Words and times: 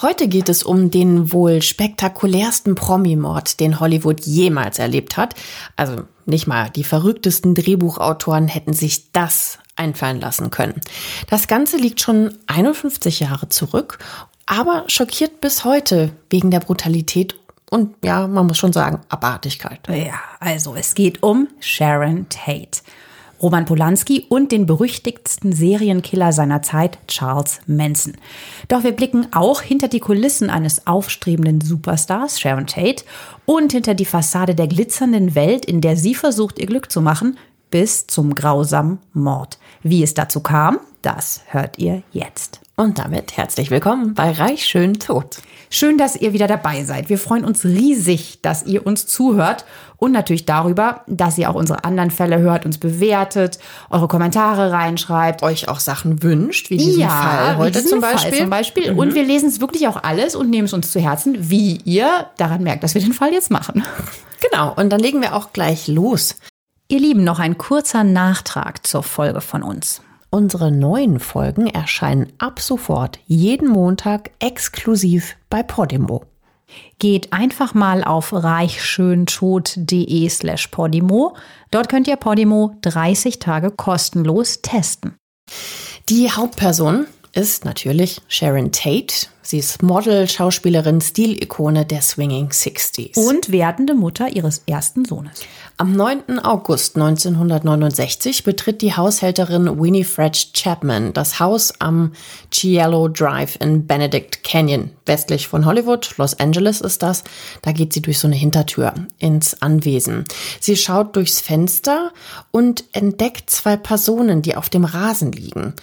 Heute 0.00 0.26
geht 0.26 0.48
es 0.48 0.62
um 0.62 0.90
den 0.90 1.32
wohl 1.32 1.60
spektakulärsten 1.60 2.74
Promi-Mord, 2.74 3.60
den 3.60 3.78
Hollywood 3.78 4.20
jemals 4.20 4.78
erlebt 4.78 5.16
hat. 5.16 5.34
Also 5.76 6.02
nicht 6.24 6.46
mal 6.46 6.70
die 6.70 6.84
verrücktesten 6.84 7.54
Drehbuchautoren 7.54 8.48
hätten 8.48 8.72
sich 8.72 9.12
das 9.12 9.58
einfallen 9.76 10.20
lassen 10.20 10.50
können. 10.50 10.80
Das 11.28 11.46
Ganze 11.46 11.76
liegt 11.76 12.00
schon 12.00 12.38
51 12.46 13.20
Jahre 13.20 13.48
zurück, 13.48 13.98
aber 14.46 14.84
schockiert 14.86 15.40
bis 15.40 15.64
heute 15.64 16.12
wegen 16.30 16.50
der 16.50 16.60
Brutalität 16.60 17.36
und 17.70 17.96
ja, 18.04 18.26
man 18.26 18.46
muss 18.46 18.58
schon 18.58 18.72
sagen, 18.74 19.00
Abartigkeit. 19.08 19.80
Ja, 19.88 20.20
also 20.40 20.74
es 20.74 20.94
geht 20.94 21.22
um 21.22 21.48
Sharon 21.60 22.26
Tate. 22.28 22.82
Roman 23.42 23.64
Polanski 23.64 24.26
und 24.28 24.52
den 24.52 24.66
berüchtigsten 24.66 25.52
Serienkiller 25.52 26.32
seiner 26.32 26.62
Zeit, 26.62 26.98
Charles 27.08 27.60
Manson. 27.66 28.14
Doch 28.68 28.84
wir 28.84 28.92
blicken 28.92 29.26
auch 29.32 29.60
hinter 29.60 29.88
die 29.88 30.00
Kulissen 30.00 30.48
eines 30.48 30.86
aufstrebenden 30.86 31.60
Superstars, 31.60 32.40
Sharon 32.40 32.66
Tate, 32.66 33.04
und 33.44 33.72
hinter 33.72 33.94
die 33.94 34.04
Fassade 34.04 34.54
der 34.54 34.68
glitzernden 34.68 35.34
Welt, 35.34 35.64
in 35.64 35.80
der 35.80 35.96
sie 35.96 36.14
versucht, 36.14 36.58
ihr 36.58 36.66
Glück 36.66 36.92
zu 36.92 37.00
machen, 37.00 37.36
bis 37.70 38.06
zum 38.06 38.34
grausamen 38.34 38.98
Mord. 39.12 39.58
Wie 39.82 40.02
es 40.02 40.14
dazu 40.14 40.40
kam, 40.40 40.78
das 41.02 41.40
hört 41.46 41.78
ihr 41.78 42.02
jetzt. 42.12 42.60
Und 42.82 42.98
damit 42.98 43.36
herzlich 43.36 43.70
willkommen 43.70 44.12
bei 44.12 44.32
Reich 44.32 44.66
schön 44.66 44.98
tot. 44.98 45.36
Schön, 45.70 45.98
dass 45.98 46.16
ihr 46.16 46.32
wieder 46.32 46.48
dabei 46.48 46.82
seid. 46.82 47.10
Wir 47.10 47.16
freuen 47.16 47.44
uns 47.44 47.64
riesig, 47.64 48.40
dass 48.42 48.66
ihr 48.66 48.84
uns 48.84 49.06
zuhört 49.06 49.64
und 49.98 50.10
natürlich 50.10 50.46
darüber, 50.46 51.02
dass 51.06 51.38
ihr 51.38 51.48
auch 51.48 51.54
unsere 51.54 51.84
anderen 51.84 52.10
Fälle 52.10 52.40
hört, 52.40 52.66
uns 52.66 52.78
bewertet, 52.78 53.60
eure 53.88 54.08
Kommentare 54.08 54.72
reinschreibt, 54.72 55.44
euch 55.44 55.68
auch 55.68 55.78
Sachen 55.78 56.24
wünscht, 56.24 56.70
wie 56.70 56.76
diesen 56.76 57.02
ja, 57.02 57.08
Fall 57.08 57.56
heute 57.58 57.84
zum 57.84 58.00
Beispiel. 58.00 58.30
Fall 58.32 58.40
zum 58.40 58.50
Beispiel. 58.50 58.92
Mhm. 58.94 58.98
Und 58.98 59.14
wir 59.14 59.22
lesen 59.22 59.48
es 59.48 59.60
wirklich 59.60 59.86
auch 59.86 60.02
alles 60.02 60.34
und 60.34 60.50
nehmen 60.50 60.64
es 60.64 60.72
uns 60.72 60.90
zu 60.90 60.98
Herzen, 60.98 61.36
wie 61.38 61.76
ihr 61.84 62.26
daran 62.36 62.64
merkt, 62.64 62.82
dass 62.82 62.94
wir 62.94 63.00
den 63.00 63.12
Fall 63.12 63.32
jetzt 63.32 63.52
machen. 63.52 63.84
Genau, 64.50 64.74
und 64.74 64.90
dann 64.90 64.98
legen 64.98 65.20
wir 65.20 65.36
auch 65.36 65.52
gleich 65.52 65.86
los. 65.86 66.34
Ihr 66.88 66.98
Lieben, 66.98 67.22
noch 67.22 67.38
ein 67.38 67.58
kurzer 67.58 68.02
Nachtrag 68.02 68.84
zur 68.84 69.04
Folge 69.04 69.40
von 69.40 69.62
uns. 69.62 70.00
Unsere 70.34 70.72
neuen 70.72 71.20
Folgen 71.20 71.66
erscheinen 71.66 72.32
ab 72.38 72.58
sofort 72.58 73.18
jeden 73.26 73.68
Montag 73.68 74.30
exklusiv 74.38 75.36
bei 75.50 75.62
Podimo. 75.62 76.24
Geht 76.98 77.34
einfach 77.34 77.74
mal 77.74 78.02
auf 78.02 78.32
reichschöntod.de 78.32 80.26
slash 80.30 80.68
Podimo. 80.68 81.36
Dort 81.70 81.90
könnt 81.90 82.08
ihr 82.08 82.16
Podimo 82.16 82.74
30 82.80 83.40
Tage 83.40 83.70
kostenlos 83.72 84.62
testen. 84.62 85.18
Die 86.08 86.30
Hauptperson 86.30 87.06
ist 87.34 87.66
natürlich 87.66 88.22
Sharon 88.26 88.72
Tate. 88.72 89.26
Sie 89.42 89.58
ist 89.58 89.82
Model, 89.82 90.28
Schauspielerin, 90.28 91.00
Stilikone 91.00 91.84
der 91.84 92.00
Swinging 92.00 92.52
Sixties. 92.52 93.16
Und 93.16 93.50
werdende 93.50 93.94
Mutter 93.94 94.28
ihres 94.28 94.62
ersten 94.66 95.04
Sohnes. 95.04 95.40
Am 95.78 95.96
9. 95.96 96.38
August 96.38 96.96
1969 96.96 98.44
betritt 98.44 98.82
die 98.82 98.94
Haushälterin 98.94 99.80
Winifred 99.80 100.54
Chapman 100.54 101.12
das 101.12 101.40
Haus 101.40 101.72
am 101.80 102.12
Cielo 102.52 103.08
Drive 103.08 103.58
in 103.60 103.86
Benedict 103.86 104.44
Canyon, 104.44 104.90
westlich 105.06 105.48
von 105.48 105.66
Hollywood. 105.66 106.14
Los 106.18 106.38
Angeles 106.38 106.80
ist 106.80 107.02
das. 107.02 107.24
Da 107.62 107.72
geht 107.72 107.92
sie 107.92 108.02
durch 108.02 108.20
so 108.20 108.28
eine 108.28 108.36
Hintertür 108.36 108.94
ins 109.18 109.60
Anwesen. 109.60 110.24
Sie 110.60 110.76
schaut 110.76 111.16
durchs 111.16 111.40
Fenster 111.40 112.12
und 112.52 112.84
entdeckt 112.92 113.50
zwei 113.50 113.76
Personen, 113.76 114.42
die 114.42 114.54
auf 114.54 114.68
dem 114.68 114.84
Rasen 114.84 115.32
liegen. 115.32 115.74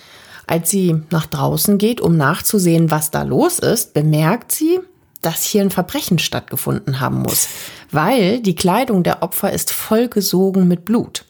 Als 0.49 0.71
sie 0.71 1.03
nach 1.11 1.27
draußen 1.27 1.77
geht, 1.77 2.01
um 2.01 2.17
nachzusehen, 2.17 2.89
was 2.89 3.11
da 3.11 3.21
los 3.21 3.59
ist, 3.59 3.93
bemerkt 3.93 4.51
sie, 4.51 4.79
dass 5.21 5.43
hier 5.43 5.61
ein 5.61 5.69
Verbrechen 5.69 6.17
stattgefunden 6.17 6.99
haben 6.99 7.21
muss, 7.21 7.47
weil 7.91 8.39
die 8.39 8.55
Kleidung 8.55 9.03
der 9.03 9.21
Opfer 9.21 9.53
ist 9.53 9.71
vollgesogen 9.71 10.67
mit 10.67 10.85
Blut. 10.85 11.25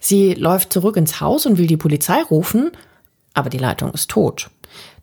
Sie 0.00 0.34
läuft 0.34 0.70
zurück 0.70 0.98
ins 0.98 1.18
Haus 1.18 1.46
und 1.46 1.56
will 1.56 1.66
die 1.66 1.78
Polizei 1.78 2.20
rufen, 2.20 2.72
aber 3.32 3.48
die 3.48 3.56
Leitung 3.56 3.90
ist 3.92 4.10
tot. 4.10 4.50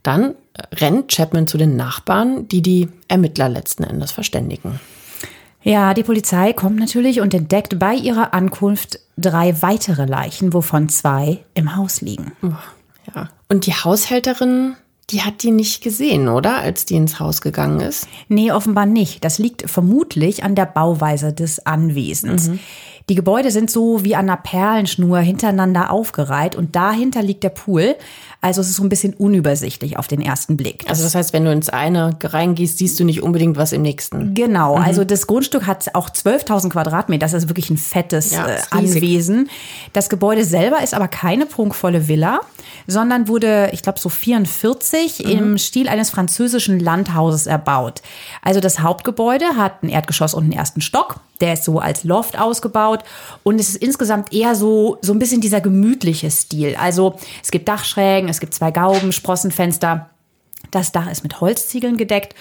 Dann 0.04 0.36
rennt 0.72 1.12
Chapman 1.12 1.48
zu 1.48 1.58
den 1.58 1.76
Nachbarn, 1.76 2.48
die 2.50 2.62
die 2.62 2.88
Ermittler 3.08 3.50
letzten 3.50 3.84
Endes 3.84 4.12
verständigen. 4.12 4.80
Ja, 5.64 5.96
die 5.96 6.04
Polizei 6.04 6.54
kommt 6.54 6.78
natürlich 6.78 7.20
und 7.20 7.34
entdeckt 7.34 7.80
bei 7.80 7.96
ihrer 7.96 8.36
Ankunft 8.36 9.00
drei 9.18 9.60
weitere 9.64 10.06
Leichen, 10.06 10.54
wovon 10.54 10.88
zwei 10.88 11.44
im 11.56 11.76
Haus 11.76 12.02
liegen. 12.02 12.34
Ja. 13.16 13.30
Und 13.52 13.66
die 13.66 13.74
Haushälterin, 13.74 14.76
die 15.10 15.24
hat 15.24 15.42
die 15.42 15.50
nicht 15.50 15.82
gesehen, 15.82 16.28
oder? 16.28 16.60
Als 16.60 16.86
die 16.86 16.96
ins 16.96 17.20
Haus 17.20 17.42
gegangen 17.42 17.80
ist? 17.80 18.08
Nee, 18.28 18.52
offenbar 18.52 18.86
nicht. 18.86 19.26
Das 19.26 19.40
liegt 19.40 19.68
vermutlich 19.70 20.44
an 20.44 20.54
der 20.54 20.68
Bauweise 20.68 21.34
des 21.34 21.66
Anwesens. 21.66 22.50
Mhm. 22.50 22.60
Die 23.10 23.16
Gebäude 23.16 23.50
sind 23.50 23.72
so 23.72 24.04
wie 24.04 24.16
an 24.16 24.30
einer 24.30 24.38
Perlenschnur 24.38 25.18
hintereinander 25.18 25.90
aufgereiht 25.90 26.56
und 26.56 26.76
dahinter 26.76 27.24
liegt 27.24 27.44
der 27.44 27.50
Pool. 27.50 27.96
Also 28.42 28.62
es 28.62 28.70
ist 28.70 28.78
so 28.78 28.84
ein 28.84 28.90
bisschen 28.90 29.14
unübersichtlich 29.16 29.98
auf 29.98 30.08
den 30.08 30.22
ersten 30.22 30.56
Blick. 30.56 30.84
Das 30.84 30.92
also 30.92 31.04
das 31.04 31.16
heißt, 31.16 31.34
wenn 31.34 31.44
du 31.44 31.52
ins 31.52 31.68
eine 31.68 32.18
reingehst, 32.24 32.78
siehst 32.78 32.98
du 32.98 33.04
nicht 33.04 33.22
unbedingt 33.22 33.58
was 33.58 33.74
im 33.74 33.82
nächsten. 33.82 34.34
Genau, 34.34 34.78
mhm. 34.78 34.84
also 34.84 35.04
das 35.04 35.28
Grundstück 35.28 35.68
hat 35.68 35.94
auch 35.94 36.10
12.000 36.10 36.70
Quadratmeter. 36.70 37.26
Das 37.26 37.34
ist 37.34 37.50
wirklich 37.50 37.70
ein 37.70 37.78
fettes 37.78 38.32
ja, 38.32 38.48
äh, 38.48 38.60
Anwesen. 38.72 39.50
Das 39.92 40.08
Gebäude 40.08 40.46
selber 40.46 40.82
ist 40.82 40.94
aber 40.94 41.10
keine 41.10 41.48
prunkvolle 41.48 42.08
Villa, 42.08 42.40
sondern 42.88 43.28
wurde, 43.28 43.72
ich 43.74 43.82
glaube, 43.82 44.00
so 44.00 44.08
44 44.08 45.20
mhm. 45.20 45.32
im 45.32 45.58
Stil 45.58 45.90
eines 45.90 46.10
französischen 46.10 46.80
Landhauses 46.80 47.46
erbaut. 47.46 48.02
Also 48.42 48.62
das 48.62 48.80
Hauptgebäude 48.80 49.58
hat 49.58 49.84
ein 49.84 49.90
Erdgeschoss 49.90 50.34
und 50.34 50.44
einen 50.44 50.54
ersten 50.54 50.80
Stock. 50.80 51.20
Der 51.42 51.54
ist 51.54 51.64
so 51.64 51.80
als 51.80 52.04
Loft 52.04 52.38
ausgebaut 52.38 53.04
und 53.44 53.60
es 53.60 53.70
ist 53.70 53.78
insgesamt 53.78 54.34
eher 54.34 54.56
so, 54.56 54.98
so 55.02 55.14
ein 55.14 55.20
bisschen 55.20 55.40
dieser 55.40 55.62
gemütliche 55.62 56.30
Stil. 56.32 56.76
Also 56.78 57.18
es 57.42 57.52
gibt 57.52 57.68
Dachschrägen, 57.70 58.29
es 58.30 58.40
gibt 58.40 58.54
zwei 58.54 58.72
Gauben, 58.72 59.12
Sprossenfenster. 59.12 60.10
Das 60.72 60.92
Dach 60.92 61.10
ist 61.10 61.24
mit 61.24 61.42
Holzziegeln 61.42 61.98
gedeckt. 61.98 62.36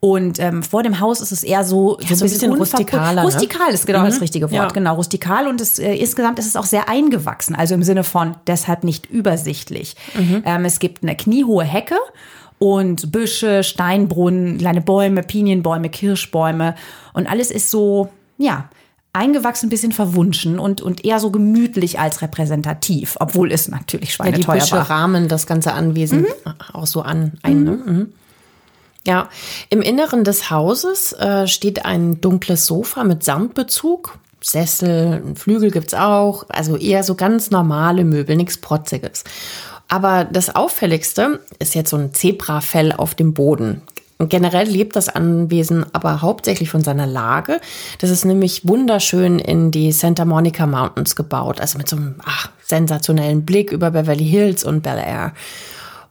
Und 0.00 0.38
ähm, 0.38 0.62
vor 0.62 0.84
dem 0.84 1.00
Haus 1.00 1.20
ist 1.20 1.32
es 1.32 1.42
eher 1.42 1.64
so, 1.64 1.98
ja, 2.00 2.14
so, 2.14 2.24
ein 2.24 2.30
bisschen, 2.30 2.50
bisschen 2.50 2.52
rustikaler. 2.52 3.22
Ne? 3.22 3.22
Rustikal 3.22 3.72
ist 3.72 3.84
genau 3.84 4.00
mhm. 4.00 4.06
das 4.06 4.20
richtige 4.20 4.50
Wort. 4.50 4.52
Ja. 4.52 4.68
Genau, 4.68 4.94
rustikal. 4.94 5.48
Und 5.48 5.60
es, 5.60 5.78
äh, 5.78 5.94
insgesamt 5.94 6.38
ist 6.38 6.46
es 6.46 6.54
auch 6.54 6.66
sehr 6.66 6.88
eingewachsen. 6.88 7.56
Also 7.56 7.74
im 7.74 7.82
Sinne 7.82 8.04
von 8.04 8.36
deshalb 8.46 8.84
nicht 8.84 9.06
übersichtlich. 9.06 9.96
Mhm. 10.14 10.42
Ähm, 10.44 10.64
es 10.64 10.78
gibt 10.78 11.02
eine 11.02 11.16
kniehohe 11.16 11.64
Hecke 11.64 11.96
und 12.58 13.10
Büsche, 13.10 13.64
Steinbrunnen, 13.64 14.58
kleine 14.58 14.80
Bäume, 14.80 15.24
Pinienbäume, 15.24 15.88
Kirschbäume. 15.88 16.76
Und 17.12 17.28
alles 17.28 17.50
ist 17.50 17.70
so, 17.70 18.08
ja, 18.36 18.68
eingewachsen, 19.12 19.66
ein 19.66 19.70
bisschen 19.70 19.92
verwunschen 19.92 20.58
und, 20.58 20.80
und 20.80 21.04
eher 21.04 21.18
so 21.18 21.30
gemütlich 21.30 21.98
als 21.98 22.22
repräsentativ, 22.22 23.16
obwohl 23.20 23.52
es 23.52 23.68
natürlich 23.68 24.14
schweineteuer 24.14 24.56
ja, 24.56 24.64
die 24.64 24.70
Büsche 24.70 24.90
rahmen 24.90 25.28
das 25.28 25.46
ganze 25.46 25.72
Anwesen 25.72 26.20
mhm. 26.20 26.54
auch 26.72 26.86
so 26.86 27.02
an. 27.02 27.32
Ein, 27.42 27.64
ne? 27.64 27.70
mhm. 27.70 27.92
Mhm. 27.92 28.12
Ja, 29.06 29.28
im 29.70 29.80
Inneren 29.80 30.22
des 30.24 30.50
Hauses 30.50 31.14
äh, 31.14 31.46
steht 31.46 31.84
ein 31.84 32.20
dunkles 32.20 32.66
Sofa 32.66 33.04
mit 33.04 33.24
Samtbezug. 33.24 34.18
Sessel, 34.40 35.22
Flügel 35.34 35.70
gibt's 35.70 35.94
auch, 35.94 36.44
also 36.48 36.76
eher 36.76 37.02
so 37.02 37.14
ganz 37.14 37.50
normale 37.50 38.04
Möbel, 38.04 38.36
nichts 38.36 38.58
Protziges. 38.58 39.24
Aber 39.88 40.24
das 40.24 40.54
Auffälligste 40.54 41.40
ist 41.58 41.74
jetzt 41.74 41.90
so 41.90 41.96
ein 41.96 42.12
Zebrafell 42.12 42.92
auf 42.92 43.14
dem 43.14 43.34
Boden. 43.34 43.82
Und 44.18 44.30
generell 44.30 44.66
lebt 44.68 44.96
das 44.96 45.08
Anwesen 45.08 45.86
aber 45.92 46.22
hauptsächlich 46.22 46.70
von 46.70 46.82
seiner 46.82 47.06
Lage. 47.06 47.60
Das 48.00 48.10
ist 48.10 48.24
nämlich 48.24 48.66
wunderschön 48.66 49.38
in 49.38 49.70
die 49.70 49.92
Santa 49.92 50.24
Monica 50.24 50.66
Mountains 50.66 51.14
gebaut, 51.14 51.60
also 51.60 51.78
mit 51.78 51.88
so 51.88 51.96
einem 51.96 52.16
ach, 52.24 52.50
sensationellen 52.64 53.46
Blick 53.46 53.70
über 53.70 53.92
Beverly 53.92 54.26
Hills 54.26 54.64
und 54.64 54.82
Bel 54.82 54.98
Air. 54.98 55.34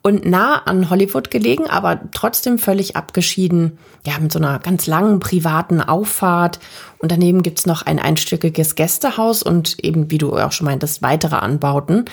und 0.04 0.26
nah 0.26 0.62
an 0.64 0.90
Hollywood 0.90 1.32
gelegen, 1.32 1.70
aber 1.70 2.00
trotzdem 2.14 2.60
völlig 2.60 2.96
abgeschieden, 2.96 3.78
ja, 4.06 4.18
mit 4.20 4.32
so 4.32 4.40
einer 4.40 4.58
ganz 4.60 4.88
langen 4.88 5.20
privaten 5.20 5.82
Auffahrt. 5.82 6.60
Und 7.00 7.12
daneben 7.12 7.44
gibt's 7.44 7.66
noch 7.66 7.82
ein 7.82 8.00
einstöckiges 8.00 8.76
Gästehaus 8.76 9.44
und 9.44 9.84
eben, 9.84 10.10
wie 10.10 10.18
du 10.18 10.34
auch 10.38 10.54
schon 10.54 10.66
meintest, 10.66 11.02
weitere 11.02 11.36
Anbauten. 11.36 12.06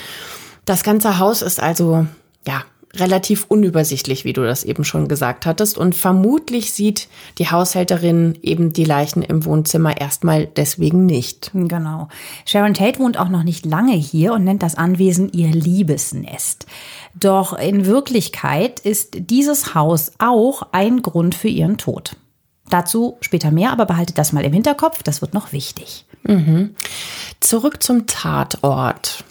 Das 0.65 0.83
ganze 0.83 1.21
Haus 1.21 1.41
ist 1.41 1.63
also, 1.63 2.07
ja, 2.49 2.65
relativ 2.97 3.47
unübersichtlich, 3.49 4.25
wie 4.25 4.33
du 4.33 4.43
das 4.43 4.65
eben 4.65 4.85
schon 4.85 5.09
gesagt 5.09 5.47
hattest. 5.47 5.79
Und 5.79 5.95
vermutlich 5.95 6.73
sieht 6.73 7.09
die 7.39 7.51
Haushälterin 7.51 8.39
eben 8.43 8.73
die 8.73 8.85
Leichen 8.85 9.23
im 9.23 9.45
Wohnzimmer 9.45 10.01
erstmal 10.01 10.47
deswegen 10.47 11.07
nicht. 11.07 11.51
Genau. 11.55 12.09
Sharon 12.47 12.75
Tate 12.75 12.99
wohnt 12.99 13.19
auch 13.19 13.29
noch 13.29 13.43
nicht 13.43 13.67
lange 13.67 13.95
hier 13.95 14.33
und 14.33 14.45
nennt 14.45 14.63
das 14.63 14.77
Anwesen 14.77 15.33
ihr 15.33 15.51
Liebesnest. 15.51 16.67
Doch 17.15 17.57
in 17.59 17.87
Wirklichkeit 17.87 18.81
ist 18.81 19.31
dieses 19.31 19.75
Haus 19.75 20.13
auch 20.19 20.69
ein 20.73 21.03
Grund 21.03 21.35
für 21.35 21.49
ihren 21.49 21.79
Tod. 21.79 22.17
Dazu 22.71 23.19
später 23.21 23.51
mehr, 23.51 23.73
aber 23.73 23.87
behaltet 23.87 24.19
das 24.19 24.33
mal 24.33 24.45
im 24.45 24.53
Hinterkopf, 24.53 25.03
das 25.03 25.21
wird 25.21 25.35
noch 25.35 25.53
wichtig. 25.53 26.07
Mhm. 26.23 26.75
Zurück 27.41 27.83
zum 27.83 28.07
Tatort. 28.07 29.25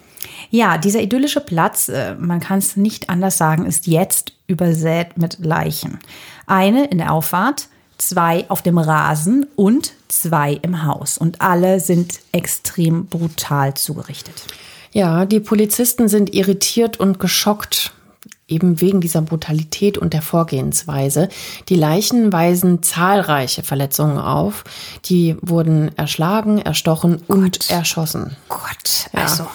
Ja, 0.55 0.77
dieser 0.77 1.01
idyllische 1.01 1.39
Platz, 1.39 1.89
äh, 1.89 2.13
man 2.13 2.39
kann 2.39 2.59
es 2.59 2.77
nicht 2.77 3.09
anders 3.09 3.39
sagen, 3.39 3.65
ist 3.65 3.87
jetzt 3.87 4.33
übersät 4.45 5.17
mit 5.17 5.39
Leichen. 5.39 5.97
Eine 6.45 6.85
in 6.85 6.99
der 6.99 7.11
Auffahrt, 7.11 7.69
zwei 7.97 8.45
auf 8.49 8.61
dem 8.61 8.77
Rasen 8.77 9.47
und 9.55 9.93
zwei 10.09 10.53
im 10.53 10.85
Haus. 10.85 11.17
Und 11.17 11.41
alle 11.41 11.79
sind 11.79 12.19
extrem 12.33 13.07
brutal 13.07 13.73
zugerichtet. 13.73 14.45
Ja, 14.91 15.25
die 15.25 15.39
Polizisten 15.39 16.07
sind 16.07 16.35
irritiert 16.35 16.99
und 16.99 17.19
geschockt, 17.19 17.91
eben 18.47 18.79
wegen 18.79 19.01
dieser 19.01 19.23
Brutalität 19.23 19.97
und 19.97 20.13
der 20.13 20.21
Vorgehensweise. 20.21 21.29
Die 21.67 21.75
Leichen 21.75 22.31
weisen 22.31 22.83
zahlreiche 22.83 23.63
Verletzungen 23.63 24.19
auf. 24.19 24.65
Die 25.05 25.35
wurden 25.41 25.97
erschlagen, 25.97 26.59
erstochen 26.59 27.23
Gott. 27.27 27.37
und 27.37 27.69
erschossen. 27.71 28.35
Gott, 28.49 29.09
also. 29.13 29.47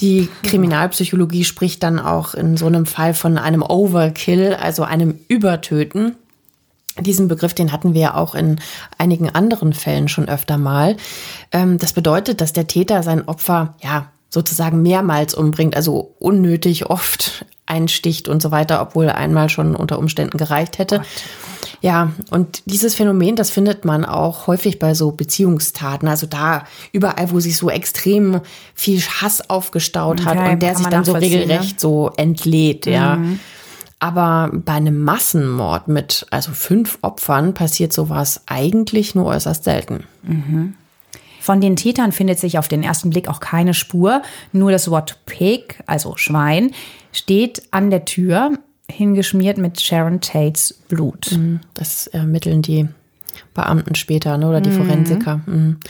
Die 0.00 0.28
Kriminalpsychologie 0.42 1.44
spricht 1.44 1.82
dann 1.82 1.98
auch 1.98 2.34
in 2.34 2.56
so 2.56 2.66
einem 2.66 2.86
Fall 2.86 3.14
von 3.14 3.38
einem 3.38 3.62
Overkill, 3.62 4.54
also 4.54 4.82
einem 4.82 5.18
Übertöten. 5.28 6.16
Diesen 7.00 7.28
Begriff, 7.28 7.54
den 7.54 7.72
hatten 7.72 7.94
wir 7.94 8.00
ja 8.00 8.14
auch 8.14 8.34
in 8.34 8.60
einigen 8.98 9.28
anderen 9.28 9.72
Fällen 9.72 10.08
schon 10.08 10.28
öfter 10.28 10.58
mal. 10.58 10.96
Ähm, 11.50 11.78
das 11.78 11.92
bedeutet, 11.92 12.40
dass 12.40 12.52
der 12.52 12.66
Täter 12.66 13.02
sein 13.02 13.26
Opfer, 13.26 13.74
ja, 13.82 14.10
sozusagen 14.28 14.82
mehrmals 14.82 15.34
umbringt, 15.34 15.76
also 15.76 16.14
unnötig 16.18 16.90
oft 16.90 17.44
einsticht 17.66 18.28
und 18.28 18.42
so 18.42 18.50
weiter, 18.50 18.82
obwohl 18.82 19.08
einmal 19.08 19.48
schon 19.48 19.74
unter 19.74 19.98
Umständen 19.98 20.36
gereicht 20.36 20.78
hätte. 20.78 20.98
Gott. 20.98 21.06
Ja, 21.84 22.12
und 22.30 22.62
dieses 22.64 22.94
Phänomen, 22.94 23.36
das 23.36 23.50
findet 23.50 23.84
man 23.84 24.06
auch 24.06 24.46
häufig 24.46 24.78
bei 24.78 24.94
so 24.94 25.12
Beziehungstaten. 25.12 26.08
Also 26.08 26.26
da 26.26 26.64
überall, 26.92 27.30
wo 27.30 27.40
sich 27.40 27.58
so 27.58 27.68
extrem 27.68 28.40
viel 28.74 29.02
Hass 29.02 29.50
aufgestaut 29.50 30.24
hat 30.24 30.38
okay, 30.38 30.52
und 30.52 30.62
der 30.62 30.76
sich 30.76 30.86
dann 30.86 31.04
so 31.04 31.12
regelrecht 31.12 31.74
ne? 31.74 31.78
so 31.78 32.10
entlädt, 32.16 32.86
ja. 32.86 33.16
Mhm. 33.16 33.38
Aber 33.98 34.50
bei 34.52 34.72
einem 34.72 35.02
Massenmord 35.02 35.88
mit 35.88 36.26
also 36.30 36.52
fünf 36.52 36.98
Opfern 37.02 37.52
passiert 37.52 37.92
sowas 37.92 38.42
eigentlich 38.46 39.14
nur 39.14 39.26
äußerst 39.26 39.64
selten. 39.64 40.04
Mhm. 40.22 40.74
Von 41.44 41.60
den 41.60 41.76
Tätern 41.76 42.10
findet 42.10 42.38
sich 42.38 42.56
auf 42.56 42.68
den 42.68 42.82
ersten 42.82 43.10
Blick 43.10 43.28
auch 43.28 43.38
keine 43.38 43.74
Spur. 43.74 44.22
Nur 44.52 44.72
das 44.72 44.90
Wort 44.90 45.18
Pig, 45.26 45.82
also 45.84 46.16
Schwein, 46.16 46.70
steht 47.12 47.64
an 47.70 47.90
der 47.90 48.06
Tür 48.06 48.52
hingeschmiert 48.90 49.58
mit 49.58 49.78
Sharon 49.78 50.22
Tates 50.22 50.72
Blut. 50.88 51.32
Mhm. 51.32 51.60
Das 51.74 52.06
ermitteln 52.06 52.62
die 52.62 52.88
Beamten 53.52 53.94
später 53.94 54.38
ne, 54.38 54.48
oder 54.48 54.62
die 54.62 54.70
mhm. 54.70 54.86
Forensiker. 54.86 55.42
Mhm. 55.44 55.80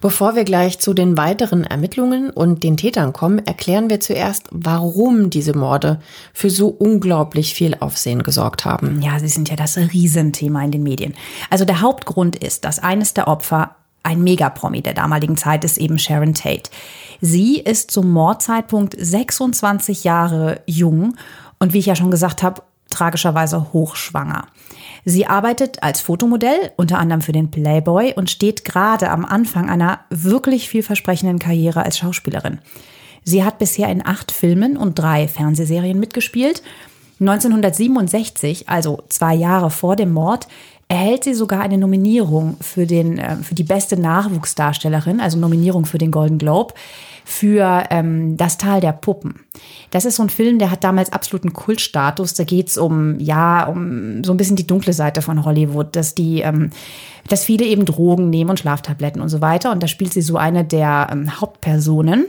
Bevor 0.00 0.36
wir 0.36 0.44
gleich 0.44 0.78
zu 0.78 0.94
den 0.94 1.18
weiteren 1.18 1.64
Ermittlungen 1.64 2.30
und 2.30 2.62
den 2.62 2.78
Tätern 2.78 3.12
kommen, 3.12 3.46
erklären 3.46 3.90
wir 3.90 4.00
zuerst, 4.00 4.44
warum 4.52 5.28
diese 5.28 5.54
Morde 5.54 6.00
für 6.32 6.48
so 6.48 6.68
unglaublich 6.68 7.52
viel 7.52 7.76
Aufsehen 7.78 8.22
gesorgt 8.22 8.64
haben. 8.64 9.02
Ja, 9.02 9.18
sie 9.18 9.28
sind 9.28 9.50
ja 9.50 9.56
das 9.56 9.76
Riesenthema 9.76 10.64
in 10.64 10.70
den 10.70 10.82
Medien. 10.82 11.12
Also 11.50 11.66
der 11.66 11.82
Hauptgrund 11.82 12.36
ist, 12.36 12.64
dass 12.64 12.78
eines 12.78 13.12
der 13.12 13.28
Opfer 13.28 13.76
ein 14.04 14.22
Megapromi 14.22 14.82
der 14.82 14.94
damaligen 14.94 15.36
Zeit 15.36 15.64
ist 15.64 15.78
eben 15.78 15.98
Sharon 15.98 16.34
Tate. 16.34 16.70
Sie 17.20 17.58
ist 17.58 17.90
zum 17.90 18.12
Mordzeitpunkt 18.12 18.94
26 18.96 20.04
Jahre 20.04 20.60
jung 20.66 21.16
und 21.58 21.72
wie 21.72 21.78
ich 21.78 21.86
ja 21.86 21.96
schon 21.96 22.10
gesagt 22.10 22.42
habe, 22.42 22.62
tragischerweise 22.90 23.72
hochschwanger. 23.72 24.46
Sie 25.04 25.26
arbeitet 25.26 25.82
als 25.82 26.00
Fotomodell, 26.00 26.72
unter 26.76 26.98
anderem 26.98 27.22
für 27.22 27.32
den 27.32 27.50
Playboy 27.50 28.14
und 28.14 28.30
steht 28.30 28.64
gerade 28.64 29.10
am 29.10 29.24
Anfang 29.24 29.68
einer 29.68 30.00
wirklich 30.10 30.68
vielversprechenden 30.68 31.38
Karriere 31.38 31.82
als 31.82 31.98
Schauspielerin. 31.98 32.60
Sie 33.24 33.42
hat 33.42 33.58
bisher 33.58 33.88
in 33.88 34.06
acht 34.06 34.30
Filmen 34.30 34.76
und 34.76 34.98
drei 34.98 35.28
Fernsehserien 35.28 35.98
mitgespielt. 35.98 36.62
1967, 37.20 38.68
also 38.68 39.02
zwei 39.08 39.34
Jahre 39.34 39.70
vor 39.70 39.96
dem 39.96 40.12
Mord, 40.12 40.48
erhält 40.94 41.24
sie 41.24 41.34
sogar 41.34 41.60
eine 41.60 41.76
Nominierung 41.76 42.56
für, 42.60 42.86
den, 42.86 43.18
äh, 43.18 43.36
für 43.36 43.56
die 43.56 43.64
beste 43.64 43.98
Nachwuchsdarstellerin, 44.00 45.20
also 45.20 45.38
Nominierung 45.38 45.86
für 45.86 45.98
den 45.98 46.12
Golden 46.12 46.38
Globe 46.38 46.74
für 47.24 47.84
ähm, 47.90 48.36
Das 48.36 48.58
Tal 48.58 48.80
der 48.80 48.92
Puppen. 48.92 49.40
Das 49.90 50.04
ist 50.04 50.16
so 50.16 50.22
ein 50.22 50.28
Film, 50.28 50.58
der 50.58 50.70
hat 50.70 50.84
damals 50.84 51.12
absoluten 51.12 51.52
Kultstatus. 51.52 52.34
Da 52.34 52.44
geht's 52.44 52.78
um, 52.78 53.18
ja, 53.18 53.66
um 53.66 54.22
so 54.22 54.32
ein 54.32 54.36
bisschen 54.36 54.56
die 54.56 54.66
dunkle 54.66 54.92
Seite 54.92 55.22
von 55.22 55.44
Hollywood, 55.44 55.96
dass 55.96 56.14
die, 56.14 56.42
ähm, 56.42 56.70
dass 57.28 57.44
viele 57.44 57.64
eben 57.64 57.86
Drogen 57.86 58.30
nehmen 58.30 58.50
und 58.50 58.60
Schlaftabletten 58.60 59.22
und 59.22 59.30
so 59.30 59.40
weiter. 59.40 59.72
Und 59.72 59.82
da 59.82 59.88
spielt 59.88 60.12
sie 60.12 60.22
so 60.22 60.36
eine 60.36 60.64
der 60.64 61.08
ähm, 61.10 61.40
Hauptpersonen. 61.40 62.26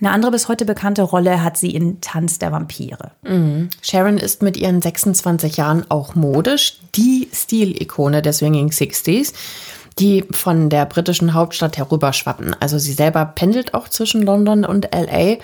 Eine 0.00 0.10
andere 0.10 0.32
bis 0.32 0.48
heute 0.48 0.64
bekannte 0.64 1.02
Rolle 1.02 1.44
hat 1.44 1.56
sie 1.56 1.70
in 1.70 2.00
Tanz 2.00 2.38
der 2.38 2.52
Vampire. 2.52 3.12
Mhm. 3.22 3.70
Sharon 3.82 4.18
ist 4.18 4.42
mit 4.42 4.56
ihren 4.56 4.82
26 4.82 5.56
Jahren 5.56 5.84
auch 5.90 6.14
modisch 6.14 6.78
die 6.94 7.28
Stilikone 7.32 8.22
der 8.22 8.32
Swinging 8.32 8.72
Sixties 8.72 9.32
die 9.98 10.24
von 10.30 10.70
der 10.70 10.86
britischen 10.86 11.34
Hauptstadt 11.34 11.76
herüberschwappen. 11.76 12.56
Also 12.60 12.78
sie 12.78 12.92
selber 12.92 13.24
pendelt 13.24 13.74
auch 13.74 13.88
zwischen 13.88 14.22
London 14.22 14.64
und 14.64 14.88
LA 14.94 15.36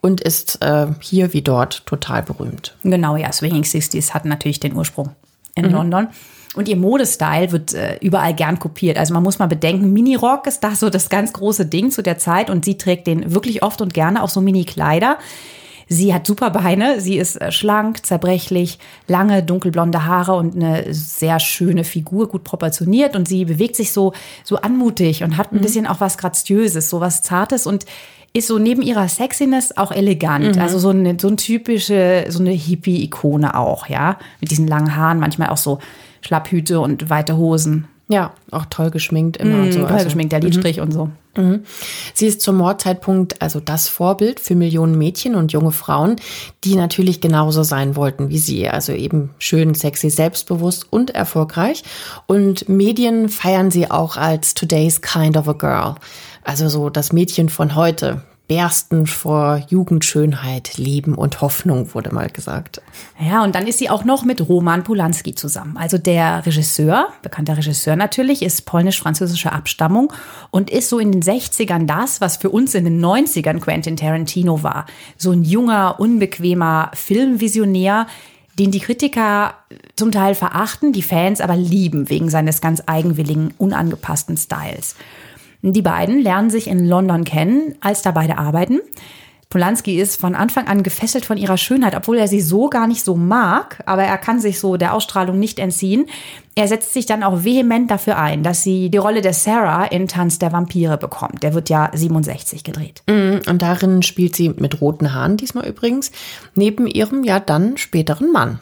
und 0.00 0.20
ist 0.20 0.62
äh, 0.62 0.86
hier 1.00 1.32
wie 1.32 1.42
dort 1.42 1.86
total 1.86 2.22
berühmt. 2.22 2.76
Genau, 2.82 3.16
ja, 3.16 3.32
Swinging 3.32 3.64
Sixties 3.64 4.14
hat 4.14 4.24
natürlich 4.24 4.60
den 4.60 4.76
Ursprung 4.76 5.10
in 5.54 5.66
mhm. 5.66 5.72
London. 5.72 6.08
Und 6.54 6.68
ihr 6.68 6.76
Modestyle 6.76 7.52
wird 7.52 7.74
äh, 7.74 7.98
überall 8.00 8.34
gern 8.34 8.58
kopiert. 8.58 8.98
Also 8.98 9.12
man 9.12 9.22
muss 9.22 9.38
mal 9.38 9.46
bedenken, 9.46 9.92
Mini-Rock 9.92 10.46
ist 10.46 10.60
da 10.60 10.74
so 10.74 10.88
das 10.88 11.08
ganz 11.08 11.32
große 11.32 11.66
Ding 11.66 11.90
zu 11.90 12.02
der 12.02 12.18
Zeit 12.18 12.48
und 12.50 12.64
sie 12.64 12.78
trägt 12.78 13.06
den 13.06 13.34
wirklich 13.34 13.62
oft 13.62 13.80
und 13.80 13.92
gerne, 13.92 14.22
auch 14.22 14.30
so 14.30 14.40
Mini-Kleider. 14.40 15.18
Sie 15.88 16.12
hat 16.12 16.26
super 16.26 16.50
Beine, 16.50 17.00
sie 17.00 17.16
ist 17.16 17.40
äh, 17.40 17.52
schlank, 17.52 18.04
zerbrechlich, 18.04 18.78
lange 19.06 19.42
dunkelblonde 19.42 20.04
Haare 20.04 20.34
und 20.34 20.56
eine 20.56 20.92
sehr 20.92 21.38
schöne 21.38 21.84
Figur, 21.84 22.28
gut 22.28 22.42
proportioniert 22.42 23.14
und 23.14 23.28
sie 23.28 23.44
bewegt 23.44 23.76
sich 23.76 23.92
so 23.92 24.12
so 24.42 24.56
anmutig 24.56 25.22
und 25.22 25.36
hat 25.36 25.52
ein 25.52 25.58
mhm. 25.58 25.62
bisschen 25.62 25.86
auch 25.86 26.00
was 26.00 26.18
graziöses, 26.18 26.90
so 26.90 27.00
was 27.00 27.22
zartes 27.22 27.66
und 27.66 27.86
ist 28.32 28.48
so 28.48 28.58
neben 28.58 28.82
ihrer 28.82 29.08
Sexiness 29.08 29.76
auch 29.76 29.92
elegant. 29.92 30.56
Mhm. 30.56 30.60
Also 30.62 30.78
so 30.78 30.90
eine, 30.90 31.16
so 31.18 31.28
eine 31.28 31.36
typische, 31.36 32.26
so 32.28 32.40
eine 32.40 32.50
Hippie-Ikone 32.50 33.56
auch, 33.56 33.86
ja. 33.86 34.18
Mit 34.40 34.50
diesen 34.50 34.66
langen 34.66 34.94
Haaren, 34.94 35.18
manchmal 35.18 35.48
auch 35.48 35.56
so 35.56 35.78
Schlapphüte 36.26 36.80
und 36.80 37.08
weite 37.08 37.36
Hosen. 37.36 37.86
Ja, 38.08 38.32
auch 38.50 38.66
toll 38.70 38.90
geschminkt 38.90 39.36
immer 39.36 39.56
mm, 39.56 39.62
und 39.62 39.72
so. 39.72 39.80
Toll 39.80 39.90
also, 39.90 40.04
geschminkt, 40.04 40.32
der 40.32 40.40
Lidstrich 40.40 40.76
mhm. 40.76 40.82
und 40.82 40.92
so. 40.92 41.10
Mhm. 41.36 41.64
Sie 42.14 42.26
ist 42.26 42.40
zum 42.40 42.56
Mordzeitpunkt 42.56 43.42
also 43.42 43.60
das 43.60 43.88
Vorbild 43.88 44.40
für 44.40 44.54
Millionen 44.54 44.96
Mädchen 44.96 45.34
und 45.34 45.52
junge 45.52 45.72
Frauen, 45.72 46.16
die 46.64 46.76
natürlich 46.76 47.20
genauso 47.20 47.62
sein 47.62 47.96
wollten 47.96 48.28
wie 48.28 48.38
sie. 48.38 48.68
Also 48.68 48.92
eben 48.92 49.30
schön, 49.38 49.74
sexy, 49.74 50.10
selbstbewusst 50.10 50.86
und 50.90 51.10
erfolgreich. 51.10 51.84
Und 52.26 52.68
Medien 52.68 53.28
feiern 53.28 53.70
sie 53.70 53.90
auch 53.90 54.16
als 54.16 54.54
today's 54.54 55.00
kind 55.02 55.36
of 55.36 55.48
a 55.48 55.52
girl. 55.52 55.94
Also 56.42 56.68
so 56.68 56.90
das 56.90 57.12
Mädchen 57.12 57.48
von 57.48 57.74
heute 57.74 58.22
bersten 58.48 59.06
vor 59.06 59.64
Jugendschönheit, 59.68 60.76
Leben 60.76 61.14
und 61.14 61.40
Hoffnung, 61.40 61.92
wurde 61.94 62.14
mal 62.14 62.30
gesagt. 62.30 62.80
Ja, 63.18 63.42
und 63.42 63.54
dann 63.54 63.66
ist 63.66 63.78
sie 63.78 63.90
auch 63.90 64.04
noch 64.04 64.24
mit 64.24 64.48
Roman 64.48 64.84
Polanski 64.84 65.34
zusammen. 65.34 65.76
Also 65.76 65.98
der 65.98 66.46
Regisseur, 66.46 67.08
bekannter 67.22 67.56
Regisseur 67.56 67.96
natürlich, 67.96 68.42
ist 68.42 68.66
polnisch-französischer 68.66 69.52
Abstammung 69.52 70.12
und 70.50 70.70
ist 70.70 70.88
so 70.88 70.98
in 70.98 71.10
den 71.10 71.22
60ern 71.22 71.86
das, 71.86 72.20
was 72.20 72.36
für 72.36 72.50
uns 72.50 72.74
in 72.74 72.84
den 72.84 73.04
90ern 73.04 73.58
Quentin 73.58 73.96
Tarantino 73.96 74.62
war. 74.62 74.86
So 75.16 75.32
ein 75.32 75.42
junger, 75.42 75.96
unbequemer 75.98 76.92
Filmvisionär, 76.94 78.06
den 78.58 78.70
die 78.70 78.80
Kritiker 78.80 79.54
zum 79.96 80.12
Teil 80.12 80.34
verachten, 80.34 80.92
die 80.92 81.02
Fans 81.02 81.40
aber 81.40 81.56
lieben 81.56 82.08
wegen 82.08 82.30
seines 82.30 82.60
ganz 82.60 82.82
eigenwilligen, 82.86 83.52
unangepassten 83.58 84.36
Styles. 84.36 84.94
Die 85.62 85.82
beiden 85.82 86.20
lernen 86.20 86.50
sich 86.50 86.68
in 86.68 86.86
London 86.86 87.24
kennen, 87.24 87.74
als 87.80 88.02
da 88.02 88.10
beide 88.10 88.38
arbeiten. 88.38 88.80
Polanski 89.48 90.00
ist 90.00 90.20
von 90.20 90.34
Anfang 90.34 90.66
an 90.66 90.82
gefesselt 90.82 91.24
von 91.24 91.36
ihrer 91.36 91.56
Schönheit, 91.56 91.94
obwohl 91.94 92.18
er 92.18 92.26
sie 92.26 92.40
so 92.40 92.68
gar 92.68 92.88
nicht 92.88 93.04
so 93.04 93.14
mag, 93.14 93.82
aber 93.86 94.02
er 94.02 94.18
kann 94.18 94.40
sich 94.40 94.58
so 94.58 94.76
der 94.76 94.92
Ausstrahlung 94.92 95.38
nicht 95.38 95.60
entziehen. 95.60 96.06
Er 96.56 96.66
setzt 96.66 96.92
sich 96.92 97.06
dann 97.06 97.22
auch 97.22 97.44
vehement 97.44 97.90
dafür 97.90 98.18
ein, 98.18 98.42
dass 98.42 98.64
sie 98.64 98.90
die 98.90 98.98
Rolle 98.98 99.22
der 99.22 99.34
Sarah 99.34 99.84
in 99.84 100.08
Tanz 100.08 100.40
der 100.40 100.52
Vampire 100.52 100.98
bekommt. 100.98 101.42
Der 101.44 101.54
wird 101.54 101.68
ja 101.68 101.90
67 101.92 102.64
gedreht. 102.64 103.02
Mm, 103.06 103.48
und 103.48 103.62
darin 103.62 104.02
spielt 104.02 104.34
sie 104.34 104.48
mit 104.48 104.80
roten 104.80 105.14
Haaren 105.14 105.36
diesmal 105.36 105.66
übrigens, 105.66 106.10
neben 106.54 106.88
ihrem 106.88 107.22
ja 107.22 107.38
dann 107.38 107.76
späteren 107.76 108.32
Mann. 108.32 108.58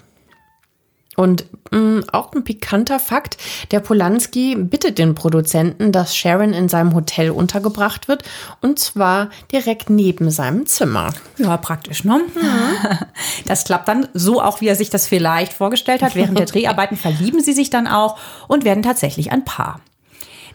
Und 1.16 1.46
mh, 1.70 1.78
mm, 1.78 2.04
auch 2.12 2.32
ein 2.32 2.44
pikanter 2.44 2.98
Fakt, 2.98 3.36
der 3.70 3.80
Polanski 3.80 4.56
bittet 4.56 4.98
den 4.98 5.14
Produzenten, 5.14 5.92
dass 5.92 6.16
Sharon 6.16 6.52
in 6.52 6.68
seinem 6.68 6.94
Hotel 6.94 7.30
untergebracht 7.30 8.08
wird, 8.08 8.24
und 8.60 8.78
zwar 8.78 9.30
direkt 9.52 9.90
neben 9.90 10.30
seinem 10.30 10.66
Zimmer. 10.66 11.12
Ja, 11.38 11.56
praktisch, 11.56 12.04
ne? 12.04 12.20
Ja. 12.40 12.98
Das 13.46 13.64
klappt 13.64 13.88
dann 13.88 14.08
so 14.14 14.40
auch, 14.40 14.60
wie 14.60 14.68
er 14.68 14.76
sich 14.76 14.90
das 14.90 15.06
vielleicht 15.06 15.52
vorgestellt 15.52 16.02
hat. 16.02 16.14
Während 16.14 16.38
der 16.38 16.46
Dreharbeiten 16.54 16.96
verlieben 16.96 17.40
sie 17.40 17.52
sich 17.52 17.68
dann 17.68 17.86
auch 17.86 18.18
und 18.48 18.64
werden 18.64 18.82
tatsächlich 18.82 19.32
ein 19.32 19.44
Paar. 19.44 19.80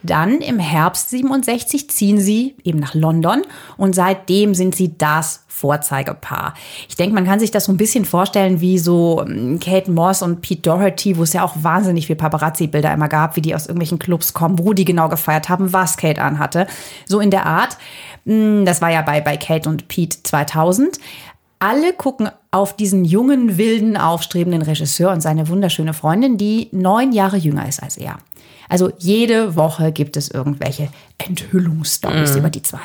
Dann 0.02 0.40
im 0.42 0.60
Herbst 0.60 1.10
67 1.10 1.90
ziehen 1.90 2.20
sie 2.20 2.56
eben 2.64 2.80
nach 2.80 2.94
London 2.94 3.42
und 3.78 3.94
seitdem 3.94 4.56
sind 4.56 4.74
sie 4.76 4.98
das 4.98 5.44
Vorzeigepaar. 5.48 6.54
Ich 6.88 6.96
denke, 6.96 7.14
man 7.14 7.26
kann 7.26 7.40
sich 7.40 7.52
das 7.52 7.66
so 7.66 7.74
ein 7.74 7.78
bisschen 7.78 8.06
vorstellen 8.06 8.62
wie 8.62 8.80
so 8.80 9.22
ähm, 9.28 9.60
Kate 9.60 9.92
Moss 9.92 10.22
und 10.22 10.42
Pete 10.42 10.62
Doherty, 10.62 11.18
wo 11.18 11.24
es 11.24 11.34
ja 11.34 11.44
auch 11.44 11.56
wahnsinnig 11.62 12.08
viel 12.08 12.16
Paparazzi-Bilder 12.16 12.94
immer 12.94 13.10
gab, 13.10 13.36
wie 13.36 13.42
die 13.42 13.54
aus 13.54 13.66
irgendwelchen 13.66 14.00
Clubs 14.00 14.34
kommen, 14.34 14.58
wo 14.58 14.72
die 14.72 14.86
genau 14.86 15.10
gefeiert 15.10 15.50
haben, 15.50 15.74
was 15.74 15.98
Kate 15.98 16.22
anhatte. 16.22 16.66
So 17.06 17.20
in 17.20 17.30
der 17.30 17.46
Art. 17.46 17.78
Hm, 18.26 18.64
das 18.66 18.82
war 18.82 18.90
ja 18.90 19.02
bei, 19.02 19.20
bei 19.20 19.36
Kate 19.36 19.68
und 19.68 19.90
Pete 19.90 20.24
2000. 20.24 20.98
Alle 21.60 21.92
gucken 21.92 22.30
auf 22.52 22.74
diesen 22.74 23.04
jungen, 23.04 23.58
wilden, 23.58 23.98
aufstrebenden 23.98 24.62
Regisseur 24.62 25.12
und 25.12 25.20
seine 25.20 25.50
wunderschöne 25.50 25.94
Freundin, 25.94 26.38
die 26.38 26.70
neun 26.72 27.12
Jahre 27.12 27.36
jünger 27.36 27.68
ist 27.68 27.84
als 27.84 27.98
er. 27.98 28.18
Also 28.70 28.92
jede 28.98 29.56
Woche 29.56 29.92
gibt 29.92 30.16
es 30.16 30.30
irgendwelche 30.30 30.90
Enthüllungsstories 31.18 32.32
mhm. 32.32 32.38
über 32.38 32.50
die 32.50 32.62
zwei. 32.62 32.80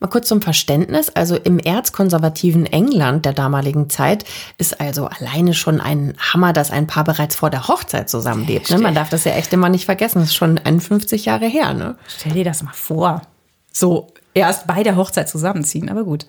Mal 0.00 0.08
kurz 0.08 0.26
zum 0.26 0.42
Verständnis. 0.42 1.10
Also 1.10 1.36
im 1.36 1.58
erzkonservativen 1.58 2.66
England 2.66 3.26
der 3.26 3.34
damaligen 3.34 3.90
Zeit 3.90 4.24
ist 4.56 4.80
also 4.80 5.06
alleine 5.06 5.54
schon 5.54 5.80
ein 5.80 6.14
Hammer, 6.18 6.52
dass 6.52 6.70
ein 6.70 6.86
Paar 6.86 7.04
bereits 7.04 7.36
vor 7.36 7.50
der 7.50 7.68
Hochzeit 7.68 8.08
zusammenlebt. 8.08 8.70
Ne? 8.70 8.78
Man 8.78 8.94
darf 8.94 9.10
das 9.10 9.24
ja 9.24 9.32
echt 9.32 9.52
immer 9.52 9.68
nicht 9.68 9.84
vergessen. 9.84 10.20
Das 10.20 10.30
ist 10.30 10.34
schon 10.34 10.58
51 10.58 11.26
Jahre 11.26 11.46
her. 11.46 11.74
Ne? 11.74 11.96
Stell 12.08 12.32
dir 12.32 12.44
das 12.44 12.62
mal 12.62 12.72
vor. 12.72 13.22
So 13.70 14.08
erst 14.34 14.66
bei 14.66 14.82
der 14.82 14.96
Hochzeit 14.96 15.28
zusammenziehen, 15.28 15.90
aber 15.90 16.04
gut. 16.04 16.26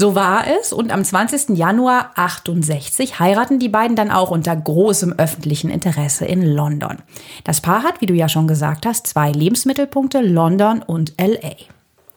So 0.00 0.14
war 0.14 0.46
es 0.46 0.72
und 0.72 0.92
am 0.92 1.04
20. 1.04 1.58
Januar 1.58 2.12
68 2.14 3.20
heiraten 3.20 3.58
die 3.58 3.68
beiden 3.68 3.96
dann 3.96 4.10
auch 4.10 4.30
unter 4.30 4.56
großem 4.56 5.12
öffentlichen 5.18 5.68
Interesse 5.68 6.24
in 6.24 6.42
London. 6.42 6.96
Das 7.44 7.60
Paar 7.60 7.82
hat, 7.82 8.00
wie 8.00 8.06
du 8.06 8.14
ja 8.14 8.30
schon 8.30 8.48
gesagt 8.48 8.86
hast, 8.86 9.06
zwei 9.06 9.30
Lebensmittelpunkte, 9.30 10.22
London 10.22 10.80
und 10.80 11.12
LA. 11.20 11.52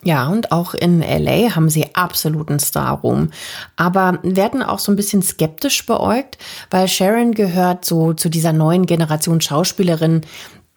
Ja, 0.02 0.30
und 0.30 0.54
auch 0.54 0.74
in 0.76 1.02
LA 1.02 1.58
haben 1.58 1.70
sie 1.70 1.94
absoluten 1.94 2.58
Star-Ruhm. 2.58 3.32
Aber 3.76 4.18
werden 4.24 4.64
auch 4.64 4.80
so 4.80 4.90
ein 4.90 4.96
bisschen 4.96 5.22
skeptisch 5.22 5.86
beäugt, 5.86 6.38
weil 6.72 6.88
Sharon 6.88 7.34
gehört 7.34 7.84
so 7.84 8.14
zu 8.14 8.30
dieser 8.30 8.54
neuen 8.54 8.86
Generation 8.86 9.42
Schauspielerin, 9.42 10.22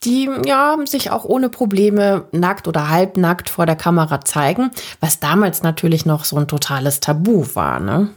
die 0.06 0.30
ja 0.46 0.76
sich 0.86 1.10
auch 1.10 1.25
ohne 1.25 1.48
Probleme 1.48 2.25
nackt 2.32 2.68
oder 2.68 2.88
halbnackt 2.88 3.50
vor 3.50 3.66
der 3.66 3.76
Kamera 3.76 4.20
zeigen, 4.25 4.70
was 5.00 5.20
damals 5.20 5.62
natürlich 5.62 6.06
noch 6.06 6.25
so 6.25 6.36
ein 6.36 6.48
totales 6.48 7.00
Tabu 7.00 7.44
war, 7.54 7.80
ne? 7.80 8.08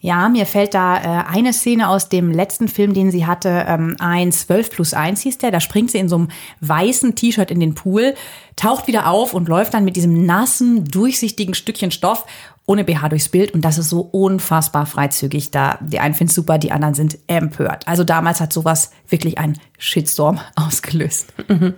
Ja, 0.00 0.28
mir 0.28 0.46
fällt 0.46 0.74
da 0.74 0.96
äh, 0.96 1.24
eine 1.28 1.52
Szene 1.52 1.88
aus 1.88 2.08
dem 2.08 2.30
letzten 2.30 2.68
Film, 2.68 2.94
den 2.94 3.10
sie 3.10 3.26
hatte, 3.26 3.64
ähm, 3.66 3.96
ein 3.98 4.30
12 4.30 4.70
plus 4.70 4.94
1 4.94 5.22
hieß 5.22 5.38
der. 5.38 5.50
Da 5.50 5.58
springt 5.58 5.90
sie 5.90 5.98
in 5.98 6.08
so 6.08 6.14
einem 6.14 6.28
weißen 6.60 7.16
T-Shirt 7.16 7.50
in 7.50 7.58
den 7.58 7.74
Pool, 7.74 8.14
taucht 8.54 8.86
wieder 8.86 9.08
auf 9.08 9.34
und 9.34 9.48
läuft 9.48 9.74
dann 9.74 9.84
mit 9.84 9.96
diesem 9.96 10.24
nassen, 10.24 10.84
durchsichtigen 10.84 11.54
Stückchen 11.54 11.90
Stoff 11.90 12.26
ohne 12.68 12.84
BH 12.84 13.08
durchs 13.08 13.30
Bild 13.30 13.54
und 13.54 13.62
das 13.64 13.78
ist 13.78 13.88
so 13.88 14.00
unfassbar 14.02 14.84
freizügig. 14.84 15.50
Da 15.50 15.78
die 15.80 16.00
einen 16.00 16.14
finden 16.14 16.34
super, 16.34 16.58
die 16.58 16.70
anderen 16.70 16.92
sind 16.92 17.18
empört. 17.26 17.88
Also 17.88 18.04
damals 18.04 18.42
hat 18.42 18.52
sowas 18.52 18.90
wirklich 19.08 19.38
einen 19.38 19.58
Shitstorm 19.78 20.38
ausgelöst. 20.54 21.32
Mhm. 21.48 21.72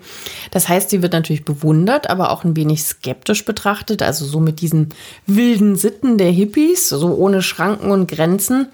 Das 0.50 0.68
heißt, 0.68 0.90
sie 0.90 1.00
wird 1.00 1.12
natürlich 1.12 1.44
bewundert, 1.44 2.11
aber 2.11 2.32
auch 2.32 2.42
ein 2.42 2.56
wenig 2.56 2.82
skeptisch 2.82 3.44
betrachtet. 3.44 4.02
Also 4.02 4.25
so 4.25 4.40
mit 4.40 4.61
diesen 4.61 4.88
wilden 5.26 5.76
Sitten 5.76 6.18
der 6.18 6.32
Hippies, 6.32 6.88
so 6.88 7.14
ohne 7.14 7.40
Schranken 7.40 7.92
und 7.92 8.11
Grenzen, 8.11 8.66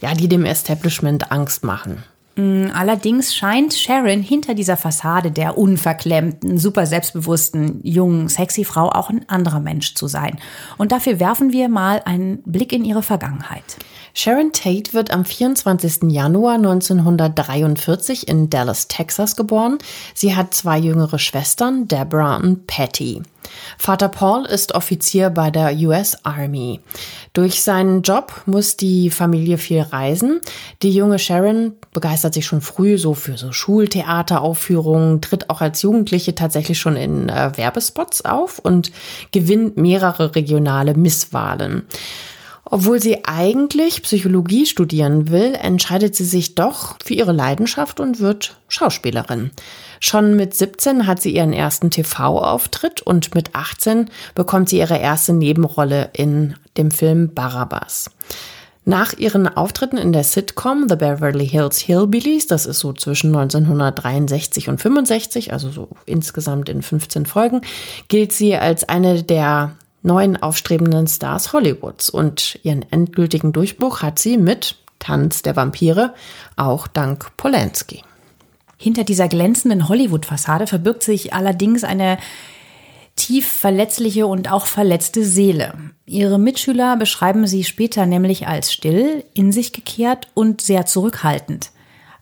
ja, 0.00 0.12
die 0.14 0.28
dem 0.28 0.44
Establishment 0.44 1.30
Angst 1.30 1.62
machen. 1.62 2.02
Mm, 2.36 2.68
allerdings 2.72 3.34
scheint 3.34 3.74
Sharon 3.74 4.22
hinter 4.22 4.54
dieser 4.54 4.76
Fassade 4.76 5.30
der 5.30 5.58
unverklemmten, 5.58 6.58
super 6.58 6.86
selbstbewussten, 6.86 7.80
jungen, 7.82 8.28
sexy 8.28 8.64
Frau 8.64 8.88
auch 8.88 9.10
ein 9.10 9.28
anderer 9.28 9.60
Mensch 9.60 9.94
zu 9.94 10.06
sein. 10.06 10.38
Und 10.78 10.92
dafür 10.92 11.18
werfen 11.20 11.52
wir 11.52 11.68
mal 11.68 12.02
einen 12.04 12.42
Blick 12.44 12.72
in 12.72 12.84
ihre 12.84 13.02
Vergangenheit. 13.02 13.64
Sharon 14.14 14.52
Tate 14.52 14.92
wird 14.92 15.12
am 15.12 15.24
24. 15.24 16.10
Januar 16.10 16.54
1943 16.54 18.28
in 18.28 18.50
Dallas, 18.50 18.88
Texas 18.88 19.36
geboren. 19.36 19.78
Sie 20.14 20.34
hat 20.34 20.54
zwei 20.54 20.78
jüngere 20.78 21.18
Schwestern, 21.18 21.86
Deborah 21.86 22.36
und 22.36 22.66
Patty. 22.66 23.22
Vater 23.78 24.08
Paul 24.08 24.46
ist 24.46 24.74
Offizier 24.74 25.30
bei 25.30 25.50
der 25.50 25.74
US 25.78 26.24
Army. 26.24 26.80
Durch 27.32 27.62
seinen 27.62 28.02
Job 28.02 28.42
muss 28.46 28.76
die 28.76 29.10
Familie 29.10 29.58
viel 29.58 29.82
reisen. 29.82 30.40
Die 30.82 30.92
junge 30.92 31.18
Sharon 31.18 31.74
begeistert 31.92 32.34
sich 32.34 32.46
schon 32.46 32.60
früh 32.60 32.98
so 32.98 33.14
für 33.14 33.36
so 33.36 33.52
Schultheateraufführungen, 33.52 35.20
tritt 35.20 35.50
auch 35.50 35.60
als 35.60 35.82
Jugendliche 35.82 36.34
tatsächlich 36.34 36.78
schon 36.78 36.96
in 36.96 37.28
äh, 37.28 37.52
Werbespots 37.56 38.24
auf 38.24 38.58
und 38.58 38.92
gewinnt 39.32 39.76
mehrere 39.76 40.34
regionale 40.34 40.94
Misswahlen. 40.94 41.82
Obwohl 42.72 43.02
sie 43.02 43.24
eigentlich 43.24 44.02
Psychologie 44.02 44.64
studieren 44.64 45.28
will, 45.28 45.54
entscheidet 45.60 46.14
sie 46.14 46.24
sich 46.24 46.54
doch 46.54 46.96
für 47.04 47.14
ihre 47.14 47.32
Leidenschaft 47.32 47.98
und 47.98 48.20
wird 48.20 48.56
Schauspielerin. 48.68 49.50
Schon 49.98 50.36
mit 50.36 50.54
17 50.54 51.08
hat 51.08 51.20
sie 51.20 51.34
ihren 51.34 51.52
ersten 51.52 51.90
TV-Auftritt 51.90 53.02
und 53.02 53.34
mit 53.34 53.56
18 53.56 54.08
bekommt 54.36 54.68
sie 54.68 54.78
ihre 54.78 54.98
erste 54.98 55.32
Nebenrolle 55.32 56.10
in 56.12 56.54
dem 56.76 56.92
Film 56.92 57.34
Barabbas. 57.34 58.10
Nach 58.84 59.12
ihren 59.18 59.46
Auftritten 59.46 59.98
in 59.98 60.12
der 60.12 60.24
Sitcom 60.24 60.88
The 60.88 60.96
Beverly 60.96 61.46
Hills 61.46 61.78
Hillbillies, 61.78 62.46
das 62.46 62.66
ist 62.66 62.78
so 62.78 62.92
zwischen 62.92 63.34
1963 63.34 64.68
und 64.68 64.80
65, 64.80 65.52
also 65.52 65.70
so 65.70 65.88
insgesamt 66.06 66.68
in 66.68 66.82
15 66.82 67.26
Folgen, 67.26 67.60
gilt 68.08 68.32
sie 68.32 68.56
als 68.56 68.88
eine 68.88 69.22
der 69.22 69.76
neuen 70.02 70.40
aufstrebenden 70.42 71.06
Stars 71.06 71.52
Hollywoods 71.52 72.10
und 72.10 72.58
ihren 72.62 72.90
endgültigen 72.90 73.52
Durchbruch 73.52 74.02
hat 74.02 74.18
sie 74.18 74.38
mit 74.38 74.76
Tanz 74.98 75.42
der 75.42 75.56
Vampire, 75.56 76.14
auch 76.56 76.86
dank 76.86 77.36
Polanski. 77.36 78.02
Hinter 78.76 79.04
dieser 79.04 79.28
glänzenden 79.28 79.88
Hollywood-Fassade 79.88 80.66
verbirgt 80.66 81.02
sich 81.02 81.34
allerdings 81.34 81.84
eine 81.84 82.18
tief 83.16 83.46
verletzliche 83.46 84.26
und 84.26 84.50
auch 84.50 84.66
verletzte 84.66 85.24
Seele. 85.24 85.74
Ihre 86.06 86.38
Mitschüler 86.38 86.96
beschreiben 86.96 87.46
sie 87.46 87.64
später 87.64 88.06
nämlich 88.06 88.48
als 88.48 88.72
still, 88.72 89.24
in 89.34 89.52
sich 89.52 89.72
gekehrt 89.72 90.28
und 90.32 90.62
sehr 90.62 90.86
zurückhaltend. 90.86 91.70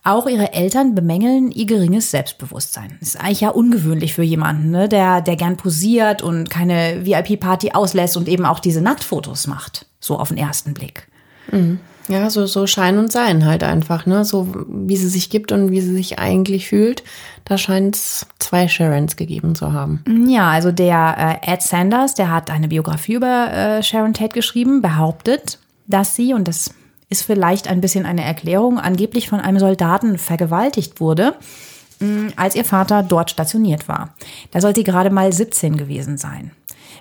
Auch 0.09 0.27
ihre 0.27 0.55
Eltern 0.55 0.95
bemängeln 0.95 1.51
ihr 1.51 1.67
geringes 1.67 2.11
Selbstbewusstsein. 2.11 2.97
Das 2.99 3.11
ist 3.11 3.21
eigentlich 3.21 3.43
ja 3.43 3.51
ungewöhnlich 3.51 4.15
für 4.15 4.23
jemanden, 4.23 4.71
ne? 4.71 4.89
der, 4.89 5.21
der 5.21 5.37
gern 5.37 5.59
posiert 5.59 6.23
und 6.23 6.49
keine 6.49 7.05
VIP-Party 7.05 7.73
auslässt 7.73 8.17
und 8.17 8.27
eben 8.27 8.47
auch 8.47 8.59
diese 8.59 8.81
Nacktfotos 8.81 9.47
macht. 9.47 9.85
So 10.01 10.19
auf 10.19 10.29
den 10.29 10.39
ersten 10.39 10.73
Blick. 10.73 11.09
Mhm. 11.53 11.81
Ja, 12.09 12.31
so, 12.31 12.47
so 12.47 12.67
Schein 12.67 12.97
und 12.97 13.13
Sein 13.13 13.45
halt 13.45 13.63
einfach, 13.63 14.07
ne? 14.07 14.25
So 14.25 14.49
wie 14.67 14.97
sie 14.97 15.09
sich 15.09 15.29
gibt 15.29 15.53
und 15.53 15.71
wie 15.71 15.83
sie 15.83 15.93
sich 15.93 16.19
eigentlich 16.19 16.69
fühlt. 16.69 17.05
Da 17.45 17.59
scheint 17.59 17.97
es 17.97 18.27
zwei 18.39 18.67
Sharons 18.67 19.17
gegeben 19.17 19.55
zu 19.55 19.75
haben. 19.75 20.03
Ja, 20.27 20.51
also 20.51 20.73
der 20.73 21.41
äh, 21.45 21.53
Ed 21.53 21.61
Sanders, 21.61 22.15
der 22.15 22.33
hat 22.33 22.51
eine 22.51 22.69
Biografie 22.69 23.13
über 23.13 23.53
äh, 23.53 23.83
Sharon 23.83 24.15
Tate 24.15 24.33
geschrieben, 24.33 24.81
behauptet, 24.81 25.59
dass 25.87 26.17
sie, 26.17 26.33
und 26.33 26.49
das 26.49 26.71
ist 27.09 27.23
vielleicht 27.23 27.69
ein 27.69 27.81
bisschen 27.81 28.07
eine 28.07 28.25
Erklärung, 28.25 28.79
angeblich 28.79 29.29
von 29.29 29.41
einem 29.41 29.59
Soldaten 29.59 30.19
vergewaltigt 30.19 31.01
wurde, 31.01 31.35
mm, 32.01 32.29
als 32.37 32.55
ihr 32.55 32.65
Vater 32.65 33.03
dort 33.03 33.31
stationiert 33.31 33.89
war. 33.89 34.15
Da 34.51 34.61
sollte 34.61 34.81
sie 34.81 34.85
gerade 34.85 35.11
mal 35.11 35.33
17 35.33 35.77
gewesen 35.77 36.19
sein. 36.19 36.53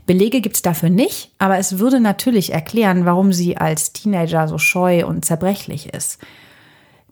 Belege 0.06 0.40
gibt 0.40 0.56
es 0.56 0.62
dafür 0.62 0.90
nicht, 0.90 1.32
aber 1.38 1.58
es 1.58 1.80
würde 1.80 2.00
natürlich 2.00 2.54
erklären, 2.54 3.06
warum 3.06 3.34
sie 3.34 3.58
als 3.58 3.92
Teenager 3.92 4.48
so 4.48 4.58
scheu 4.58 5.06
und 5.06 5.26
zerbrechlich 5.26 5.94
ist. 5.94 6.20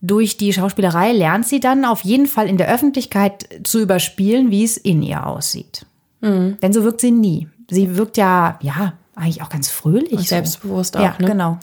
Durch 0.02 0.38
die 0.38 0.54
Schauspielerei 0.54 1.12
lernt 1.12 1.46
sie 1.46 1.60
dann 1.60 1.84
auf 1.84 2.02
jeden 2.02 2.28
Fall 2.28 2.48
in 2.48 2.58
der 2.58 2.72
Öffentlichkeit 2.72 3.48
zu 3.64 3.82
überspielen, 3.82 4.52
wie 4.52 4.64
es 4.64 4.78
in 4.78 5.02
ihr 5.02 5.26
aussieht. 5.28 5.86
Mhm. 6.22 6.58
Denn 6.62 6.74
so 6.74 6.84
wirkt 6.84 7.02
sie 7.02 7.12
nie. 7.12 7.50
Sie 7.70 7.98
wirkt 7.98 8.16
ja, 8.18 8.60
ja, 8.62 8.94
eigentlich 9.16 9.42
auch 9.42 9.50
ganz 9.50 9.70
fröhlich. 9.70 10.14
Und 10.14 10.28
selbstbewusst 10.28 10.94
so. 10.94 11.00
auch, 11.00 11.04
ja, 11.04 11.16
ne? 11.20 11.28
genau. 11.28 11.60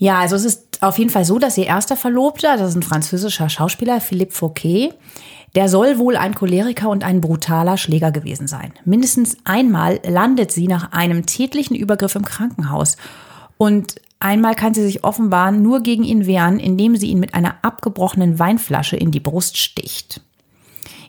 Ja, 0.00 0.18
also 0.18 0.34
es 0.34 0.46
ist 0.46 0.82
auf 0.82 0.96
jeden 0.96 1.10
Fall 1.10 1.26
so, 1.26 1.38
dass 1.38 1.58
ihr 1.58 1.66
erster 1.66 1.94
Verlobter, 1.94 2.56
das 2.56 2.70
ist 2.70 2.76
ein 2.76 2.82
französischer 2.82 3.50
Schauspieler, 3.50 4.00
Philippe 4.00 4.32
Fouquet, 4.32 4.94
der 5.54 5.68
soll 5.68 5.98
wohl 5.98 6.16
ein 6.16 6.34
Choleriker 6.34 6.88
und 6.88 7.04
ein 7.04 7.20
brutaler 7.20 7.76
Schläger 7.76 8.10
gewesen 8.10 8.48
sein. 8.48 8.72
Mindestens 8.86 9.36
einmal 9.44 10.00
landet 10.02 10.52
sie 10.52 10.68
nach 10.68 10.92
einem 10.92 11.26
tätlichen 11.26 11.76
Übergriff 11.76 12.14
im 12.14 12.24
Krankenhaus. 12.24 12.96
Und 13.58 13.96
einmal 14.20 14.54
kann 14.54 14.72
sie 14.72 14.84
sich 14.84 15.04
offenbar 15.04 15.52
nur 15.52 15.82
gegen 15.82 16.04
ihn 16.04 16.24
wehren, 16.24 16.58
indem 16.58 16.96
sie 16.96 17.08
ihn 17.08 17.20
mit 17.20 17.34
einer 17.34 17.56
abgebrochenen 17.60 18.38
Weinflasche 18.38 18.96
in 18.96 19.10
die 19.10 19.20
Brust 19.20 19.58
sticht. 19.58 20.22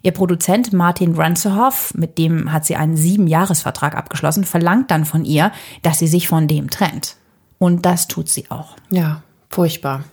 Ihr 0.02 0.12
Produzent 0.12 0.74
Martin 0.74 1.16
Ranzerhoff, 1.16 1.94
mit 1.94 2.18
dem 2.18 2.52
hat 2.52 2.66
sie 2.66 2.76
einen 2.76 2.98
Siebenjahresvertrag 2.98 3.96
abgeschlossen, 3.96 4.44
verlangt 4.44 4.92
dann 4.92 5.06
von 5.06 5.24
ihr, 5.24 5.54
dass 5.82 6.00
sie 6.00 6.08
sich 6.08 6.28
von 6.28 6.50
dem 6.50 6.70
trennt. 6.70 7.16
Und 7.62 7.86
das 7.86 8.08
tut 8.08 8.28
sie 8.28 8.50
auch. 8.50 8.76
Ja, 8.90 9.22
furchtbar. 9.48 10.04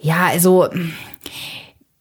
Ja, 0.00 0.26
also 0.26 0.66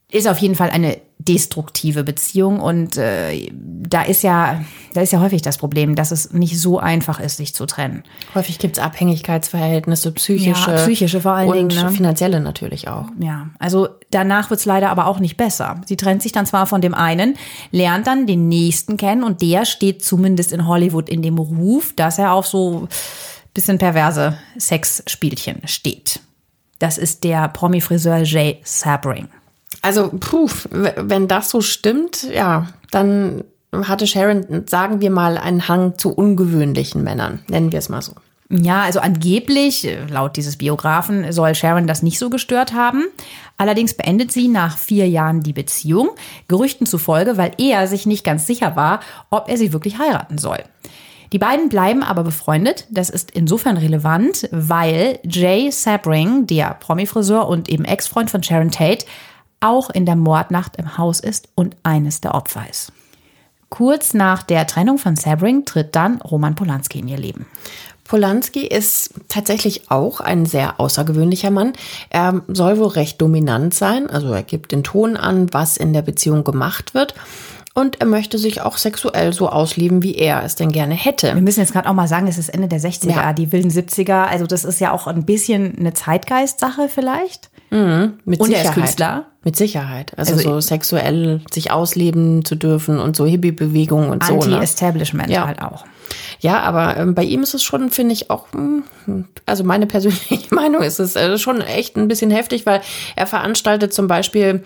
ist 0.09 0.27
auf 0.27 0.39
jeden 0.39 0.55
Fall 0.55 0.71
eine 0.71 0.97
destruktive 1.19 2.03
Beziehung 2.03 2.59
und 2.59 2.97
äh, 2.97 3.51
da 3.53 4.01
ist 4.01 4.23
ja 4.23 4.61
da 4.95 5.01
ist 5.01 5.13
ja 5.13 5.19
häufig 5.19 5.43
das 5.43 5.59
Problem, 5.59 5.93
dass 5.93 6.09
es 6.09 6.33
nicht 6.33 6.59
so 6.59 6.79
einfach 6.79 7.19
ist, 7.19 7.37
sich 7.37 7.53
zu 7.53 7.67
trennen. 7.67 8.01
Häufig 8.33 8.57
gibt 8.57 8.77
es 8.77 8.83
Abhängigkeitsverhältnisse, 8.83 10.11
psychische, 10.13 10.71
ja, 10.71 10.77
psychische 10.77 11.21
vor 11.21 11.33
allen 11.33 11.49
und 11.49 11.71
Dingen, 11.71 11.83
ne? 11.83 11.91
finanzielle 11.91 12.39
natürlich 12.39 12.87
auch. 12.87 13.05
Ja, 13.19 13.51
also 13.59 13.87
danach 14.09 14.49
wird 14.49 14.61
es 14.61 14.65
leider 14.65 14.89
aber 14.89 15.05
auch 15.05 15.19
nicht 15.19 15.37
besser. 15.37 15.81
Sie 15.85 15.97
trennt 15.97 16.23
sich 16.23 16.31
dann 16.31 16.47
zwar 16.47 16.65
von 16.65 16.81
dem 16.81 16.95
einen, 16.95 17.35
lernt 17.69 18.07
dann 18.07 18.25
den 18.25 18.47
nächsten 18.47 18.97
kennen 18.97 19.23
und 19.23 19.43
der 19.43 19.65
steht 19.65 20.03
zumindest 20.03 20.51
in 20.53 20.65
Hollywood 20.65 21.07
in 21.07 21.21
dem 21.21 21.37
Ruf, 21.37 21.93
dass 21.95 22.17
er 22.17 22.33
auf 22.33 22.47
so 22.47 22.87
bisschen 23.57 23.79
perverse 23.79 24.37
Sexspielchen 24.59 25.67
steht. 25.67 26.19
Das 26.77 26.99
ist 26.99 27.23
der 27.23 27.47
Promi-Friseur 27.47 28.19
Jay 28.19 28.59
Sabring. 28.63 29.29
Also, 29.81 30.09
puh, 30.09 30.47
wenn 30.69 31.27
das 31.27 31.49
so 31.49 31.61
stimmt, 31.61 32.21
ja, 32.31 32.67
dann 32.91 33.43
hatte 33.73 34.05
Sharon, 34.05 34.67
sagen 34.67 35.01
wir 35.01 35.09
mal, 35.09 35.39
einen 35.39 35.67
Hang 35.67 35.97
zu 35.97 36.13
ungewöhnlichen 36.13 37.03
Männern, 37.03 37.39
nennen 37.47 37.71
wir 37.71 37.79
es 37.79 37.89
mal 37.89 38.03
so. 38.03 38.13
Ja, 38.51 38.83
also 38.83 38.99
angeblich, 38.99 39.89
laut 40.07 40.37
dieses 40.37 40.57
Biografen, 40.57 41.31
soll 41.31 41.55
Sharon 41.55 41.87
das 41.87 42.03
nicht 42.03 42.19
so 42.19 42.29
gestört 42.29 42.73
haben. 42.73 43.05
Allerdings 43.57 43.95
beendet 43.95 44.31
sie 44.31 44.49
nach 44.49 44.77
vier 44.77 45.09
Jahren 45.09 45.41
die 45.41 45.53
Beziehung, 45.53 46.09
Gerüchten 46.47 46.85
zufolge, 46.85 47.37
weil 47.37 47.53
er 47.57 47.87
sich 47.87 48.05
nicht 48.05 48.23
ganz 48.23 48.45
sicher 48.45 48.75
war, 48.75 48.99
ob 49.31 49.49
er 49.49 49.57
sie 49.57 49.73
wirklich 49.73 49.97
heiraten 49.97 50.37
soll. 50.37 50.59
Die 51.33 51.39
beiden 51.39 51.69
bleiben 51.69 52.03
aber 52.03 52.23
befreundet. 52.23 52.85
Das 52.89 53.09
ist 53.09 53.31
insofern 53.31 53.77
relevant, 53.77 54.47
weil 54.51 55.19
Jay 55.23 55.71
Sabring, 55.71 56.47
der 56.47 56.75
Promi-Friseur 56.79 57.47
und 57.47 57.69
eben 57.69 57.85
Ex-Freund 57.85 58.29
von 58.29 58.43
Sharon 58.43 58.71
Tate, 58.71 59.05
auch 59.59 59.89
in 59.89 60.05
der 60.05 60.15
Mordnacht 60.15 60.77
im 60.77 60.97
Haus 60.97 61.19
ist 61.19 61.49
und 61.55 61.75
eines 61.83 62.21
der 62.21 62.35
Opfer 62.35 62.65
ist. 62.69 62.91
Kurz 63.69 64.13
nach 64.13 64.43
der 64.43 64.65
Trennung 64.65 64.97
von 64.97 65.15
Sabring 65.15 65.65
tritt 65.65 65.95
dann 65.95 66.21
Roman 66.21 66.55
Polanski 66.55 66.99
in 66.99 67.07
ihr 67.07 67.17
Leben. 67.17 67.45
Polanski 68.07 68.65
ist 68.65 69.15
tatsächlich 69.27 69.91
auch 69.91 70.21
ein 70.21 70.45
sehr 70.45 70.79
außergewöhnlicher 70.79 71.51
Mann. 71.51 71.73
Er 72.09 72.41
soll 72.47 72.77
wohl 72.77 72.87
recht 72.87 73.21
dominant 73.21 73.73
sein, 73.73 74.09
also 74.09 74.31
er 74.31 74.43
gibt 74.43 74.71
den 74.71 74.83
Ton 74.83 75.17
an, 75.17 75.53
was 75.53 75.75
in 75.75 75.91
der 75.91 76.01
Beziehung 76.03 76.45
gemacht 76.45 76.93
wird. 76.93 77.13
Und 77.77 78.01
er 78.01 78.07
möchte 78.07 78.39
sich 78.39 78.61
auch 78.61 78.75
sexuell 78.75 79.33
so 79.33 79.49
ausleben, 79.49 80.01
wie 80.01 80.15
er 80.15 80.43
es 80.43 80.55
denn 80.55 80.71
gerne 80.71 80.95
hätte. 80.95 81.35
Wir 81.35 81.43
müssen 81.43 81.59
jetzt 81.59 81.73
gerade 81.73 81.87
auch 81.87 81.93
mal 81.93 82.07
sagen, 82.07 82.27
es 82.27 82.39
ist 82.39 82.49
Ende 82.49 82.67
der 82.67 82.79
60er, 82.79 83.11
ja. 83.11 83.33
die 83.33 83.51
wilden 83.51 83.69
70er. 83.69 84.23
Also 84.23 84.47
das 84.47 84.65
ist 84.65 84.79
ja 84.79 84.91
auch 84.91 85.05
ein 85.05 85.25
bisschen 85.25 85.77
eine 85.77 85.93
Zeitgeist-Sache 85.93 86.89
vielleicht. 86.89 87.51
Mhm, 87.69 88.13
mit 88.25 88.39
und 88.39 88.47
Sicherheit. 88.47 88.65
er 88.65 88.69
ist 88.71 88.73
Künstler. 88.73 89.25
Mit 89.43 89.55
Sicherheit. 89.57 90.17
Also, 90.17 90.33
also 90.33 90.53
so 90.55 90.59
sexuell 90.59 91.41
sich 91.51 91.69
ausleben 91.69 92.43
zu 92.43 92.55
dürfen 92.55 92.97
und 92.97 93.15
so 93.15 93.27
Hippie-Bewegungen 93.27 94.09
und 94.09 94.23
so. 94.23 94.37
Ne? 94.37 94.55
Anti-Establishment 94.55 95.29
ja. 95.29 95.45
halt 95.45 95.61
auch. 95.61 95.85
Ja, 96.39 96.61
aber 96.61 96.97
ähm, 96.97 97.15
bei 97.15 97.23
ihm 97.23 97.43
ist 97.43 97.53
es 97.53 97.63
schon, 97.63 97.89
finde 97.89 98.13
ich, 98.13 98.29
auch, 98.29 98.45
hm, 98.53 98.83
also 99.45 99.63
meine 99.63 99.87
persönliche 99.87 100.37
Meinung 100.55 100.81
ist 100.81 100.99
es 100.99 101.15
äh, 101.15 101.37
schon 101.37 101.61
echt 101.61 101.95
ein 101.95 102.07
bisschen 102.07 102.31
heftig, 102.31 102.65
weil 102.65 102.81
er 103.15 103.27
veranstaltet 103.27 103.93
zum 103.93 104.07
Beispiel, 104.07 104.63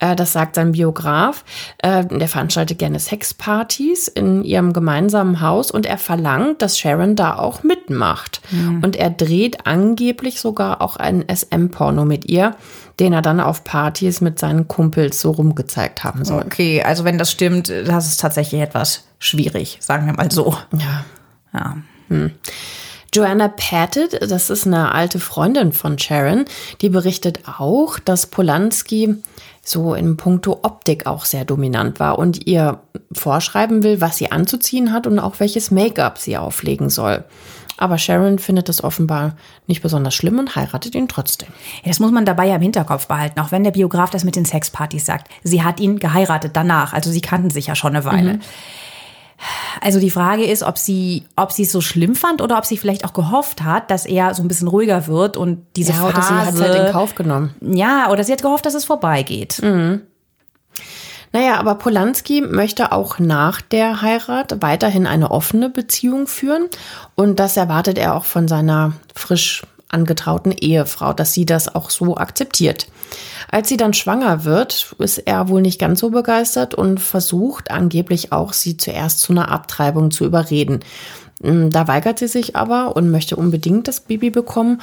äh, 0.00 0.16
das 0.16 0.32
sagt 0.32 0.56
sein 0.56 0.72
Biograf, 0.72 1.44
äh, 1.78 2.04
der 2.04 2.28
veranstaltet 2.28 2.78
gerne 2.78 2.98
Sexpartys 2.98 4.08
in 4.08 4.42
ihrem 4.42 4.72
gemeinsamen 4.72 5.40
Haus 5.40 5.70
und 5.70 5.86
er 5.86 5.98
verlangt, 5.98 6.62
dass 6.62 6.78
Sharon 6.78 7.16
da 7.16 7.36
auch 7.36 7.62
mitmacht. 7.62 8.40
Mhm. 8.50 8.82
Und 8.82 8.96
er 8.96 9.10
dreht 9.10 9.66
angeblich 9.66 10.40
sogar 10.40 10.80
auch 10.80 10.96
einen 10.96 11.24
SM-Porno 11.28 12.04
mit 12.04 12.24
ihr, 12.24 12.56
den 13.00 13.12
er 13.12 13.22
dann 13.22 13.40
auf 13.40 13.64
Partys 13.64 14.20
mit 14.20 14.38
seinen 14.38 14.68
Kumpels 14.68 15.20
so 15.20 15.30
rumgezeigt 15.30 16.04
haben 16.04 16.24
soll. 16.24 16.42
Okay, 16.42 16.82
also 16.82 17.04
wenn 17.04 17.18
das 17.18 17.30
stimmt, 17.30 17.68
das 17.68 18.06
ist 18.06 18.20
tatsächlich 18.20 18.60
etwas 18.60 19.04
schwierig, 19.18 19.78
sagen 19.80 20.06
wir 20.06 20.12
mal 20.12 20.30
so. 20.30 20.54
Ja. 20.72 21.04
Ja. 21.52 21.76
Hm. 22.08 22.30
Joanna 23.12 23.48
Pettit, 23.48 24.30
das 24.30 24.50
ist 24.50 24.66
eine 24.66 24.92
alte 24.92 25.18
Freundin 25.18 25.72
von 25.72 25.98
Sharon, 25.98 26.44
die 26.80 26.90
berichtet 26.90 27.40
auch, 27.58 27.98
dass 27.98 28.26
Polanski 28.26 29.16
so 29.64 29.94
in 29.94 30.16
puncto 30.16 30.60
Optik 30.62 31.06
auch 31.06 31.24
sehr 31.24 31.44
dominant 31.44 31.98
war 31.98 32.18
und 32.18 32.46
ihr 32.46 32.80
vorschreiben 33.12 33.82
will, 33.82 34.00
was 34.00 34.16
sie 34.16 34.30
anzuziehen 34.30 34.92
hat 34.92 35.06
und 35.06 35.18
auch 35.18 35.40
welches 35.40 35.70
Make-up 35.70 36.18
sie 36.18 36.36
auflegen 36.36 36.88
soll. 36.88 37.24
Aber 37.80 37.96
Sharon 37.96 38.38
findet 38.38 38.68
das 38.68 38.84
offenbar 38.84 39.36
nicht 39.66 39.82
besonders 39.82 40.14
schlimm 40.14 40.38
und 40.38 40.54
heiratet 40.54 40.94
ihn 40.94 41.08
trotzdem. 41.08 41.48
Ja, 41.82 41.88
das 41.88 41.98
muss 41.98 42.12
man 42.12 42.26
dabei 42.26 42.46
ja 42.46 42.56
im 42.56 42.62
Hinterkopf 42.62 43.06
behalten, 43.06 43.40
auch 43.40 43.52
wenn 43.52 43.64
der 43.64 43.70
Biograf 43.70 44.10
das 44.10 44.22
mit 44.22 44.36
den 44.36 44.44
Sexpartys 44.44 45.06
sagt. 45.06 45.28
Sie 45.42 45.64
hat 45.64 45.80
ihn 45.80 45.98
geheiratet 45.98 46.52
danach, 46.54 46.92
also 46.92 47.10
sie 47.10 47.22
kannten 47.22 47.48
sich 47.48 47.68
ja 47.68 47.74
schon 47.74 47.96
eine 47.96 48.04
Weile. 48.04 48.34
Mhm. 48.34 48.40
Also 49.80 49.98
die 49.98 50.10
Frage 50.10 50.44
ist, 50.44 50.62
ob 50.62 50.76
sie, 50.76 51.24
ob 51.36 51.52
sie 51.52 51.62
es 51.62 51.72
so 51.72 51.80
schlimm 51.80 52.14
fand 52.14 52.42
oder 52.42 52.58
ob 52.58 52.66
sie 52.66 52.76
vielleicht 52.76 53.06
auch 53.06 53.14
gehofft 53.14 53.62
hat, 53.62 53.90
dass 53.90 54.04
er 54.04 54.34
so 54.34 54.42
ein 54.42 54.48
bisschen 54.48 54.68
ruhiger 54.68 55.06
wird 55.06 55.38
und 55.38 55.64
diese 55.76 55.92
ja, 55.92 56.04
oder 56.04 56.20
Phase. 56.20 56.28
sie 56.28 56.34
hat 56.34 56.54
es 56.54 56.60
halt 56.60 56.86
in 56.86 56.92
Kauf 56.92 57.14
genommen. 57.14 57.54
Ja, 57.62 58.10
oder 58.10 58.22
sie 58.22 58.32
hat 58.32 58.42
gehofft, 58.42 58.66
dass 58.66 58.74
es 58.74 58.84
vorbeigeht. 58.84 59.62
Mhm. 59.62 60.02
Naja, 61.32 61.58
aber 61.58 61.76
Polanski 61.76 62.40
möchte 62.40 62.90
auch 62.90 63.18
nach 63.18 63.60
der 63.60 64.02
Heirat 64.02 64.60
weiterhin 64.62 65.06
eine 65.06 65.30
offene 65.30 65.70
Beziehung 65.70 66.26
führen. 66.26 66.68
Und 67.14 67.38
das 67.38 67.56
erwartet 67.56 67.98
er 67.98 68.16
auch 68.16 68.24
von 68.24 68.48
seiner 68.48 68.94
frisch 69.14 69.62
angetrauten 69.88 70.52
Ehefrau, 70.52 71.12
dass 71.12 71.32
sie 71.32 71.46
das 71.46 71.74
auch 71.74 71.90
so 71.90 72.16
akzeptiert. 72.16 72.86
Als 73.50 73.68
sie 73.68 73.76
dann 73.76 73.92
schwanger 73.92 74.44
wird, 74.44 74.94
ist 74.98 75.18
er 75.18 75.48
wohl 75.48 75.62
nicht 75.62 75.80
ganz 75.80 76.00
so 76.00 76.10
begeistert 76.10 76.74
und 76.74 77.00
versucht 77.00 77.70
angeblich 77.70 78.32
auch, 78.32 78.52
sie 78.52 78.76
zuerst 78.76 79.20
zu 79.20 79.32
einer 79.32 79.50
Abtreibung 79.50 80.10
zu 80.10 80.24
überreden. 80.24 80.80
Hm, 81.42 81.70
da 81.70 81.88
weigert 81.88 82.18
sie 82.18 82.28
sich 82.28 82.56
aber 82.56 82.96
und 82.96 83.10
möchte 83.10 83.36
unbedingt 83.36 83.88
das 83.88 84.00
Baby 84.00 84.30
bekommen. 84.30 84.80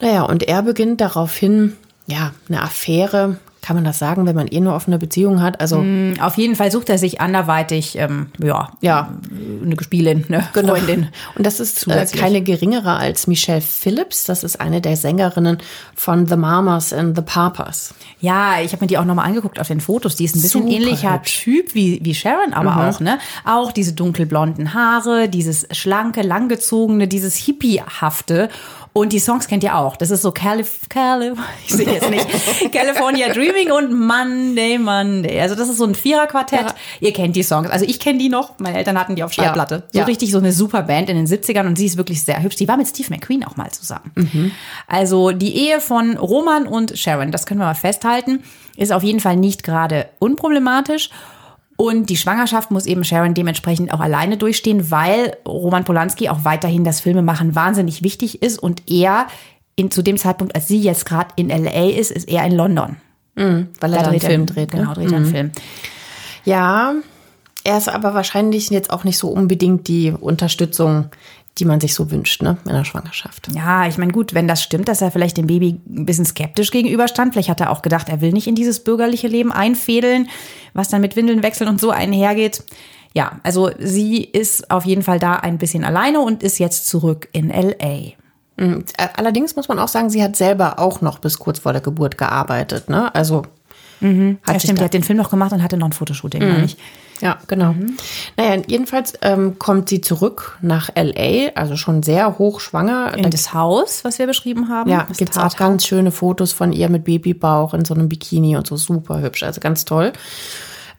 Naja, 0.00 0.22
und 0.22 0.42
er 0.42 0.62
beginnt 0.62 1.00
daraufhin, 1.00 1.76
ja, 2.06 2.32
eine 2.48 2.62
Affäre 2.62 3.36
kann 3.62 3.76
man 3.76 3.84
das 3.84 4.00
sagen, 4.00 4.26
wenn 4.26 4.34
man 4.34 4.48
eh 4.48 4.60
nur 4.60 4.74
offene 4.74 4.98
Beziehung 4.98 5.40
hat? 5.40 5.60
Also 5.60 5.78
mm, 5.78 6.14
auf 6.20 6.36
jeden 6.36 6.56
Fall 6.56 6.72
sucht 6.72 6.90
er 6.90 6.98
sich 6.98 7.20
anderweitig, 7.20 7.96
ähm, 7.96 8.26
ja, 8.42 8.70
ja, 8.80 9.14
eine 9.64 9.76
Gespielin, 9.76 10.24
eine 10.28 10.44
genau. 10.52 10.74
Freundin. 10.74 11.08
Und 11.36 11.46
das 11.46 11.60
ist 11.60 11.86
äh, 11.86 12.04
keine 12.06 12.42
geringere 12.42 12.96
als 12.96 13.28
Michelle 13.28 13.60
Phillips. 13.60 14.24
Das 14.24 14.42
ist 14.42 14.60
eine 14.60 14.80
der 14.80 14.96
Sängerinnen 14.96 15.58
von 15.94 16.26
The 16.26 16.36
Mamas 16.36 16.92
and 16.92 17.16
the 17.16 17.22
Papas. 17.22 17.94
Ja, 18.20 18.60
ich 18.60 18.72
habe 18.72 18.82
mir 18.82 18.88
die 18.88 18.98
auch 18.98 19.04
nochmal 19.04 19.26
angeguckt 19.26 19.60
auf 19.60 19.68
den 19.68 19.80
Fotos. 19.80 20.16
Die 20.16 20.24
ist 20.24 20.34
ein 20.34 20.42
bisschen 20.42 20.62
Super 20.62 20.74
ähnlicher 20.74 21.14
hübsch. 21.14 21.42
Typ 21.42 21.74
wie, 21.74 22.00
wie 22.02 22.14
Sharon, 22.14 22.52
aber 22.52 22.72
mhm. 22.72 22.80
auch, 22.80 23.00
ne? 23.00 23.18
Auch 23.44 23.70
diese 23.70 23.92
dunkelblonden 23.92 24.74
Haare, 24.74 25.28
dieses 25.28 25.68
schlanke, 25.70 26.22
langgezogene, 26.22 27.06
dieses 27.06 27.36
Hippiehafte. 27.36 28.48
Und 28.94 29.12
die 29.14 29.20
Songs 29.20 29.48
kennt 29.48 29.64
ihr 29.64 29.74
auch. 29.76 29.96
Das 29.96 30.10
ist 30.10 30.20
so 30.20 30.32
Calif, 30.32 30.88
Calif 30.88 31.38
ich 31.66 31.72
sehe 31.72 31.90
jetzt 31.90 32.10
nicht, 32.10 32.26
California 32.72 33.32
Dreaming 33.32 33.72
und 33.72 33.98
Monday, 33.98 34.78
Monday. 34.78 35.40
Also 35.40 35.54
das 35.54 35.70
ist 35.70 35.78
so 35.78 35.84
ein 35.84 35.94
Viererquartett. 35.94 36.60
Ja. 36.60 36.74
Ihr 37.00 37.12
kennt 37.12 37.34
die 37.34 37.42
Songs. 37.42 37.70
Also 37.70 37.86
ich 37.86 37.98
kenne 37.98 38.18
die 38.18 38.28
noch. 38.28 38.58
Meine 38.58 38.76
Eltern 38.76 38.98
hatten 38.98 39.16
die 39.16 39.24
auf 39.24 39.32
Schallplatte. 39.32 39.84
Ja. 39.92 40.02
So 40.02 40.06
richtig 40.06 40.30
so 40.30 40.38
eine 40.38 40.52
super 40.52 40.82
Band 40.82 41.08
in 41.08 41.16
den 41.16 41.26
70ern 41.26 41.66
und 41.66 41.76
sie 41.76 41.86
ist 41.86 41.96
wirklich 41.96 42.22
sehr 42.22 42.42
hübsch. 42.42 42.56
Die 42.56 42.68
war 42.68 42.76
mit 42.76 42.86
Steve 42.86 43.08
McQueen 43.10 43.44
auch 43.44 43.56
mal 43.56 43.70
zusammen. 43.70 44.10
Mhm. 44.14 44.52
Also 44.86 45.30
die 45.30 45.56
Ehe 45.56 45.80
von 45.80 46.18
Roman 46.18 46.66
und 46.66 46.98
Sharon, 46.98 47.30
das 47.30 47.46
können 47.46 47.60
wir 47.60 47.66
mal 47.66 47.74
festhalten, 47.74 48.42
ist 48.76 48.92
auf 48.92 49.02
jeden 49.02 49.20
Fall 49.20 49.36
nicht 49.36 49.62
gerade 49.62 50.08
unproblematisch. 50.18 51.08
Und 51.82 52.10
die 52.10 52.16
Schwangerschaft 52.16 52.70
muss 52.70 52.86
eben 52.86 53.02
Sharon 53.02 53.34
dementsprechend 53.34 53.92
auch 53.92 53.98
alleine 53.98 54.36
durchstehen, 54.36 54.92
weil 54.92 55.36
Roman 55.44 55.84
Polanski 55.84 56.28
auch 56.28 56.44
weiterhin 56.44 56.84
das 56.84 57.00
Filmemachen 57.00 57.56
wahnsinnig 57.56 58.04
wichtig 58.04 58.40
ist 58.40 58.60
und 58.60 58.88
er 58.88 59.26
in, 59.74 59.90
zu 59.90 60.00
dem 60.02 60.16
Zeitpunkt, 60.16 60.54
als 60.54 60.68
sie 60.68 60.80
jetzt 60.80 61.06
gerade 61.06 61.30
in 61.34 61.48
LA 61.48 61.88
ist, 61.88 62.12
ist 62.12 62.28
er 62.28 62.46
in 62.46 62.52
London. 62.52 62.98
Mhm, 63.34 63.66
weil 63.80 63.94
er 63.94 64.04
da, 64.04 64.10
einen 64.10 64.20
Film 64.20 64.46
dreht. 64.46 64.72
Ne? 64.72 64.82
Genau, 64.82 64.94
dreht 64.94 65.08
mhm. 65.08 65.14
einen 65.16 65.26
Film. 65.26 65.50
Ja, 66.44 66.94
er 67.64 67.78
ist 67.78 67.88
aber 67.88 68.14
wahrscheinlich 68.14 68.70
jetzt 68.70 68.92
auch 68.92 69.02
nicht 69.02 69.18
so 69.18 69.30
unbedingt 69.30 69.88
die 69.88 70.12
Unterstützung, 70.12 71.06
die 71.58 71.64
man 71.64 71.80
sich 71.80 71.94
so 71.94 72.10
wünscht, 72.10 72.42
ne, 72.42 72.56
in 72.64 72.72
der 72.72 72.84
Schwangerschaft. 72.84 73.48
Ja, 73.54 73.86
ich 73.86 73.98
meine, 73.98 74.12
gut, 74.12 74.32
wenn 74.32 74.48
das 74.48 74.62
stimmt, 74.62 74.88
dass 74.88 75.02
er 75.02 75.10
vielleicht 75.10 75.36
dem 75.36 75.46
Baby 75.46 75.80
ein 75.86 76.06
bisschen 76.06 76.24
skeptisch 76.24 76.70
gegenüberstand. 76.70 77.34
Vielleicht 77.34 77.50
hat 77.50 77.60
er 77.60 77.70
auch 77.70 77.82
gedacht, 77.82 78.08
er 78.08 78.20
will 78.20 78.32
nicht 78.32 78.46
in 78.46 78.54
dieses 78.54 78.82
bürgerliche 78.82 79.28
Leben 79.28 79.52
einfädeln, 79.52 80.28
was 80.72 80.88
dann 80.88 81.02
mit 81.02 81.14
Windeln 81.14 81.42
wechseln 81.42 81.68
und 81.68 81.80
so 81.80 81.90
einhergeht. 81.90 82.64
Ja, 83.14 83.40
also 83.42 83.70
sie 83.78 84.24
ist 84.24 84.70
auf 84.70 84.86
jeden 84.86 85.02
Fall 85.02 85.18
da 85.18 85.36
ein 85.36 85.58
bisschen 85.58 85.84
alleine 85.84 86.20
und 86.20 86.42
ist 86.42 86.58
jetzt 86.58 86.86
zurück 86.86 87.28
in 87.32 87.50
LA. 87.50 88.12
Mhm. 88.56 88.84
Allerdings 89.16 89.54
muss 89.54 89.68
man 89.68 89.78
auch 89.78 89.88
sagen, 89.88 90.08
sie 90.08 90.22
hat 90.22 90.36
selber 90.36 90.78
auch 90.78 91.02
noch 91.02 91.18
bis 91.18 91.38
kurz 91.38 91.58
vor 91.58 91.72
der 91.72 91.82
Geburt 91.82 92.16
gearbeitet, 92.16 92.88
ne? 92.88 93.14
Also 93.14 93.42
mhm. 94.00 94.38
hat 94.42 94.54
ja, 94.54 94.60
stimmt, 94.60 94.78
die 94.78 94.84
hat 94.84 94.94
den 94.94 95.02
Film 95.02 95.18
noch 95.18 95.30
gemacht 95.30 95.52
und 95.52 95.62
hatte 95.62 95.76
noch 95.76 95.88
ein 95.88 95.92
Fotoshooting, 95.92 96.42
mhm. 96.42 96.62
nicht? 96.62 96.78
Ja, 97.22 97.38
genau. 97.46 97.72
Mhm. 97.72 97.96
Naja, 98.36 98.62
jedenfalls 98.66 99.12
ähm, 99.22 99.56
kommt 99.58 99.88
sie 99.88 100.00
zurück 100.00 100.58
nach 100.60 100.90
LA, 100.96 101.52
also 101.54 101.76
schon 101.76 102.02
sehr 102.02 102.38
hochschwanger. 102.38 103.16
In 103.16 103.30
das 103.30 103.54
Haus, 103.54 104.04
was 104.04 104.18
wir 104.18 104.26
beschrieben 104.26 104.68
haben. 104.68 104.90
Ja, 104.90 105.06
es 105.08 105.18
gibt 105.18 105.38
auch 105.38 105.56
ganz 105.56 105.86
schöne 105.86 106.10
Fotos 106.10 106.52
von 106.52 106.72
ihr 106.72 106.88
mit 106.88 107.04
Babybauch 107.04 107.74
in 107.74 107.84
so 107.84 107.94
einem 107.94 108.08
Bikini 108.08 108.56
und 108.56 108.66
so 108.66 108.76
super 108.76 109.20
hübsch, 109.20 109.44
also 109.44 109.60
ganz 109.60 109.84
toll. 109.84 110.12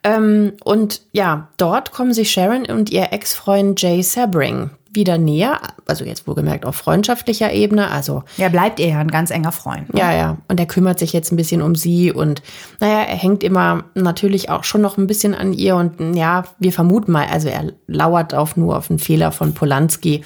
Ähm, 0.03 0.53
und 0.63 1.01
ja, 1.12 1.49
dort 1.57 1.91
kommen 1.91 2.13
sich 2.13 2.31
Sharon 2.31 2.65
und 2.65 2.89
ihr 2.89 3.12
Ex-Freund 3.12 3.81
Jay 3.81 4.01
Sabring 4.01 4.69
wieder 4.93 5.17
näher, 5.17 5.60
also 5.86 6.06
jetzt 6.06 6.27
wohlgemerkt 6.27 6.65
auf 6.65 6.75
freundschaftlicher 6.75 7.51
Ebene. 7.51 7.89
Also 7.89 8.23
er 8.38 8.49
bleibt 8.49 8.79
eher 8.79 8.99
ein 8.99 9.10
ganz 9.10 9.32
enger 9.32 9.51
Freund. 9.51 9.93
Ne? 9.93 9.99
Ja, 9.99 10.13
ja. 10.13 10.38
Und 10.47 10.60
er 10.60 10.65
kümmert 10.65 10.99
sich 10.99 11.13
jetzt 11.13 11.32
ein 11.32 11.36
bisschen 11.36 11.62
um 11.62 11.75
sie 11.75 12.12
und 12.12 12.41
naja, 12.79 13.01
er 13.01 13.17
hängt 13.17 13.43
immer 13.43 13.86
natürlich 13.95 14.49
auch 14.49 14.63
schon 14.63 14.82
noch 14.82 14.97
ein 14.97 15.08
bisschen 15.08 15.36
an 15.36 15.53
ihr 15.53 15.75
und 15.75 16.15
ja, 16.15 16.43
wir 16.60 16.73
vermuten 16.73 17.12
mal, 17.12 17.27
also 17.27 17.49
er 17.49 17.73
lauert 17.88 18.34
auf 18.34 18.56
nur 18.56 18.77
auf 18.77 18.89
einen 18.89 18.99
Fehler 18.99 19.32
von 19.32 19.53
Polanski. 19.53 20.23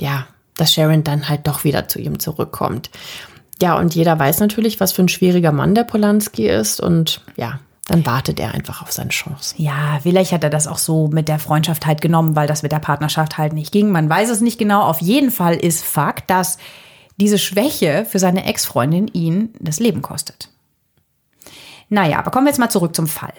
Ja, 0.00 0.26
dass 0.56 0.72
Sharon 0.72 1.04
dann 1.04 1.28
halt 1.28 1.46
doch 1.46 1.64
wieder 1.64 1.88
zu 1.88 1.98
ihm 1.98 2.18
zurückkommt. 2.18 2.90
Ja, 3.60 3.78
und 3.78 3.94
jeder 3.94 4.18
weiß 4.18 4.40
natürlich, 4.40 4.80
was 4.80 4.92
für 4.92 5.02
ein 5.02 5.08
schwieriger 5.08 5.52
Mann 5.52 5.74
der 5.74 5.84
Polanski 5.84 6.48
ist 6.48 6.80
und 6.80 7.20
ja, 7.36 7.60
dann 7.86 8.06
wartet 8.06 8.38
er 8.38 8.54
einfach 8.54 8.82
auf 8.82 8.92
seine 8.92 9.10
Chance. 9.10 9.54
Ja, 9.58 9.98
vielleicht 10.02 10.32
hat 10.32 10.44
er 10.44 10.50
das 10.50 10.68
auch 10.68 10.78
so 10.78 11.08
mit 11.08 11.28
der 11.28 11.40
Freundschaft 11.40 11.84
halt 11.84 12.00
genommen, 12.00 12.36
weil 12.36 12.46
das 12.46 12.62
mit 12.62 12.70
der 12.70 12.78
Partnerschaft 12.78 13.38
halt 13.38 13.52
nicht 13.52 13.72
ging. 13.72 13.90
Man 13.90 14.08
weiß 14.08 14.30
es 14.30 14.40
nicht 14.40 14.58
genau. 14.58 14.82
Auf 14.82 15.00
jeden 15.00 15.30
Fall 15.30 15.56
ist 15.56 15.84
Fakt, 15.84 16.30
dass 16.30 16.58
diese 17.16 17.38
Schwäche 17.38 18.06
für 18.08 18.18
seine 18.18 18.44
Ex-Freundin 18.46 19.08
ihn 19.08 19.52
das 19.58 19.80
Leben 19.80 20.00
kostet. 20.00 20.48
Naja, 21.88 22.18
aber 22.18 22.30
kommen 22.30 22.46
wir 22.46 22.50
jetzt 22.50 22.58
mal 22.58 22.70
zurück 22.70 22.94
zum 22.94 23.06
Fall. 23.06 23.34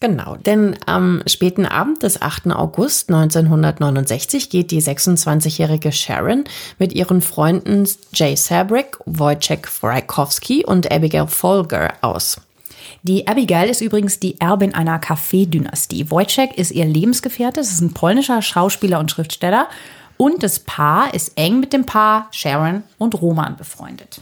Genau, 0.00 0.36
denn 0.36 0.76
am 0.84 1.22
späten 1.26 1.64
Abend 1.64 2.02
des 2.02 2.20
8. 2.20 2.48
August 2.48 3.08
1969 3.10 4.50
geht 4.50 4.70
die 4.70 4.82
26-jährige 4.82 5.92
Sharon 5.92 6.44
mit 6.78 6.92
ihren 6.92 7.22
Freunden 7.22 7.88
Jay 8.12 8.36
Sabrick, 8.36 8.98
Wojciech 9.06 9.66
Frykowski 9.66 10.66
und 10.66 10.92
Abigail 10.92 11.28
Folger 11.28 11.94
aus. 12.02 12.38
Die 13.02 13.26
Abigail 13.26 13.68
ist 13.68 13.80
übrigens 13.80 14.20
die 14.20 14.40
Erbin 14.40 14.74
einer 14.74 14.98
Kaffee-Dynastie. 14.98 16.10
Wojciech 16.10 16.52
ist 16.56 16.70
ihr 16.70 16.86
Lebensgefährte. 16.86 17.60
Es 17.60 17.70
ist 17.70 17.80
ein 17.80 17.94
polnischer 17.94 18.42
Schauspieler 18.42 18.98
und 18.98 19.10
Schriftsteller. 19.10 19.68
Und 20.16 20.42
das 20.42 20.60
Paar 20.60 21.12
ist 21.12 21.36
eng 21.36 21.60
mit 21.60 21.72
dem 21.72 21.86
Paar 21.86 22.28
Sharon 22.30 22.82
und 22.98 23.20
Roman 23.20 23.56
befreundet. 23.56 24.20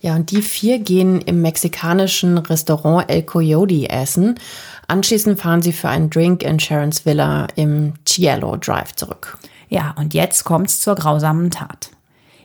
Ja, 0.00 0.16
und 0.16 0.30
die 0.30 0.40
vier 0.40 0.78
gehen 0.78 1.20
im 1.20 1.42
mexikanischen 1.42 2.38
Restaurant 2.38 3.10
El 3.10 3.22
Coyote 3.22 3.90
essen. 3.90 4.40
Anschließend 4.88 5.38
fahren 5.38 5.60
sie 5.60 5.72
für 5.72 5.90
einen 5.90 6.08
Drink 6.08 6.42
in 6.42 6.58
Sharons 6.58 7.04
Villa 7.04 7.46
im 7.54 7.92
Cielo 8.06 8.56
Drive 8.56 8.94
zurück. 8.94 9.38
Ja, 9.68 9.94
und 9.98 10.14
jetzt 10.14 10.44
kommt's 10.44 10.80
zur 10.80 10.94
grausamen 10.94 11.50
Tat. 11.50 11.90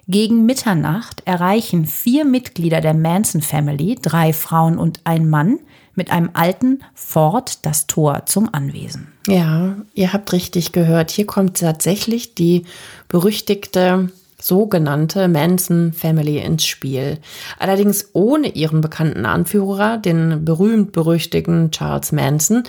Gegen 0.07 0.45
Mitternacht 0.45 1.23
erreichen 1.25 1.85
vier 1.85 2.25
Mitglieder 2.25 2.79
der 2.79 2.93
Manson 2.93 3.41
Family, 3.41 3.97
drei 3.99 4.33
Frauen 4.33 4.77
und 4.77 5.01
ein 5.03 5.29
Mann, 5.29 5.59
mit 5.95 6.11
einem 6.11 6.29
alten 6.33 6.79
Ford 6.93 7.65
das 7.65 7.87
Tor 7.87 8.23
zum 8.25 8.53
Anwesen. 8.53 9.07
Ja, 9.27 9.77
ihr 9.93 10.13
habt 10.13 10.31
richtig 10.33 10.73
gehört. 10.73 11.09
Hier 11.09 11.25
kommt 11.25 11.59
tatsächlich 11.59 12.35
die 12.35 12.65
berüchtigte 13.07 14.11
sogenannte 14.39 15.27
Manson 15.27 15.93
Family 15.93 16.37
ins 16.37 16.65
Spiel. 16.65 17.17
Allerdings 17.57 18.09
ohne 18.13 18.49
ihren 18.49 18.81
bekannten 18.81 19.25
Anführer, 19.25 19.97
den 19.97 20.45
berühmt-berüchtigten 20.45 21.71
Charles 21.71 22.11
Manson. 22.11 22.63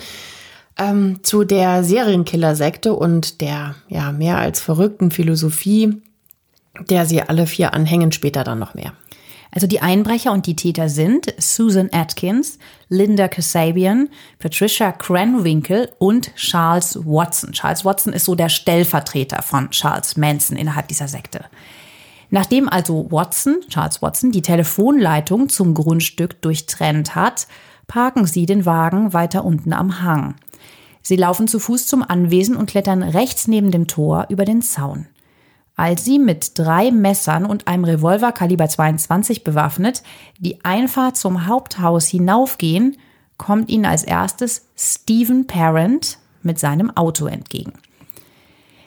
Ähm, 0.79 1.19
zu 1.23 1.43
der 1.43 1.83
Serienkiller-Sekte 1.83 2.93
und 2.93 3.41
der 3.41 3.75
ja 3.89 4.11
mehr 4.11 4.37
als 4.37 4.59
verrückten 4.59 5.11
Philosophie 5.11 6.01
der 6.89 7.05
sie 7.05 7.21
alle 7.21 7.47
vier 7.47 7.73
anhängen, 7.73 8.11
später 8.11 8.43
dann 8.43 8.59
noch 8.59 8.73
mehr. 8.73 8.93
Also 9.51 9.65
die 9.65 9.81
Einbrecher 9.81 10.31
und 10.31 10.45
die 10.45 10.55
Täter 10.55 10.89
sind 10.89 11.33
Susan 11.37 11.89
Atkins, 11.91 12.59
Linda 12.89 13.27
Kasabian, 13.27 14.09
Patricia 14.39 14.91
Cranwinkle 14.91 15.93
und 15.99 16.35
Charles 16.35 16.99
Watson. 17.03 17.53
Charles 17.53 17.85
Watson 17.85 18.13
ist 18.13 18.25
so 18.25 18.35
der 18.35 18.49
Stellvertreter 18.49 19.41
von 19.41 19.69
Charles 19.71 20.17
Manson 20.17 20.57
innerhalb 20.57 20.87
dieser 20.89 21.07
Sekte. 21.07 21.45
Nachdem 22.29 22.67
also 22.67 23.07
Watson, 23.09 23.61
Charles 23.69 24.01
Watson, 24.01 24.31
die 24.31 24.41
Telefonleitung 24.41 25.47
zum 25.47 25.73
Grundstück 25.73 26.41
durchtrennt 26.41 27.15
hat, 27.15 27.47
parken 27.87 28.25
sie 28.25 28.45
den 28.45 28.65
Wagen 28.65 29.13
weiter 29.13 29.45
unten 29.45 29.71
am 29.71 30.01
Hang. 30.01 30.35
Sie 31.01 31.15
laufen 31.15 31.47
zu 31.47 31.57
Fuß 31.59 31.87
zum 31.87 32.03
Anwesen 32.03 32.57
und 32.57 32.69
klettern 32.69 33.01
rechts 33.01 33.47
neben 33.47 33.71
dem 33.71 33.87
Tor 33.87 34.25
über 34.27 34.43
den 34.43 34.61
Zaun. 34.61 35.07
Als 35.79 36.03
sie 36.03 36.17
mit 36.17 36.57
drei 36.57 36.89
Messern 36.89 37.45
und 37.45 37.67
einem 37.67 37.83
Revolver 37.83 38.31
Kaliber 38.31 38.67
22 38.67 39.43
bewaffnet 39.43 40.01
die 40.39 40.65
Einfahrt 40.65 41.17
zum 41.17 41.45
Haupthaus 41.45 42.07
hinaufgehen, 42.07 42.97
kommt 43.37 43.69
ihnen 43.69 43.85
als 43.85 44.03
erstes 44.03 44.65
Stephen 44.75 45.45
Parent 45.45 46.17
mit 46.41 46.57
seinem 46.57 46.89
Auto 46.97 47.27
entgegen. 47.27 47.73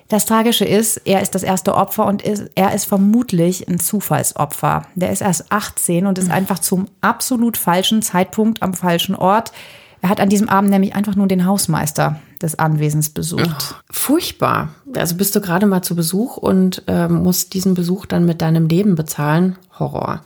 Das 0.09 0.26
Tragische 0.26 0.64
ist, 0.64 0.96
er 1.05 1.22
ist 1.22 1.37
das 1.37 1.44
erste 1.44 1.76
Opfer 1.76 2.07
und 2.07 2.22
ist, 2.22 2.50
er 2.57 2.74
ist 2.74 2.87
vermutlich 2.87 3.68
ein 3.68 3.79
Zufallsopfer. 3.79 4.83
Der 4.96 5.12
ist 5.12 5.22
erst 5.22 5.53
18 5.53 6.07
und 6.07 6.18
ist 6.18 6.26
mhm. 6.26 6.33
einfach 6.35 6.59
zum 6.59 6.88
absolut 7.00 7.57
falschen 7.57 8.03
Zeitpunkt 8.03 8.64
am 8.64 8.74
falschen 8.74 9.14
Ort 9.14 9.53
er 10.02 10.08
hat 10.08 10.20
an 10.20 10.28
diesem 10.28 10.48
Abend 10.48 10.70
nämlich 10.70 10.94
einfach 10.94 11.14
nur 11.14 11.26
den 11.26 11.44
Hausmeister 11.44 12.20
des 12.40 12.58
Anwesens 12.58 13.10
besucht. 13.10 13.48
Ach, 13.50 13.82
furchtbar. 13.90 14.70
Also 14.94 15.16
bist 15.16 15.36
du 15.36 15.40
gerade 15.40 15.66
mal 15.66 15.82
zu 15.82 15.94
Besuch 15.94 16.36
und 16.36 16.82
äh, 16.86 17.08
musst 17.08 17.52
diesen 17.52 17.74
Besuch 17.74 18.06
dann 18.06 18.24
mit 18.24 18.40
deinem 18.40 18.66
Leben 18.66 18.94
bezahlen. 18.94 19.56
Horror. 19.78 20.22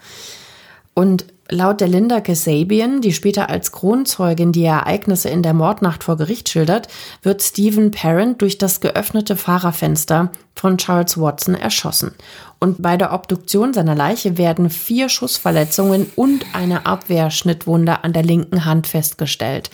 Und 0.95 1.27
laut 1.49 1.81
der 1.81 1.89
Linda 1.89 2.21
Kasabian, 2.21 3.01
die 3.01 3.13
später 3.13 3.51
als 3.51 3.73
Kronzeugin 3.73 4.53
die 4.53 4.65
Ereignisse 4.65 5.29
in 5.29 5.43
der 5.43 5.55
Mordnacht 5.55 6.05
vor 6.05 6.17
Gericht 6.17 6.49
schildert, 6.49 6.89
wird 7.23 7.43
Stephen 7.43 7.91
Parent 7.91 8.41
durch 8.41 8.59
das 8.59 8.81
geöffnete 8.81 9.37
Fahrerfenster 9.37 10.31
von 10.55 10.79
Charles 10.79 11.19
Watson 11.19 11.55
erschossen. 11.55 12.15
Und 12.61 12.81
bei 12.81 12.97
der 12.97 13.13
Obduktion 13.13 13.75
seiner 13.75 13.95
Leiche 13.95 14.39
werden 14.39 14.71
vier 14.71 15.09
Schussverletzungen 15.09 16.11
und 16.17 16.47
eine 16.55 16.87
Abwehrschnittwunde 16.87 18.05
an 18.05 18.13
der 18.13 18.23
linken 18.23 18.65
Hand 18.65 18.87
festgestellt. 18.87 19.71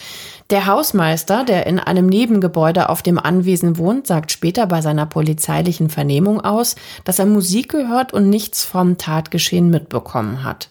Der 0.49 0.67
Hausmeister, 0.67 1.45
der 1.45 1.67
in 1.69 1.79
einem 1.79 2.07
Nebengebäude 2.07 2.89
auf 2.89 3.03
dem 3.03 3.21
Anwesen 3.21 3.79
wohnt, 3.79 4.09
sagt 4.09 4.33
später 4.33 4.67
bei 4.67 4.81
seiner 4.81 5.07
polizeilichen 5.07 5.91
Vernehmung 5.91 6.41
aus, 6.41 6.75
dass 7.05 7.21
er 7.21 7.27
Musik 7.27 7.71
gehört 7.71 8.13
und 8.13 8.29
nichts 8.29 8.65
vom 8.65 8.99
Tatgeschehen 8.99 9.71
mitbekommen 9.71 10.43
hat. 10.43 10.69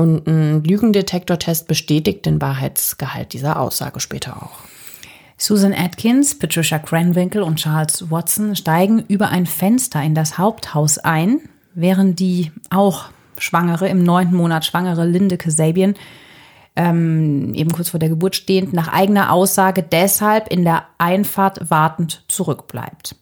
Und 0.00 0.26
ein 0.26 0.64
Lügendetektortest 0.64 1.68
bestätigt 1.68 2.24
den 2.24 2.40
Wahrheitsgehalt 2.40 3.34
dieser 3.34 3.60
Aussage 3.60 4.00
später 4.00 4.42
auch. 4.42 4.60
Susan 5.36 5.74
Atkins, 5.74 6.38
Patricia 6.38 6.78
Cranwinkle 6.78 7.44
und 7.44 7.56
Charles 7.56 8.10
Watson 8.10 8.56
steigen 8.56 9.04
über 9.08 9.28
ein 9.28 9.44
Fenster 9.44 10.02
in 10.02 10.14
das 10.14 10.38
Haupthaus 10.38 10.96
ein, 10.96 11.40
während 11.74 12.18
die 12.18 12.50
auch 12.70 13.10
schwangere, 13.36 13.88
im 13.88 14.02
neunten 14.02 14.36
Monat 14.36 14.64
schwangere 14.64 15.04
Linde 15.04 15.36
Kasabian 15.36 15.92
ähm, 16.76 17.52
eben 17.52 17.70
kurz 17.70 17.90
vor 17.90 18.00
der 18.00 18.08
Geburt 18.08 18.36
stehend, 18.36 18.72
nach 18.72 18.88
eigener 18.88 19.30
Aussage 19.30 19.82
deshalb 19.82 20.48
in 20.48 20.64
der 20.64 20.84
Einfahrt 20.96 21.70
wartend 21.70 22.24
zurückbleibt. 22.26 23.16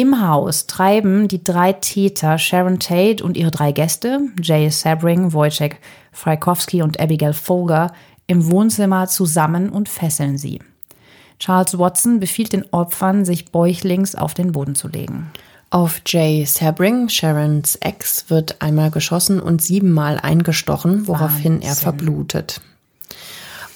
Im 0.00 0.26
Haus 0.26 0.66
treiben 0.66 1.28
die 1.28 1.44
drei 1.44 1.74
Täter 1.74 2.38
Sharon 2.38 2.78
Tate 2.78 3.22
und 3.22 3.36
ihre 3.36 3.50
drei 3.50 3.70
Gäste, 3.70 4.20
Jay 4.42 4.70
Sabring, 4.70 5.34
Wojciech 5.34 5.74
Frykowski 6.10 6.80
und 6.80 6.98
Abigail 6.98 7.34
Folger, 7.34 7.92
im 8.26 8.50
Wohnzimmer 8.50 9.08
zusammen 9.08 9.68
und 9.68 9.90
fesseln 9.90 10.38
sie. 10.38 10.60
Charles 11.38 11.78
Watson 11.78 12.18
befiehlt 12.18 12.54
den 12.54 12.64
Opfern, 12.70 13.26
sich 13.26 13.52
bäuchlings 13.52 14.14
auf 14.14 14.32
den 14.32 14.52
Boden 14.52 14.74
zu 14.74 14.88
legen. 14.88 15.32
Auf 15.68 16.00
Jay 16.06 16.46
Sabring, 16.46 17.10
Sharons 17.10 17.76
Ex, 17.76 18.30
wird 18.30 18.62
einmal 18.62 18.90
geschossen 18.90 19.38
und 19.38 19.60
siebenmal 19.60 20.18
eingestochen, 20.18 21.08
woraufhin 21.08 21.56
Wahnsinn. 21.56 21.60
er 21.60 21.74
verblutet. 21.74 22.62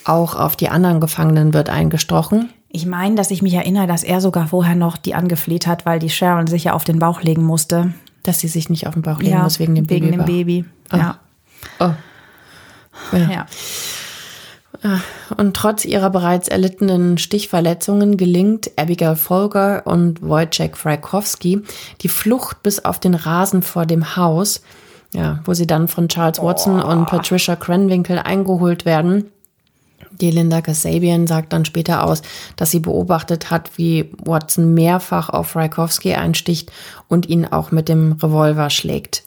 Auch 0.06 0.36
auf 0.36 0.56
die 0.56 0.70
anderen 0.70 1.00
Gefangenen 1.00 1.52
wird 1.52 1.68
eingestochen. 1.68 2.48
Ich 2.74 2.86
meine, 2.86 3.14
dass 3.14 3.30
ich 3.30 3.40
mich 3.40 3.54
erinnere, 3.54 3.86
dass 3.86 4.02
er 4.02 4.20
sogar 4.20 4.48
vorher 4.48 4.74
noch 4.74 4.96
die 4.96 5.14
angefleht 5.14 5.68
hat, 5.68 5.86
weil 5.86 6.00
die 6.00 6.10
Sharon 6.10 6.48
sich 6.48 6.64
ja 6.64 6.72
auf 6.72 6.82
den 6.82 6.98
Bauch 6.98 7.22
legen 7.22 7.44
musste. 7.44 7.94
Dass 8.24 8.40
sie 8.40 8.48
sich 8.48 8.68
nicht 8.68 8.88
auf 8.88 8.94
den 8.94 9.02
Bauch 9.02 9.20
legen 9.20 9.36
ja, 9.36 9.44
muss 9.44 9.60
wegen 9.60 9.76
dem 9.76 9.88
wegen 9.88 10.10
Baby. 10.10 10.18
Wegen 10.18 10.26
dem 10.26 10.26
Baby, 10.26 10.64
oh. 10.92 10.96
ja. 10.96 11.18
Oh. 11.78 11.90
ja. 13.16 13.30
ja. 13.30 13.46
Ah, 14.82 14.98
und 15.36 15.54
trotz 15.54 15.84
ihrer 15.84 16.10
bereits 16.10 16.48
erlittenen 16.48 17.16
Stichverletzungen 17.16 18.16
gelingt 18.16 18.72
Abigail 18.74 19.14
Folger 19.14 19.86
und 19.86 20.20
Wojciech 20.20 20.74
Frykowski 20.74 21.62
die 22.00 22.08
Flucht 22.08 22.64
bis 22.64 22.84
auf 22.84 22.98
den 22.98 23.14
Rasen 23.14 23.62
vor 23.62 23.86
dem 23.86 24.16
Haus, 24.16 24.62
ja, 25.14 25.38
wo 25.44 25.54
sie 25.54 25.68
dann 25.68 25.86
von 25.86 26.08
Charles 26.08 26.42
Watson 26.42 26.82
oh. 26.82 26.90
und 26.90 27.06
Patricia 27.06 27.54
Krenwinkel 27.54 28.18
eingeholt 28.18 28.84
werden. 28.84 29.30
Die 30.20 30.30
Linda 30.30 30.60
Kasabian 30.60 31.26
sagt 31.26 31.52
dann 31.52 31.64
später 31.64 32.04
aus, 32.04 32.22
dass 32.56 32.70
sie 32.70 32.80
beobachtet 32.80 33.50
hat, 33.50 33.76
wie 33.76 34.10
Watson 34.24 34.74
mehrfach 34.74 35.28
auf 35.28 35.48
Frykowski 35.48 36.14
einsticht 36.14 36.72
und 37.08 37.28
ihn 37.28 37.46
auch 37.46 37.70
mit 37.70 37.88
dem 37.88 38.12
Revolver 38.12 38.70
schlägt 38.70 39.24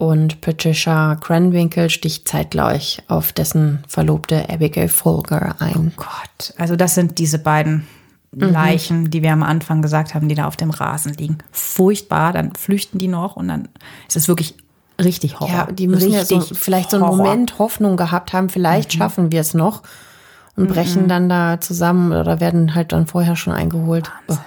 und 0.00 0.40
Patricia 0.40 1.14
Cranwinkel 1.16 1.90
sticht 1.90 2.26
zeitgleich 2.26 3.02
auf 3.06 3.34
dessen 3.34 3.84
Verlobte 3.86 4.48
Abigail 4.48 4.88
Folger 4.88 5.56
ein. 5.58 5.74
Oh 5.76 5.90
Gott, 5.94 6.54
also 6.56 6.74
das 6.74 6.94
sind 6.94 7.18
diese 7.18 7.38
beiden 7.38 7.86
mhm. 8.32 8.50
Leichen, 8.50 9.00
mhm. 9.02 9.10
die 9.10 9.22
wir 9.22 9.30
am 9.30 9.42
Anfang 9.42 9.82
gesagt 9.82 10.14
haben, 10.14 10.26
die 10.26 10.34
da 10.34 10.46
auf 10.46 10.56
dem 10.56 10.70
Rasen 10.70 11.12
liegen. 11.12 11.36
Furchtbar, 11.52 12.32
dann 12.32 12.54
flüchten 12.54 12.98
die 12.98 13.08
noch 13.08 13.36
und 13.36 13.48
dann 13.48 13.68
ist 14.08 14.16
es 14.16 14.26
wirklich 14.26 14.54
richtig 14.98 15.38
Horror. 15.38 15.54
Ja, 15.54 15.68
die 15.70 15.86
müssen 15.86 16.14
richtig 16.14 16.30
ja 16.30 16.44
so, 16.44 16.54
vielleicht 16.54 16.94
Horror. 16.94 17.08
so 17.08 17.12
einen 17.12 17.16
Moment 17.18 17.58
Hoffnung 17.58 17.98
gehabt 17.98 18.32
haben, 18.32 18.48
vielleicht 18.48 18.94
mhm. 18.94 18.98
schaffen 18.98 19.32
wir 19.32 19.42
es 19.42 19.52
noch 19.52 19.82
und 20.56 20.68
brechen 20.68 21.04
mhm. 21.04 21.08
dann 21.08 21.28
da 21.28 21.60
zusammen 21.60 22.12
oder 22.12 22.40
werden 22.40 22.74
halt 22.74 22.92
dann 22.92 23.06
vorher 23.06 23.36
schon 23.36 23.52
eingeholt. 23.52 24.10
Wahnsinn. 24.26 24.44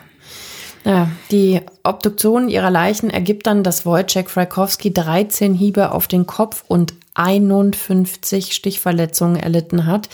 Ja, 0.86 1.10
die 1.32 1.62
Obduktion 1.84 2.50
ihrer 2.50 2.70
Leichen 2.70 3.10
ergibt 3.10 3.48
dann, 3.48 3.63
dass 3.63 3.86
Wojciech 3.86 4.28
Frykowski 4.28 4.94
13 4.94 5.54
Hiebe 5.54 5.92
auf 5.92 6.08
den 6.08 6.28
Kopf 6.28 6.66
und 6.68 6.94
51 7.16 8.54
Stichverletzungen 8.54 9.38
erlitten 9.38 9.86
hat. 9.86 10.10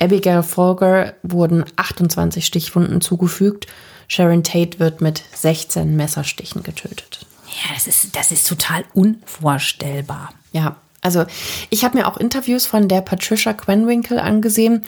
Abigail 0.00 0.42
Folger 0.42 1.14
wurden 1.22 1.64
28 1.76 2.46
Stichwunden 2.46 3.02
zugefügt. 3.02 3.66
Sharon 4.08 4.42
Tate 4.42 4.78
wird 4.78 5.02
mit 5.02 5.22
16 5.34 5.94
Messerstichen 5.94 6.62
getötet. 6.62 7.26
Ja, 7.46 7.74
das 7.74 7.86
ist, 7.86 8.16
das 8.16 8.30
ist 8.30 8.48
total 8.48 8.84
unvorstellbar. 8.94 10.32
Ja, 10.52 10.76
also 11.00 11.24
ich 11.70 11.84
habe 11.84 11.98
mir 11.98 12.06
auch 12.06 12.16
Interviews 12.16 12.66
von 12.66 12.88
der 12.88 13.00
Patricia 13.00 13.52
Quenwinkel 13.52 14.18
angesehen 14.18 14.82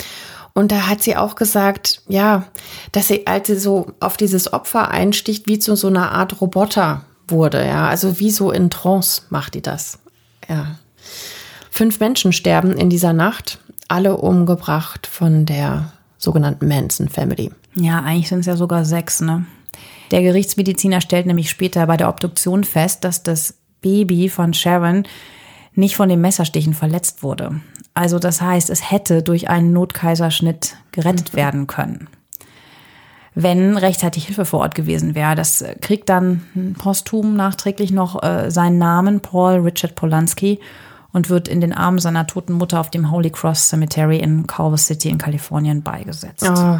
und 0.54 0.70
da 0.70 0.86
hat 0.86 1.02
sie 1.02 1.16
auch 1.16 1.34
gesagt, 1.34 2.02
ja, 2.08 2.44
dass 2.92 3.08
sie, 3.08 3.26
als 3.26 3.46
sie 3.46 3.56
so 3.56 3.92
auf 4.00 4.16
dieses 4.16 4.52
Opfer 4.52 4.90
einsticht, 4.90 5.46
wie 5.46 5.58
zu 5.58 5.76
so 5.76 5.88
einer 5.88 6.12
Art 6.12 6.40
Roboter 6.40 7.04
wurde, 7.28 7.66
ja. 7.66 7.88
Also 7.88 8.20
wie 8.20 8.30
so 8.30 8.50
in 8.50 8.68
Trance 8.68 9.22
macht 9.30 9.54
die 9.54 9.62
das. 9.62 9.98
Ja. 10.48 10.76
Fünf 11.70 12.00
Menschen 12.00 12.32
sterben 12.32 12.72
in 12.76 12.90
dieser 12.90 13.14
Nacht, 13.14 13.58
alle 13.88 14.18
umgebracht 14.18 15.06
von 15.06 15.46
der 15.46 15.92
sogenannten 16.18 16.68
Manson 16.68 17.08
Family. 17.08 17.50
Ja, 17.74 18.00
eigentlich 18.00 18.28
sind 18.28 18.40
es 18.40 18.46
ja 18.46 18.56
sogar 18.56 18.84
sechs, 18.84 19.20
ne? 19.20 19.46
Der 20.10 20.20
Gerichtsmediziner 20.20 21.00
stellt 21.00 21.24
nämlich 21.24 21.48
später 21.48 21.86
bei 21.86 21.96
der 21.96 22.10
Obduktion 22.10 22.64
fest, 22.64 23.04
dass 23.04 23.22
das 23.22 23.54
Baby 23.80 24.28
von 24.28 24.52
Sharon 24.52 25.04
nicht 25.74 25.96
von 25.96 26.08
den 26.08 26.20
Messerstichen 26.20 26.74
verletzt 26.74 27.22
wurde. 27.22 27.60
Also 27.94 28.18
das 28.18 28.40
heißt, 28.40 28.70
es 28.70 28.90
hätte 28.90 29.22
durch 29.22 29.48
einen 29.48 29.72
Notkaiserschnitt 29.72 30.76
gerettet 30.92 31.32
mhm. 31.32 31.36
werden 31.36 31.66
können. 31.66 32.08
Wenn 33.34 33.78
rechtzeitig 33.78 34.26
Hilfe 34.26 34.44
vor 34.44 34.60
Ort 34.60 34.74
gewesen 34.74 35.14
wäre. 35.14 35.34
Das 35.34 35.64
kriegt 35.80 36.10
dann 36.10 36.74
posthum 36.78 37.34
nachträglich 37.34 37.90
noch 37.90 38.22
äh, 38.22 38.50
seinen 38.50 38.76
Namen, 38.76 39.20
Paul 39.20 39.60
Richard 39.60 39.94
Polanski, 39.94 40.60
und 41.12 41.28
wird 41.28 41.48
in 41.48 41.60
den 41.60 41.72
Armen 41.72 41.98
seiner 41.98 42.26
toten 42.26 42.54
Mutter 42.54 42.80
auf 42.80 42.90
dem 42.90 43.10
Holy 43.10 43.30
Cross 43.30 43.68
Cemetery 43.68 44.18
in 44.18 44.46
Culver 44.46 44.78
City 44.78 45.08
in 45.08 45.18
Kalifornien 45.18 45.82
beigesetzt. 45.82 46.44
Oh, 46.48 46.78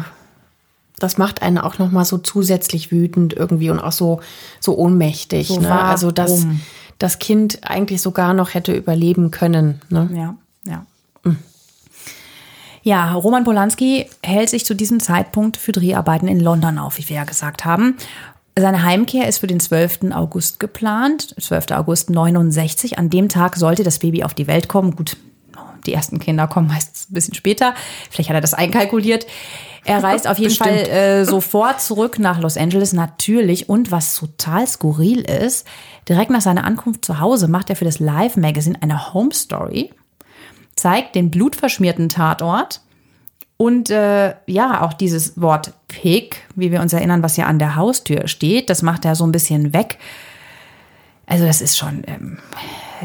das 0.99 1.17
macht 1.17 1.41
einen 1.41 1.57
auch 1.57 1.79
noch 1.79 1.91
mal 1.91 2.05
so 2.05 2.17
zusätzlich 2.17 2.91
wütend 2.91 3.33
irgendwie 3.33 3.69
und 3.69 3.79
auch 3.79 3.91
so 3.91 4.21
so 4.59 4.77
ohnmächtig. 4.77 5.49
So 5.49 5.59
ne? 5.59 5.81
Also 5.81 6.11
dass 6.11 6.47
das 6.99 7.19
Kind 7.19 7.59
eigentlich 7.63 8.01
sogar 8.01 8.33
noch 8.33 8.53
hätte 8.53 8.73
überleben 8.73 9.31
können. 9.31 9.81
Ne? 9.89 10.09
Ja, 10.13 10.35
ja. 10.65 10.85
Ja, 12.85 13.13
Roman 13.13 13.45
Polanski 13.45 14.09
hält 14.21 14.49
sich 14.49 14.65
zu 14.65 14.73
diesem 14.73 14.99
Zeitpunkt 14.99 15.55
für 15.55 15.71
Dreharbeiten 15.71 16.27
in 16.27 16.41
London 16.41 16.77
auf, 16.77 16.97
wie 16.97 17.07
wir 17.07 17.15
ja 17.15 17.23
gesagt 17.23 17.63
haben. 17.63 17.95
Seine 18.59 18.83
Heimkehr 18.83 19.27
ist 19.27 19.39
für 19.39 19.47
den 19.47 19.61
12. 19.61 20.11
August 20.11 20.59
geplant, 20.59 21.33
12. 21.39 21.71
August 21.71 22.09
69. 22.09 22.99
An 22.99 23.09
dem 23.09 23.29
Tag 23.29 23.55
sollte 23.55 23.83
das 23.83 23.99
Baby 23.99 24.23
auf 24.23 24.33
die 24.33 24.47
Welt 24.47 24.67
kommen. 24.67 24.95
Gut, 24.95 25.15
die 25.85 25.93
ersten 25.93 26.19
Kinder 26.19 26.47
kommen 26.47 26.67
meistens 26.67 27.09
ein 27.09 27.13
bisschen 27.13 27.33
später. 27.33 27.73
Vielleicht 28.09 28.29
hat 28.29 28.35
er 28.35 28.41
das 28.41 28.53
einkalkuliert. 28.53 29.25
Er 29.85 30.01
reist 30.01 30.27
auf 30.27 30.37
jeden 30.37 30.55
Fall 30.55 30.69
äh, 30.69 31.25
sofort 31.25 31.81
zurück 31.81 32.17
nach 32.17 32.39
Los 32.39 32.57
Angeles, 32.57 32.93
natürlich. 32.93 33.67
Und 33.67 33.91
was 33.91 34.15
total 34.15 34.65
skurril 34.65 35.21
ist, 35.21 35.67
direkt 36.07 36.31
nach 36.31 36.41
seiner 36.41 36.63
Ankunft 36.63 37.03
zu 37.03 37.19
Hause 37.19 37.47
macht 37.47 37.69
er 37.69 37.75
für 37.75 37.85
das 37.85 37.99
Live 37.99 38.37
Magazine 38.37 38.81
eine 38.81 39.13
Home 39.13 39.33
Story 39.33 39.91
zeigt 40.75 41.15
den 41.15 41.31
blutverschmierten 41.31 42.09
Tatort 42.09 42.81
und 43.57 43.89
äh, 43.89 44.33
ja, 44.47 44.81
auch 44.81 44.93
dieses 44.93 45.39
Wort 45.39 45.73
Pig, 45.87 46.35
wie 46.55 46.71
wir 46.71 46.81
uns 46.81 46.93
erinnern, 46.93 47.23
was 47.23 47.37
ja 47.37 47.45
an 47.45 47.59
der 47.59 47.75
Haustür 47.75 48.27
steht, 48.27 48.69
das 48.69 48.81
macht 48.81 49.05
er 49.05 49.15
so 49.15 49.25
ein 49.25 49.31
bisschen 49.31 49.73
weg. 49.73 49.99
Also 51.25 51.45
das 51.45 51.61
ist 51.61 51.77
schon 51.77 52.03
ähm, 52.07 52.39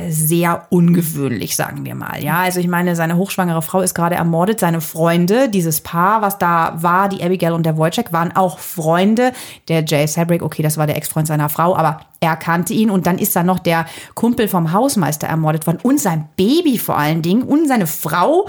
sehr 0.09 0.67
ungewöhnlich, 0.71 1.57
sagen 1.57 1.85
wir 1.85 1.95
mal. 1.95 2.23
Ja, 2.23 2.39
also 2.41 2.61
ich 2.61 2.69
meine, 2.69 2.97
seine 2.97 3.17
hochschwangere 3.17 3.63
Frau 3.63 3.81
ist 3.81 3.95
gerade 3.95 4.15
ermordet. 4.17 4.61
Seine 4.61 4.81
Freunde, 4.81 5.49
dieses 5.49 5.81
Paar, 5.81 6.23
was 6.23 6.39
da 6.39 6.75
war, 6.83 7.09
die 7.09 7.23
Abigail 7.23 7.53
und 7.53 7.65
der 7.65 7.77
Wojciech, 7.77 8.13
waren 8.13 8.35
auch 8.35 8.59
Freunde. 8.59 9.33
Der 9.69 9.85
Jay 9.85 10.07
Sabrick, 10.07 10.43
okay, 10.43 10.63
das 10.63 10.77
war 10.77 10.87
der 10.87 10.97
Ex-Freund 10.97 11.27
seiner 11.27 11.49
Frau, 11.49 11.77
aber 11.77 12.01
er 12.21 12.37
kannte 12.37 12.73
ihn. 12.75 12.91
Und 12.91 13.07
dann 13.07 13.19
ist 13.19 13.37
da 13.37 13.43
noch 13.43 13.59
der 13.59 13.87
Kumpel 14.15 14.49
vom 14.49 14.73
Hausmeister 14.73 15.27
ermordet 15.27 15.67
worden 15.67 15.79
und 15.83 16.01
sein 16.01 16.29
Baby 16.37 16.79
vor 16.79 16.97
allen 16.97 17.23
Dingen 17.23 17.43
und 17.43 17.69
seine 17.69 17.87
Frau 17.87 18.49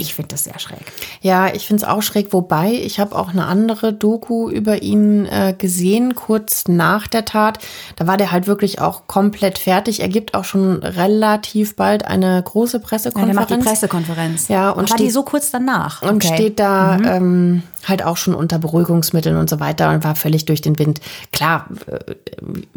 ich 0.00 0.14
finde 0.14 0.28
das 0.28 0.44
sehr 0.44 0.58
schräg. 0.60 0.92
Ja, 1.22 1.52
ich 1.52 1.66
finde 1.66 1.82
es 1.82 1.88
auch 1.88 2.02
schräg, 2.02 2.32
wobei 2.32 2.70
ich 2.70 3.00
habe 3.00 3.16
auch 3.16 3.30
eine 3.30 3.46
andere 3.46 3.92
Doku 3.92 4.48
über 4.48 4.80
ihn 4.80 5.26
äh, 5.26 5.56
gesehen, 5.58 6.14
kurz 6.14 6.68
nach 6.68 7.08
der 7.08 7.24
Tat. 7.24 7.58
Da 7.96 8.06
war 8.06 8.16
der 8.16 8.30
halt 8.30 8.46
wirklich 8.46 8.80
auch 8.80 9.08
komplett 9.08 9.58
fertig. 9.58 9.98
Er 9.98 10.08
gibt 10.08 10.34
auch 10.34 10.44
schon 10.44 10.84
relativ 10.84 11.74
bald 11.74 12.04
eine 12.04 12.40
große 12.40 12.78
Pressekonferenz. 12.78 13.34
Ja, 13.34 13.44
der 13.46 13.56
macht 13.56 13.64
die 13.66 13.68
Pressekonferenz. 13.68 14.46
Ja, 14.46 14.70
und 14.70 14.88
war 14.88 14.96
steht, 14.98 15.00
die 15.00 15.10
so 15.10 15.24
kurz 15.24 15.50
danach. 15.50 16.02
Und 16.02 16.24
okay. 16.24 16.32
steht 16.32 16.60
da 16.60 16.96
mhm. 16.96 17.04
ähm, 17.04 17.62
halt 17.84 18.04
auch 18.04 18.16
schon 18.16 18.36
unter 18.36 18.60
Beruhigungsmitteln 18.60 19.36
und 19.36 19.50
so 19.50 19.58
weiter 19.58 19.90
und 19.90 20.04
war 20.04 20.14
völlig 20.14 20.44
durch 20.44 20.60
den 20.60 20.78
Wind. 20.78 21.00
Klar, 21.32 21.66
äh, 21.86 22.14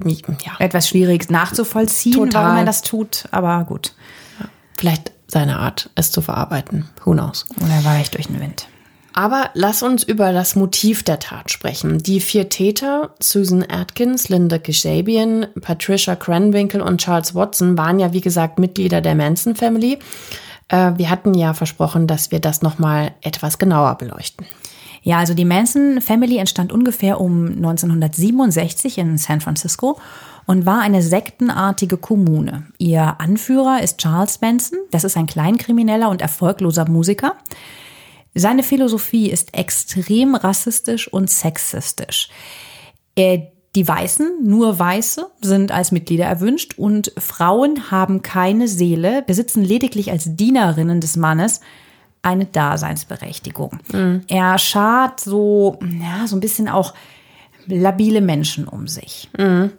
ja. 0.03 0.53
Etwas 0.57 0.89
schwierig 0.89 1.29
nachzuvollziehen, 1.29 2.13
Total. 2.13 2.45
warum 2.45 2.57
er 2.57 2.65
das 2.65 2.81
tut, 2.81 3.25
aber 3.29 3.63
gut. 3.65 3.93
Ja. 4.39 4.47
Vielleicht 4.75 5.11
seine 5.31 5.59
Art, 5.59 5.89
es 5.95 6.11
zu 6.11 6.21
verarbeiten. 6.21 6.85
Who 7.03 7.13
knows? 7.13 7.45
Oder 7.57 7.83
war 7.83 7.99
ich 7.99 8.11
durch 8.11 8.27
den 8.27 8.39
Wind? 8.39 8.67
Aber 9.13 9.49
lass 9.53 9.83
uns 9.83 10.03
über 10.03 10.31
das 10.31 10.55
Motiv 10.55 11.03
der 11.03 11.19
Tat 11.19 11.51
sprechen. 11.51 11.97
Die 11.97 12.21
vier 12.21 12.47
Täter, 12.47 13.13
Susan 13.19 13.65
Atkins, 13.69 14.29
Linda 14.29 14.57
Geshabian, 14.57 15.47
Patricia 15.59 16.15
Cranwinkel 16.15 16.81
und 16.81 17.01
Charles 17.01 17.35
Watson, 17.35 17.77
waren 17.77 17.99
ja 17.99 18.13
wie 18.13 18.21
gesagt 18.21 18.57
Mitglieder 18.57 19.01
der 19.01 19.15
Manson 19.15 19.55
Family. 19.55 19.99
Äh, 20.69 20.93
wir 20.95 21.09
hatten 21.09 21.33
ja 21.33 21.53
versprochen, 21.53 22.07
dass 22.07 22.31
wir 22.31 22.39
das 22.39 22.61
nochmal 22.61 23.11
etwas 23.21 23.57
genauer 23.57 23.95
beleuchten. 23.95 24.45
Ja, 25.03 25.17
also 25.17 25.33
die 25.33 25.45
Manson 25.45 25.99
Family 25.99 26.37
entstand 26.37 26.71
ungefähr 26.71 27.19
um 27.19 27.47
1967 27.47 28.97
in 28.97 29.17
San 29.17 29.41
Francisco 29.41 29.99
und 30.45 30.65
war 30.65 30.81
eine 30.81 31.01
sektenartige 31.01 31.97
Kommune. 31.97 32.67
Ihr 32.77 33.19
Anführer 33.19 33.81
ist 33.81 33.97
Charles 33.99 34.41
Manson. 34.41 34.79
Das 34.91 35.03
ist 35.03 35.17
ein 35.17 35.27
Kleinkrimineller 35.27 36.09
und 36.09 36.21
erfolgloser 36.21 36.87
Musiker. 36.89 37.35
Seine 38.33 38.63
Philosophie 38.63 39.29
ist 39.29 39.57
extrem 39.57 40.35
rassistisch 40.35 41.07
und 41.07 41.29
sexistisch. 41.29 42.29
Die 43.17 43.87
Weißen, 43.87 44.43
nur 44.43 44.79
Weiße, 44.79 45.27
sind 45.41 45.71
als 45.71 45.91
Mitglieder 45.91 46.25
erwünscht 46.25 46.77
und 46.77 47.13
Frauen 47.17 47.91
haben 47.91 48.21
keine 48.21 48.67
Seele, 48.67 49.21
besitzen 49.21 49.63
lediglich 49.63 50.11
als 50.11 50.35
Dienerinnen 50.35 50.99
des 50.99 51.15
Mannes 51.15 51.61
eine 52.21 52.45
Daseinsberechtigung. 52.45 53.79
Mhm. 53.91 54.21
Er 54.27 54.57
schart 54.57 55.19
so, 55.19 55.79
ja, 56.01 56.27
so 56.27 56.35
ein 56.35 56.41
bisschen 56.41 56.67
auch 56.67 56.93
labile 57.65 58.21
Menschen 58.21 58.67
um 58.67 58.87
sich. 58.87 59.29
Mhm. 59.37 59.71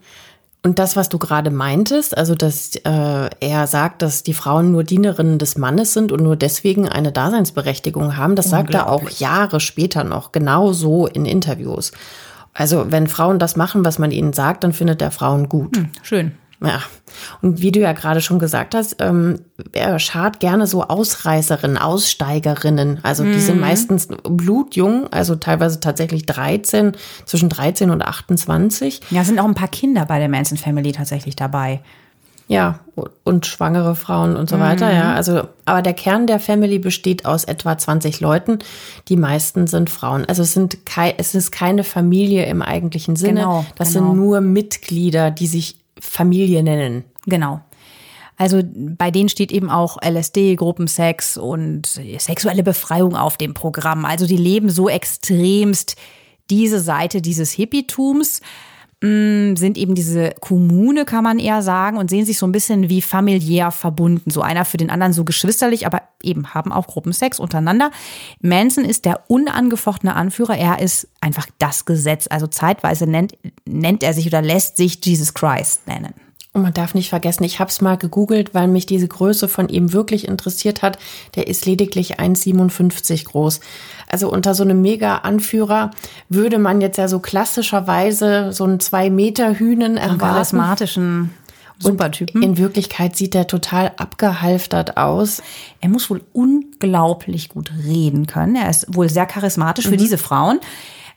Und 0.64 0.78
das, 0.78 0.94
was 0.94 1.08
du 1.08 1.18
gerade 1.18 1.50
meintest, 1.50 2.16
also 2.16 2.36
dass 2.36 2.76
äh, 2.76 3.30
er 3.40 3.66
sagt, 3.66 4.00
dass 4.00 4.22
die 4.22 4.34
Frauen 4.34 4.70
nur 4.70 4.84
Dienerinnen 4.84 5.38
des 5.38 5.58
Mannes 5.58 5.92
sind 5.92 6.12
und 6.12 6.22
nur 6.22 6.36
deswegen 6.36 6.88
eine 6.88 7.10
Daseinsberechtigung 7.10 8.16
haben, 8.16 8.36
das 8.36 8.50
sagt 8.50 8.72
er 8.72 8.88
auch 8.88 9.10
Jahre 9.10 9.58
später 9.58 10.04
noch, 10.04 10.30
genau 10.30 10.72
so 10.72 11.08
in 11.08 11.26
Interviews. 11.26 11.90
Also 12.54 12.92
wenn 12.92 13.08
Frauen 13.08 13.40
das 13.40 13.56
machen, 13.56 13.84
was 13.84 13.98
man 13.98 14.12
ihnen 14.12 14.32
sagt, 14.32 14.62
dann 14.62 14.72
findet 14.72 15.02
er 15.02 15.10
Frauen 15.10 15.48
gut. 15.48 15.76
Hm, 15.76 15.88
schön. 16.02 16.32
Ja, 16.64 16.80
und 17.40 17.60
wie 17.60 17.72
du 17.72 17.80
ja 17.80 17.92
gerade 17.92 18.20
schon 18.20 18.38
gesagt 18.38 18.74
hast, 18.74 18.96
ähm, 19.00 19.40
er 19.72 19.98
schart 19.98 20.40
gerne 20.40 20.66
so 20.66 20.84
Ausreißerinnen, 20.84 21.78
Aussteigerinnen. 21.78 23.00
Also 23.02 23.24
die 23.24 23.40
sind 23.40 23.56
mhm. 23.56 23.62
meistens 23.62 24.08
blutjung, 24.22 25.12
also 25.12 25.36
teilweise 25.36 25.80
tatsächlich 25.80 26.26
13, 26.26 26.92
zwischen 27.24 27.48
13 27.48 27.90
und 27.90 28.02
28. 28.02 29.00
Ja, 29.10 29.24
sind 29.24 29.38
auch 29.38 29.46
ein 29.46 29.54
paar 29.54 29.68
Kinder 29.68 30.06
bei 30.06 30.18
der 30.18 30.28
Manson 30.28 30.58
Family 30.58 30.92
tatsächlich 30.92 31.36
dabei. 31.36 31.80
Ja, 32.48 32.80
und 33.24 33.46
schwangere 33.46 33.94
Frauen 33.94 34.36
und 34.36 34.50
so 34.50 34.58
weiter, 34.58 34.88
mhm. 34.88 34.96
ja. 34.96 35.14
Also, 35.14 35.44
aber 35.64 35.80
der 35.80 35.94
Kern 35.94 36.26
der 36.26 36.38
Family 36.38 36.78
besteht 36.78 37.24
aus 37.24 37.44
etwa 37.44 37.78
20 37.78 38.20
Leuten. 38.20 38.58
Die 39.08 39.16
meisten 39.16 39.66
sind 39.66 39.88
Frauen. 39.88 40.26
Also 40.26 40.42
es 40.42 40.52
sind 40.52 40.84
kei 40.84 41.14
es 41.16 41.34
ist 41.34 41.50
keine 41.50 41.82
Familie 41.84 42.44
im 42.46 42.60
eigentlichen 42.60 43.16
Sinne. 43.16 43.40
Genau, 43.40 43.64
das 43.76 43.94
genau. 43.94 44.10
sind 44.10 44.16
nur 44.16 44.40
Mitglieder, 44.42 45.30
die 45.30 45.46
sich 45.46 45.81
Familie 46.02 46.62
nennen. 46.62 47.04
Genau. 47.26 47.60
Also 48.36 48.60
bei 48.64 49.10
denen 49.10 49.28
steht 49.28 49.52
eben 49.52 49.70
auch 49.70 49.98
LSD, 50.02 50.56
Gruppensex 50.56 51.36
und 51.36 52.00
sexuelle 52.18 52.64
Befreiung 52.64 53.14
auf 53.14 53.36
dem 53.36 53.54
Programm. 53.54 54.04
Also 54.04 54.26
die 54.26 54.36
leben 54.36 54.68
so 54.68 54.88
extremst 54.88 55.96
diese 56.50 56.80
Seite 56.80 57.22
dieses 57.22 57.52
Hippietums 57.52 58.40
mm, 58.40 58.44
sind 59.02 59.76
eben 59.78 59.96
diese 59.96 60.32
Kommune, 60.38 61.04
kann 61.04 61.24
man 61.24 61.40
eher 61.40 61.60
sagen, 61.62 61.96
und 61.96 62.08
sehen 62.08 62.24
sich 62.24 62.38
so 62.38 62.46
ein 62.46 62.52
bisschen 62.52 62.88
wie 62.88 63.02
familiär 63.02 63.72
verbunden. 63.72 64.30
So 64.30 64.42
einer 64.42 64.64
für 64.64 64.76
den 64.76 64.90
anderen 64.90 65.12
so 65.12 65.24
geschwisterlich, 65.24 65.86
aber 65.86 66.02
eben 66.22 66.54
haben 66.54 66.70
auch 66.70 66.86
Gruppensex 66.86 67.40
untereinander. 67.40 67.90
Manson 68.40 68.84
ist 68.84 69.04
der 69.04 69.24
unangefochtene 69.26 70.14
Anführer. 70.14 70.56
Er 70.56 70.78
ist 70.78 71.08
einfach 71.20 71.48
das 71.58 71.84
Gesetz. 71.84 72.28
Also 72.30 72.46
zeitweise 72.46 73.08
nennt, 73.08 73.36
nennt 73.64 74.04
er 74.04 74.14
sich 74.14 74.28
oder 74.28 74.40
lässt 74.40 74.76
sich 74.76 75.04
Jesus 75.04 75.34
Christ 75.34 75.88
nennen. 75.88 76.14
Und 76.54 76.62
man 76.62 76.74
darf 76.74 76.92
nicht 76.92 77.08
vergessen, 77.08 77.44
ich 77.44 77.60
habe 77.60 77.70
es 77.70 77.80
mal 77.80 77.96
gegoogelt, 77.96 78.52
weil 78.52 78.68
mich 78.68 78.84
diese 78.84 79.08
Größe 79.08 79.48
von 79.48 79.70
ihm 79.70 79.94
wirklich 79.94 80.28
interessiert 80.28 80.82
hat. 80.82 80.98
Der 81.34 81.46
ist 81.46 81.64
lediglich 81.64 82.20
1,57 82.20 83.24
groß. 83.24 83.60
Also 84.06 84.30
unter 84.30 84.54
so 84.54 84.62
einem 84.62 84.82
Mega-Anführer 84.82 85.92
würde 86.28 86.58
man 86.58 86.82
jetzt 86.82 86.98
ja 86.98 87.08
so 87.08 87.20
klassischerweise 87.20 88.52
so 88.52 88.64
einen 88.64 88.80
zwei 88.80 89.08
Meter 89.08 89.58
Hühnen 89.58 89.96
erwarten. 89.96 90.18
charismatischen 90.18 91.30
Supertypen. 91.78 92.42
In 92.42 92.58
Wirklichkeit 92.58 93.16
sieht 93.16 93.34
er 93.34 93.46
total 93.46 93.92
abgehalftert 93.96 94.98
aus. 94.98 95.42
Er 95.80 95.88
muss 95.88 96.10
wohl 96.10 96.20
unglaublich 96.34 97.48
gut 97.48 97.72
reden 97.84 98.26
können. 98.26 98.56
Er 98.56 98.68
ist 98.68 98.94
wohl 98.94 99.08
sehr 99.08 99.26
charismatisch 99.26 99.86
für 99.86 99.92
mhm. 99.92 99.98
diese 99.98 100.18
Frauen. 100.18 100.60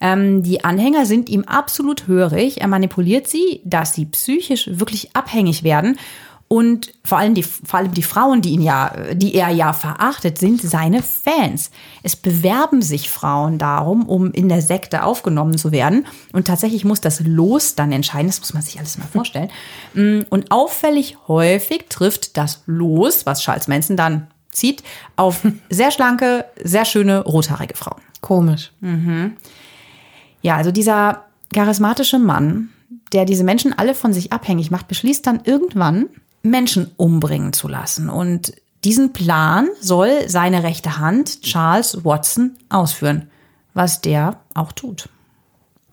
Ähm, 0.01 0.43
die 0.43 0.63
Anhänger 0.63 1.05
sind 1.05 1.29
ihm 1.29 1.43
absolut 1.43 2.07
hörig. 2.07 2.61
Er 2.61 2.67
manipuliert 2.67 3.27
sie, 3.27 3.61
dass 3.63 3.93
sie 3.93 4.05
psychisch 4.05 4.69
wirklich 4.71 5.15
abhängig 5.15 5.63
werden. 5.63 5.97
Und 6.47 6.93
vor 7.03 7.17
allem 7.17 7.33
die, 7.33 7.41
vor 7.41 7.79
allem 7.79 7.93
die 7.93 8.03
Frauen, 8.03 8.41
die 8.43 8.51
ihn 8.51 8.61
ja, 8.61 8.93
die 9.13 9.33
er 9.33 9.49
ja 9.49 9.73
verachtet, 9.73 10.37
sind 10.37 10.61
seine 10.61 11.01
Fans. 11.01 11.71
Es 12.03 12.15
bewerben 12.15 12.83
sich 12.83 13.09
Frauen 13.09 13.57
darum, 13.57 14.07
um 14.07 14.31
in 14.31 14.47
der 14.47 14.61
Sekte 14.61 15.03
aufgenommen 15.03 15.57
zu 15.57 15.71
werden. 15.71 16.05
Und 16.33 16.45
tatsächlich 16.45 16.85
muss 16.85 17.01
das 17.01 17.19
Los 17.21 17.73
dann 17.73 17.91
entscheiden. 17.91 18.27
Das 18.27 18.39
muss 18.39 18.53
man 18.53 18.61
sich 18.61 18.77
alles 18.77 18.99
mal 18.99 19.07
vorstellen. 19.07 19.49
Mm, 19.95 20.21
und 20.29 20.51
auffällig 20.51 21.17
häufig 21.27 21.85
trifft 21.89 22.37
das 22.37 22.61
Los, 22.67 23.25
was 23.25 23.41
Charles 23.41 23.67
Manson 23.67 23.97
dann 23.97 24.27
zieht, 24.51 24.83
auf 25.15 25.41
sehr 25.69 25.89
schlanke, 25.89 26.45
sehr 26.63 26.85
schöne, 26.85 27.23
rothaarige 27.23 27.75
Frauen. 27.75 28.01
Komisch. 28.21 28.71
Mhm. 28.81 29.35
Ja, 30.45 30.57
also 30.57 30.69
dieser 30.69 31.23
charismatische 31.55 32.19
Mann, 32.19 32.69
der 33.13 33.25
diese 33.25 33.43
Menschen 33.43 33.73
alle 33.75 33.95
von 33.95 34.13
sich 34.13 34.31
abhängig 34.31 34.69
macht, 34.69 34.87
beschließt 34.87 35.25
dann 35.25 35.41
irgendwann, 35.43 36.05
Menschen 36.43 36.91
umbringen 36.97 37.51
zu 37.51 37.67
lassen. 37.67 38.09
Und 38.09 38.53
diesen 38.83 39.11
Plan 39.11 39.69
soll 39.81 40.29
seine 40.29 40.61
rechte 40.61 40.99
Hand, 40.99 41.41
Charles 41.41 42.05
Watson, 42.05 42.57
ausführen, 42.69 43.27
was 43.73 44.01
der 44.01 44.37
auch 44.53 44.71
tut. 44.71 45.09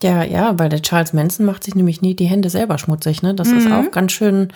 Ja, 0.02 0.22
ja, 0.22 0.58
weil 0.58 0.68
der 0.68 0.82
Charles 0.82 1.14
Manson 1.14 1.46
macht 1.46 1.64
sich 1.64 1.74
nämlich 1.74 2.02
nie 2.02 2.14
die 2.14 2.26
Hände 2.26 2.50
selber 2.50 2.76
schmutzig. 2.76 3.22
Ne? 3.22 3.34
Das 3.34 3.48
mhm. 3.48 3.56
ist 3.56 3.72
auch 3.72 3.90
ganz 3.90 4.12
schön, 4.12 4.52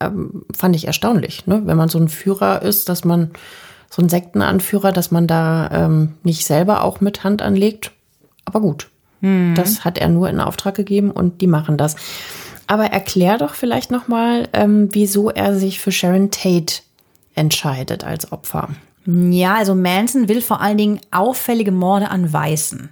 ähm, 0.00 0.44
fand 0.54 0.76
ich 0.76 0.86
erstaunlich, 0.86 1.46
ne? 1.46 1.62
wenn 1.64 1.78
man 1.78 1.88
so 1.88 1.98
ein 1.98 2.10
Führer 2.10 2.60
ist, 2.60 2.90
dass 2.90 3.02
man 3.02 3.30
so 3.88 4.02
ein 4.02 4.10
Sektenanführer, 4.10 4.92
dass 4.92 5.10
man 5.10 5.26
da 5.26 5.70
ähm, 5.72 6.16
nicht 6.22 6.44
selber 6.44 6.84
auch 6.84 7.00
mit 7.00 7.24
Hand 7.24 7.40
anlegt. 7.40 7.92
Aber 8.44 8.60
gut, 8.60 8.90
Mhm. 9.20 9.54
Das 9.54 9.84
hat 9.84 9.98
er 9.98 10.08
nur 10.08 10.28
in 10.28 10.40
Auftrag 10.40 10.74
gegeben 10.74 11.10
und 11.10 11.40
die 11.40 11.46
machen 11.46 11.76
das. 11.76 11.96
Aber 12.66 12.86
erklär 12.86 13.38
doch 13.38 13.54
vielleicht 13.54 13.90
nochmal, 13.90 14.48
ähm, 14.52 14.88
wieso 14.92 15.30
er 15.30 15.58
sich 15.58 15.80
für 15.80 15.92
Sharon 15.92 16.30
Tate 16.30 16.82
entscheidet 17.34 18.04
als 18.04 18.30
Opfer. 18.30 18.68
Ja, 19.06 19.54
also 19.56 19.74
Manson 19.74 20.28
will 20.28 20.42
vor 20.42 20.60
allen 20.60 20.76
Dingen 20.76 21.00
auffällige 21.10 21.72
Morde 21.72 22.10
an 22.10 22.30
Weißen 22.30 22.90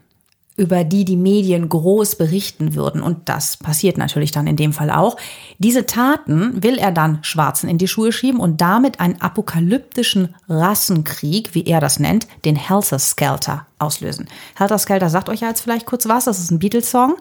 über 0.57 0.85
die 0.85 1.05
die 1.05 1.17
Medien 1.17 1.69
groß 1.69 2.17
berichten 2.17 2.75
würden. 2.75 3.03
Und 3.03 3.29
das 3.29 3.57
passiert 3.59 3.99
natürlich 3.99 4.31
dann 4.31 4.47
in 4.47 4.57
dem 4.57 4.73
Fall 4.73 4.91
auch. 4.91 5.17
Diese 5.59 5.87
Taten 5.87 6.63
will 6.63 6.79
er 6.79 6.93
dann 6.93 7.23
Schwarzen 7.23 7.69
in 7.69 7.79
die 7.79 7.89
Schuhe 7.89 8.11
schieben 8.11 8.41
und 8.41 8.61
damit 8.61 8.99
einen 8.99 9.21
apokalyptischen 9.21 10.35
Rassenkrieg, 10.49 11.55
wie 11.55 11.65
er 11.67 11.81
das 11.81 11.99
nennt, 11.99 12.27
den 12.45 12.57
Helter 12.57 12.99
Skelter 12.99 13.67
auslösen. 13.79 14.29
Helter 14.55 14.79
Skelter 14.79 15.11
sagt 15.11 15.29
euch 15.29 15.41
ja 15.41 15.49
jetzt 15.49 15.61
vielleicht 15.61 15.87
kurz 15.87 16.09
was, 16.09 16.25
das 16.25 16.39
ist 16.39 16.51
ein 16.51 16.59
Beatles-Song. 16.59 17.17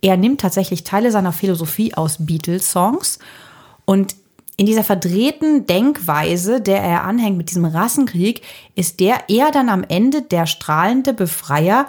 Er 0.00 0.16
nimmt 0.16 0.40
tatsächlich 0.40 0.84
Teile 0.84 1.10
seiner 1.10 1.32
Philosophie 1.32 1.92
aus 1.94 2.24
Beatles-Songs 2.24 3.18
und 3.84 4.16
in 4.56 4.66
dieser 4.66 4.82
verdrehten 4.82 5.66
Denkweise, 5.66 6.60
der 6.60 6.82
er 6.82 7.04
anhängt 7.04 7.36
mit 7.36 7.50
diesem 7.50 7.64
Rassenkrieg, 7.64 8.42
ist 8.74 8.98
der 8.98 9.28
eher 9.28 9.52
dann 9.52 9.68
am 9.68 9.84
Ende 9.84 10.22
der 10.22 10.46
strahlende 10.46 11.14
Befreier 11.14 11.86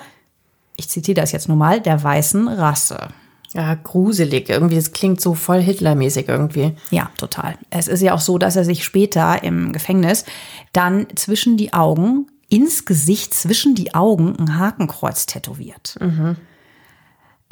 ich 0.79 0.89
zitiere 0.89 1.21
das 1.21 1.31
jetzt 1.31 1.47
nur 1.47 1.57
mal, 1.57 1.81
der 1.81 2.03
weißen 2.03 2.47
Rasse. 2.47 3.09
Ja, 3.53 3.75
gruselig. 3.75 4.49
Irgendwie, 4.49 4.75
das 4.75 4.91
klingt 4.91 5.21
so 5.21 5.33
voll 5.33 5.61
Hitlermäßig 5.61 6.27
irgendwie. 6.27 6.75
Ja, 6.91 7.09
total. 7.17 7.55
Es 7.69 7.87
ist 7.87 8.01
ja 8.01 8.13
auch 8.13 8.19
so, 8.19 8.37
dass 8.37 8.55
er 8.55 8.63
sich 8.63 8.83
später 8.83 9.43
im 9.43 9.73
Gefängnis 9.73 10.25
dann 10.71 11.07
zwischen 11.15 11.57
die 11.57 11.73
Augen, 11.73 12.27
ins 12.47 12.85
Gesicht 12.85 13.33
zwischen 13.33 13.75
die 13.75 13.93
Augen 13.93 14.35
ein 14.39 14.57
Hakenkreuz 14.57 15.25
tätowiert. 15.25 15.95
Mhm. 15.99 16.35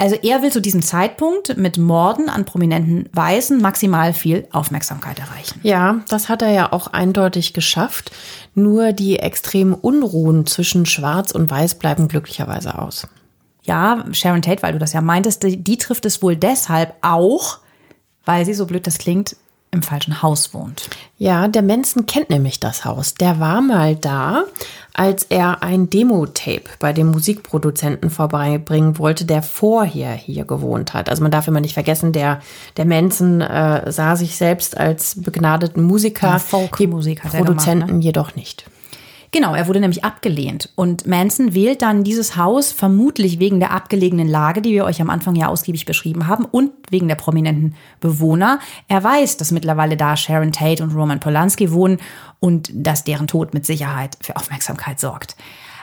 Also 0.00 0.14
er 0.14 0.42
will 0.42 0.52
zu 0.52 0.60
diesem 0.60 0.80
Zeitpunkt 0.80 1.56
mit 1.56 1.76
Morden 1.76 2.28
an 2.28 2.44
prominenten 2.44 3.08
Weißen 3.12 3.60
maximal 3.60 4.12
viel 4.12 4.46
Aufmerksamkeit 4.52 5.18
erreichen. 5.18 5.58
Ja, 5.64 6.00
das 6.08 6.28
hat 6.28 6.42
er 6.42 6.52
ja 6.52 6.72
auch 6.72 6.86
eindeutig 6.88 7.52
geschafft. 7.52 8.12
Nur 8.54 8.92
die 8.92 9.18
extremen 9.18 9.74
Unruhen 9.74 10.46
zwischen 10.46 10.86
Schwarz 10.86 11.32
und 11.32 11.50
Weiß 11.50 11.76
bleiben 11.76 12.06
glücklicherweise 12.06 12.78
aus 12.78 13.08
ja, 13.68 14.04
Sharon 14.12 14.42
Tate, 14.42 14.62
weil 14.62 14.72
du 14.72 14.78
das 14.78 14.92
ja 14.92 15.00
meintest, 15.00 15.42
die, 15.44 15.62
die 15.62 15.78
trifft 15.78 16.04
es 16.06 16.22
wohl 16.22 16.34
deshalb 16.34 16.94
auch, 17.02 17.58
weil 18.24 18.44
sie, 18.44 18.54
so 18.54 18.66
blöd 18.66 18.86
das 18.86 18.98
klingt, 18.98 19.36
im 19.70 19.82
falschen 19.82 20.22
Haus 20.22 20.54
wohnt. 20.54 20.88
Ja, 21.18 21.46
der 21.46 21.62
Manson 21.62 22.06
kennt 22.06 22.30
nämlich 22.30 22.58
das 22.58 22.86
Haus. 22.86 23.12
Der 23.14 23.38
war 23.38 23.60
mal 23.60 23.96
da, 23.96 24.44
als 24.94 25.24
er 25.24 25.62
ein 25.62 25.90
Demo-Tape 25.90 26.64
bei 26.78 26.94
dem 26.94 27.10
Musikproduzenten 27.10 28.08
vorbeibringen 28.08 28.98
wollte, 28.98 29.26
der 29.26 29.42
vorher 29.42 30.14
hier 30.14 30.46
gewohnt 30.46 30.94
hat. 30.94 31.10
Also 31.10 31.22
man 31.22 31.30
darf 31.30 31.48
immer 31.48 31.60
nicht 31.60 31.74
vergessen, 31.74 32.12
der, 32.12 32.40
der 32.78 32.86
Manson 32.86 33.42
äh, 33.42 33.92
sah 33.92 34.16
sich 34.16 34.36
selbst 34.36 34.74
als 34.76 35.20
begnadeten 35.20 35.82
Musiker, 35.82 36.28
ja, 36.28 36.38
Folk-Musiker, 36.38 37.28
Produzenten 37.28 37.86
gemacht, 37.86 37.98
ne? 37.98 38.04
jedoch 38.04 38.34
nicht. 38.36 38.64
Genau, 39.30 39.54
er 39.54 39.68
wurde 39.68 39.80
nämlich 39.80 40.04
abgelehnt. 40.04 40.70
Und 40.74 41.06
Manson 41.06 41.54
wählt 41.54 41.82
dann 41.82 42.04
dieses 42.04 42.36
Haus 42.36 42.72
vermutlich 42.72 43.38
wegen 43.38 43.60
der 43.60 43.72
abgelegenen 43.72 44.28
Lage, 44.28 44.62
die 44.62 44.72
wir 44.72 44.84
euch 44.84 45.00
am 45.00 45.10
Anfang 45.10 45.34
ja 45.34 45.48
ausgiebig 45.48 45.84
beschrieben 45.84 46.26
haben, 46.26 46.44
und 46.44 46.70
wegen 46.90 47.08
der 47.08 47.16
prominenten 47.16 47.74
Bewohner. 48.00 48.60
Er 48.88 49.04
weiß, 49.04 49.36
dass 49.36 49.50
mittlerweile 49.50 49.96
da 49.96 50.16
Sharon 50.16 50.52
Tate 50.52 50.82
und 50.82 50.94
Roman 50.94 51.20
Polanski 51.20 51.72
wohnen 51.72 51.98
und 52.40 52.70
dass 52.72 53.04
deren 53.04 53.26
Tod 53.26 53.52
mit 53.52 53.66
Sicherheit 53.66 54.16
für 54.20 54.36
Aufmerksamkeit 54.36 54.98
sorgt. 55.00 55.36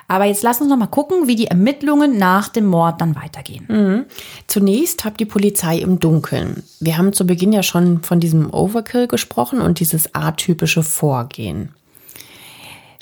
Aber 0.07 0.25
jetzt 0.25 0.43
lass 0.43 0.61
uns 0.61 0.69
noch 0.69 0.77
mal 0.77 0.85
gucken, 0.85 1.27
wie 1.27 1.35
die 1.35 1.47
Ermittlungen 1.47 2.17
nach 2.17 2.49
dem 2.49 2.65
Mord 2.65 3.01
dann 3.01 3.15
weitergehen. 3.15 3.65
Mhm. 3.67 4.05
Zunächst 4.45 5.03
habt 5.03 5.19
die 5.19 5.25
Polizei 5.25 5.79
im 5.79 5.99
Dunkeln. 5.99 6.63
Wir 6.79 6.97
haben 6.97 7.13
zu 7.13 7.25
Beginn 7.25 7.51
ja 7.51 7.63
schon 7.63 8.03
von 8.03 8.19
diesem 8.19 8.53
Overkill 8.53 9.07
gesprochen 9.07 9.61
und 9.61 9.79
dieses 9.79 10.13
atypische 10.13 10.83
Vorgehen. 10.83 11.69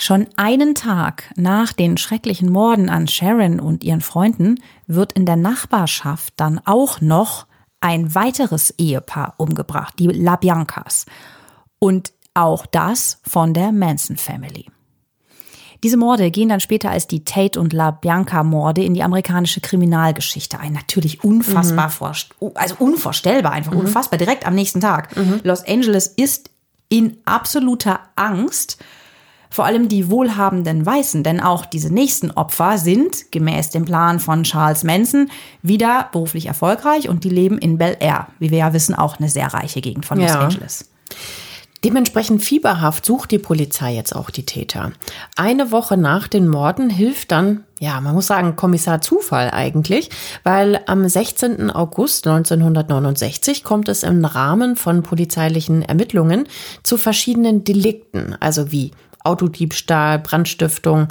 Schon 0.04 0.28
einen 0.36 0.76
Tag 0.76 1.32
nach 1.38 1.72
den 1.72 1.96
schrecklichen 1.96 2.52
Morden 2.52 2.90
an 2.90 3.08
Sharon 3.08 3.62
und 3.62 3.86
ihren 3.86 4.02
Freunden 4.02 4.60
wird 4.86 5.14
in 5.14 5.26
der 5.26 5.38
Nachbarschaft 5.38 6.34
dann 6.36 6.60
auch 6.66 7.00
noch 7.00 7.48
ein 7.80 8.14
weiteres 8.14 8.72
Ehepaar 8.72 9.36
umgebracht, 9.38 9.94
die 10.00 10.08
LaBiancas. 10.08 11.06
Und 11.80 12.12
auch 12.34 12.66
das 12.66 13.22
von 13.24 13.54
der 13.54 13.72
Manson 13.72 14.18
Family. 14.18 14.66
Diese 15.86 15.96
Morde 15.96 16.32
gehen 16.32 16.50
dann 16.50 16.60
später 16.60 16.90
als 16.90 17.08
die 17.08 17.24
Tate 17.24 17.58
und 17.58 17.72
LaBianca-Morde 17.72 18.84
in 18.84 18.96
die 18.96 19.04
amerikanische 19.04 19.62
Kriminalgeschichte 19.62 20.60
ein. 20.60 20.74
Natürlich 20.74 21.24
unfassbar, 21.24 21.90
mhm. 22.42 22.52
also 22.56 22.76
unvorstellbar, 22.78 23.54
einfach 23.54 23.72
mhm. 23.72 23.80
unfassbar, 23.80 24.20
direkt 24.20 24.46
am 24.46 24.56
nächsten 24.56 24.82
Tag. 24.82 25.16
Mhm. 25.16 25.40
Los 25.46 25.66
Angeles 25.66 26.08
ist 26.08 26.50
in 26.90 27.20
absoluter 27.24 28.02
Angst. 28.18 28.84
Vor 29.54 29.66
allem 29.66 29.88
die 29.88 30.10
wohlhabenden 30.10 30.84
Weißen, 30.84 31.22
denn 31.22 31.40
auch 31.40 31.68
diese 31.68 31.94
nächsten 31.94 32.32
Opfer 32.32 32.80
sind, 32.80 33.32
gemäß 33.32 33.70
dem 33.70 33.86
Plan 33.86 34.20
von 34.20 34.42
Charles 34.42 34.84
Manson, 34.84 35.30
wieder 35.62 36.10
beruflich 36.12 36.48
erfolgreich 36.48 37.08
und 37.08 37.24
die 37.24 37.30
leben 37.30 37.60
in 37.60 37.78
Bel 37.78 37.96
Air, 38.00 38.30
wie 38.40 38.50
wir 38.50 38.58
ja 38.58 38.74
wissen, 38.74 38.96
auch 38.96 39.20
eine 39.20 39.30
sehr 39.30 39.54
reiche 39.54 39.82
Gegend 39.82 40.08
von 40.08 40.20
Los 40.20 40.32
ja. 40.32 40.40
Angeles. 40.40 40.90
Dementsprechend 41.84 42.42
fieberhaft 42.42 43.06
sucht 43.06 43.30
die 43.30 43.38
Polizei 43.38 43.94
jetzt 43.94 44.16
auch 44.16 44.32
die 44.32 44.44
Täter. 44.44 44.92
Eine 45.36 45.72
Woche 45.72 45.98
nach 45.98 46.28
den 46.28 46.48
Morden 46.48 46.90
hilft 46.90 47.32
dann, 47.32 47.64
ja, 47.80 48.02
man 48.02 48.16
muss 48.16 48.26
sagen, 48.26 48.56
Kommissar 48.56 49.02
Zufall 49.02 49.52
eigentlich, 49.52 50.10
weil 50.44 50.82
am 50.88 51.08
16. 51.08 51.70
August 51.70 52.26
1969 52.26 53.64
kommt 53.64 53.88
es 53.88 54.02
im 54.02 54.26
Rahmen 54.26 54.78
von 54.78 55.04
polizeilichen 55.04 55.84
Ermittlungen 55.84 56.48
zu 56.82 56.98
verschiedenen 56.98 57.64
Delikten, 57.64 58.36
also 58.40 58.72
wie 58.72 58.90
Autodiebstahl, 59.24 60.20
Brandstiftung. 60.20 61.08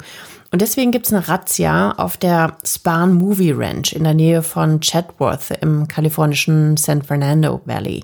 Und 0.51 0.61
deswegen 0.61 0.91
gibt 0.91 1.07
es 1.07 1.13
eine 1.13 1.27
Razzia 1.27 1.93
auf 1.93 2.15
der 2.15 2.57
Spahn 2.63 3.15
Movie 3.15 3.51
Ranch 3.51 3.93
in 3.93 4.03
der 4.03 4.13
Nähe 4.13 4.43
von 4.43 4.79
Chatworth 4.79 5.49
im 5.61 5.87
kalifornischen 5.87 6.77
San 6.77 7.01
Fernando 7.01 7.61
Valley. 7.65 8.03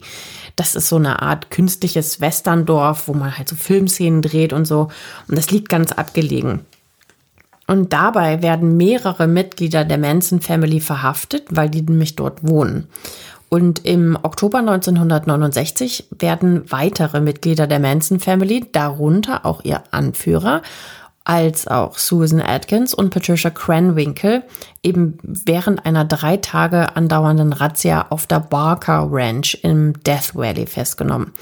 Das 0.55 0.76
ist 0.76 0.88
so 0.88 0.95
eine 0.95 1.22
Art 1.22 1.51
künstliches 1.51 2.22
Westerndorf, 2.22 3.07
wo 3.07 3.14
man 3.14 3.38
halt 3.38 3.47
so 3.47 3.55
Filmszenen 3.55 4.24
dreht 4.24 4.51
und 4.51 4.66
so. 4.66 4.89
Und 5.28 5.38
das 5.38 5.51
liegt 5.51 5.70
ganz 5.70 5.91
abgelegen. 5.91 6.62
Und 7.68 7.93
dabei 7.93 8.41
werden 8.41 8.78
mehrere 8.78 9.28
Mitglieder 9.28 9.86
der 9.86 9.99
Manson 9.99 10.41
Family 10.41 10.80
verhaftet, 10.80 11.45
weil 11.51 11.70
die 11.70 11.84
nämlich 11.84 12.16
dort 12.16 12.47
wohnen. 12.47 12.88
Und 13.50 13.84
im 13.86 14.18
Oktober 14.22 14.60
1969 14.60 16.10
werden 16.18 16.72
weitere 16.72 17.20
Mitglieder 17.20 17.66
der 17.66 17.80
Manson 17.80 18.20
Family, 18.20 18.68
darunter 18.72 19.45
auch 19.45 19.64
ihr 19.64 19.84
Anführer, 19.89 20.62
als 21.24 21.68
auch 21.68 21.97
Susan 21.97 22.41
Atkins 22.41 22.93
und 22.93 23.10
Patricia 23.10 23.50
Cranwinkle 23.50 24.43
eben 24.82 25.18
während 25.24 25.86
einer 25.86 26.06
drei 26.06 26.38
Tage 26.38 26.95
andauernden 26.95 27.54
Razzia 27.54 28.08
auf 28.10 28.26
der 28.28 28.39
Barker 28.39 29.08
Ranch 29.12 29.60
im 29.64 29.93
Death 30.04 30.36
Valley 30.36 30.66
festgenommen. 30.66 31.34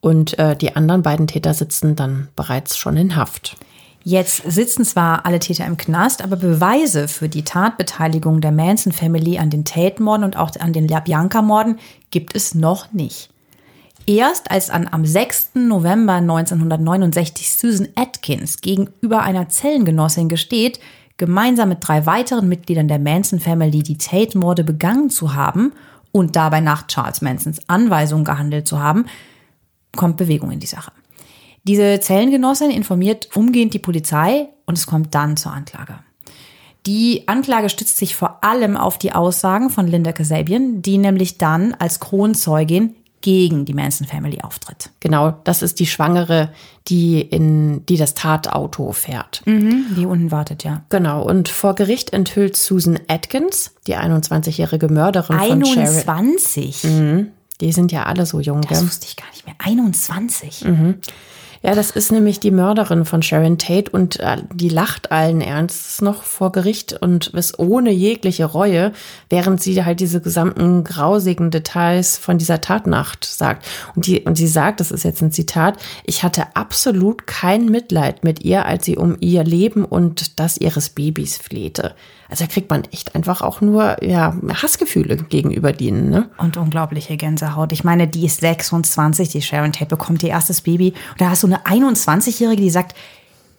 Und 0.00 0.38
äh, 0.38 0.56
die 0.56 0.74
anderen 0.74 1.02
beiden 1.02 1.26
Täter 1.26 1.52
sitzen 1.52 1.94
dann 1.94 2.28
bereits 2.34 2.76
schon 2.76 2.96
in 2.96 3.16
Haft. 3.16 3.56
Jetzt 4.02 4.50
sitzen 4.50 4.84
zwar 4.84 5.26
alle 5.26 5.40
Täter 5.40 5.66
im 5.66 5.76
Knast, 5.76 6.22
aber 6.22 6.36
Beweise 6.36 7.06
für 7.06 7.28
die 7.28 7.44
Tatbeteiligung 7.44 8.40
der 8.40 8.52
Manson 8.52 8.92
Family 8.92 9.38
an 9.38 9.50
den 9.50 9.64
Tate-Morden 9.64 10.24
und 10.24 10.36
auch 10.36 10.50
an 10.58 10.72
den 10.72 10.88
LaBianca-Morden 10.88 11.78
gibt 12.10 12.34
es 12.34 12.54
noch 12.54 12.92
nicht. 12.92 13.28
Erst 14.06 14.50
als 14.50 14.70
an, 14.70 14.88
am 14.90 15.04
6. 15.04 15.50
November 15.54 16.14
1969 16.14 17.52
Susan 17.52 17.88
Atkins 17.94 18.62
gegenüber 18.62 19.20
einer 19.22 19.50
Zellengenossin 19.50 20.30
gesteht, 20.30 20.80
gemeinsam 21.18 21.68
mit 21.68 21.86
drei 21.86 22.06
weiteren 22.06 22.48
Mitgliedern 22.48 22.88
der 22.88 22.98
Manson 22.98 23.38
Family 23.38 23.82
die 23.82 23.98
Tate-Morde 23.98 24.64
begangen 24.64 25.10
zu 25.10 25.34
haben 25.34 25.72
und 26.10 26.34
dabei 26.34 26.60
nach 26.60 26.86
Charles 26.86 27.20
Mansons 27.20 27.60
Anweisung 27.68 28.24
gehandelt 28.24 28.66
zu 28.66 28.80
haben, 28.80 29.04
kommt 29.94 30.16
Bewegung 30.16 30.50
in 30.50 30.60
die 30.60 30.66
Sache. 30.66 30.92
Diese 31.64 32.00
Zellengenossin 32.00 32.70
informiert 32.70 33.28
umgehend 33.34 33.74
die 33.74 33.78
Polizei 33.78 34.48
und 34.66 34.78
es 34.78 34.86
kommt 34.86 35.14
dann 35.14 35.36
zur 35.36 35.52
Anklage. 35.52 35.98
Die 36.86 37.28
Anklage 37.28 37.68
stützt 37.68 37.98
sich 37.98 38.14
vor 38.14 38.42
allem 38.42 38.76
auf 38.76 38.96
die 38.96 39.12
Aussagen 39.12 39.68
von 39.68 39.86
Linda 39.86 40.12
Kasabian, 40.12 40.80
die 40.80 40.96
nämlich 40.96 41.36
dann 41.36 41.74
als 41.74 42.00
Kronzeugin 42.00 42.94
gegen 43.20 43.66
die 43.66 43.74
Manson 43.74 44.06
Family 44.06 44.40
auftritt. 44.40 44.88
Genau, 45.00 45.32
das 45.44 45.60
ist 45.60 45.78
die 45.78 45.86
Schwangere, 45.86 46.52
die 46.88 47.20
in 47.20 47.84
die 47.84 47.98
das 47.98 48.14
Tatauto 48.14 48.92
fährt. 48.92 49.42
Mhm, 49.44 49.94
die 49.94 50.06
unten 50.06 50.30
wartet, 50.30 50.64
ja. 50.64 50.82
Genau, 50.88 51.22
und 51.22 51.48
vor 51.50 51.74
Gericht 51.74 52.14
enthüllt 52.14 52.56
Susan 52.56 52.98
Atkins, 53.08 53.72
die 53.86 53.96
21-jährige 53.96 54.88
Mörderin 54.88 55.36
21? 55.36 55.74
von 55.74 55.84
Sherry. 55.84 56.18
21? 56.18 56.84
Mhm, 56.84 57.28
die 57.60 57.72
sind 57.72 57.92
ja 57.92 58.04
alle 58.04 58.24
so 58.24 58.40
jung, 58.40 58.62
Das 58.62 58.78
gell? 58.78 58.88
wusste 58.88 59.06
ich 59.06 59.16
gar 59.16 59.28
nicht 59.32 59.44
mehr. 59.44 59.56
21? 59.58 60.64
Mhm. 60.64 60.94
Ja, 61.62 61.74
das 61.74 61.90
ist 61.90 62.10
nämlich 62.10 62.40
die 62.40 62.50
Mörderin 62.50 63.04
von 63.04 63.22
Sharon 63.22 63.58
Tate 63.58 63.90
und 63.90 64.18
äh, 64.18 64.38
die 64.54 64.70
lacht 64.70 65.12
allen 65.12 65.42
Ernstes 65.42 66.00
noch 66.00 66.22
vor 66.22 66.52
Gericht 66.52 66.94
und 67.02 67.26
ist 67.28 67.58
ohne 67.58 67.90
jegliche 67.90 68.46
Reue, 68.46 68.92
während 69.28 69.60
sie 69.60 69.84
halt 69.84 70.00
diese 70.00 70.22
gesamten 70.22 70.84
grausigen 70.84 71.50
Details 71.50 72.16
von 72.16 72.38
dieser 72.38 72.62
Tatnacht 72.62 73.26
sagt. 73.26 73.66
Und, 73.94 74.06
die, 74.06 74.20
und 74.20 74.36
sie 74.36 74.48
sagt, 74.48 74.80
das 74.80 74.90
ist 74.90 75.04
jetzt 75.04 75.20
ein 75.20 75.32
Zitat, 75.32 75.76
ich 76.04 76.22
hatte 76.22 76.56
absolut 76.56 77.26
kein 77.26 77.66
Mitleid 77.66 78.24
mit 78.24 78.42
ihr, 78.42 78.64
als 78.64 78.86
sie 78.86 78.96
um 78.96 79.18
ihr 79.20 79.44
Leben 79.44 79.84
und 79.84 80.40
das 80.40 80.56
ihres 80.56 80.88
Babys 80.88 81.36
flehte. 81.36 81.94
Also 82.30 82.44
da 82.44 82.50
kriegt 82.50 82.70
man 82.70 82.84
echt 82.92 83.14
einfach 83.16 83.42
auch 83.42 83.60
nur 83.60 84.02
ja, 84.04 84.36
Hassgefühle 84.62 85.16
gegenüber 85.16 85.72
denen. 85.72 86.10
Ne? 86.10 86.30
Und 86.38 86.56
unglaubliche 86.56 87.16
Gänsehaut. 87.16 87.72
Ich 87.72 87.82
meine, 87.82 88.06
die 88.06 88.24
ist 88.24 88.40
26, 88.40 89.28
die 89.28 89.42
Sharon 89.42 89.72
Tate 89.72 89.86
bekommt 89.86 90.22
ihr 90.22 90.30
erstes 90.30 90.60
Baby. 90.60 90.94
Und 91.10 91.20
da 91.20 91.30
hast 91.30 91.42
du 91.42 91.48
eine 91.48 91.64
21-Jährige, 91.64 92.62
die 92.62 92.70
sagt, 92.70 92.96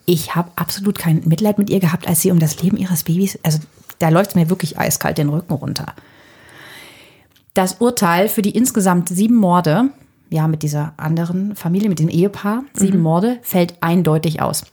ich 0.06 0.36
habe 0.36 0.52
absolut 0.56 0.98
kein 0.98 1.22
Mitleid 1.26 1.58
mit 1.58 1.70
ihr 1.70 1.80
gehabt, 1.80 2.08
als 2.08 2.22
sie 2.22 2.32
um 2.32 2.40
das 2.40 2.62
Leben 2.62 2.78
ihres 2.78 3.04
Babys, 3.04 3.38
also 3.44 3.60
da 4.00 4.10
läuft 4.10 4.36
mir 4.36 4.50
wirklich 4.50 4.80
eiskalt 4.80 5.18
den 5.18 5.30
Rücken 5.30 5.54
runter. 5.54 5.94
Das 7.54 7.76
Urteil 7.76 8.30
für 8.30 8.42
die 8.42 8.52
insgesamt 8.52 9.10
sieben 9.10 9.36
Morde, 9.36 9.90
ja, 10.30 10.48
mit 10.48 10.64
dieser 10.64 10.94
anderen 10.98 11.56
Familie, 11.56 11.90
mit 11.90 12.00
dem 12.00 12.08
Ehepaar, 12.08 12.64
sieben 12.74 12.98
mhm. 12.98 13.04
Morde, 13.04 13.40
fällt 13.42 13.76
eindeutig 13.82 14.42
aus. 14.42 14.64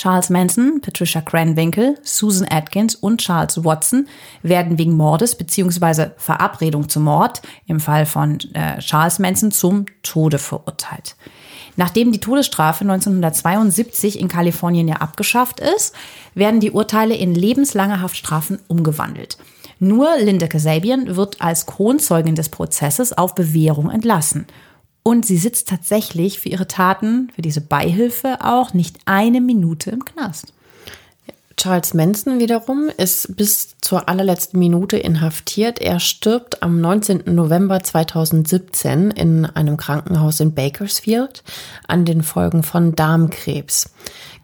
Charles 0.00 0.30
Manson, 0.30 0.80
Patricia 0.80 1.20
Cranwinkle, 1.20 1.96
Susan 2.02 2.48
Atkins 2.50 2.94
und 2.94 3.20
Charles 3.20 3.62
Watson 3.64 4.08
werden 4.42 4.78
wegen 4.78 4.96
Mordes 4.96 5.34
bzw. 5.34 6.12
Verabredung 6.16 6.88
zum 6.88 7.02
Mord 7.02 7.42
im 7.66 7.80
Fall 7.80 8.06
von 8.06 8.38
äh, 8.54 8.78
Charles 8.78 9.18
Manson 9.18 9.50
zum 9.50 9.84
Tode 10.02 10.38
verurteilt. 10.38 11.16
Nachdem 11.76 12.12
die 12.12 12.20
Todesstrafe 12.20 12.82
1972 12.84 14.18
in 14.18 14.28
Kalifornien 14.28 14.88
ja 14.88 14.96
abgeschafft 14.96 15.60
ist, 15.60 15.94
werden 16.34 16.60
die 16.60 16.70
Urteile 16.70 17.14
in 17.14 17.34
lebenslange 17.34 18.00
Haftstrafen 18.00 18.58
umgewandelt. 18.68 19.36
Nur 19.80 20.16
Linda 20.18 20.46
Kasabian 20.46 21.14
wird 21.14 21.42
als 21.42 21.66
Kronzeugin 21.66 22.36
des 22.36 22.48
Prozesses 22.48 23.12
auf 23.12 23.34
Bewährung 23.34 23.90
entlassen. 23.90 24.46
Und 25.02 25.24
sie 25.24 25.38
sitzt 25.38 25.68
tatsächlich 25.68 26.40
für 26.40 26.48
ihre 26.48 26.68
Taten, 26.68 27.30
für 27.34 27.42
diese 27.42 27.60
Beihilfe 27.60 28.38
auch 28.42 28.74
nicht 28.74 28.98
eine 29.06 29.40
Minute 29.40 29.90
im 29.90 30.04
Knast. 30.04 30.52
Charles 31.60 31.92
Manson 31.92 32.38
wiederum 32.38 32.88
ist 32.96 33.36
bis 33.36 33.76
zur 33.82 34.08
allerletzten 34.08 34.58
Minute 34.58 34.96
inhaftiert. 34.96 35.78
Er 35.78 36.00
stirbt 36.00 36.62
am 36.62 36.80
19. 36.80 37.24
November 37.26 37.82
2017 37.82 39.10
in 39.10 39.44
einem 39.44 39.76
Krankenhaus 39.76 40.40
in 40.40 40.54
Bakersfield 40.54 41.44
an 41.86 42.06
den 42.06 42.22
Folgen 42.22 42.62
von 42.62 42.94
Darmkrebs. 42.94 43.90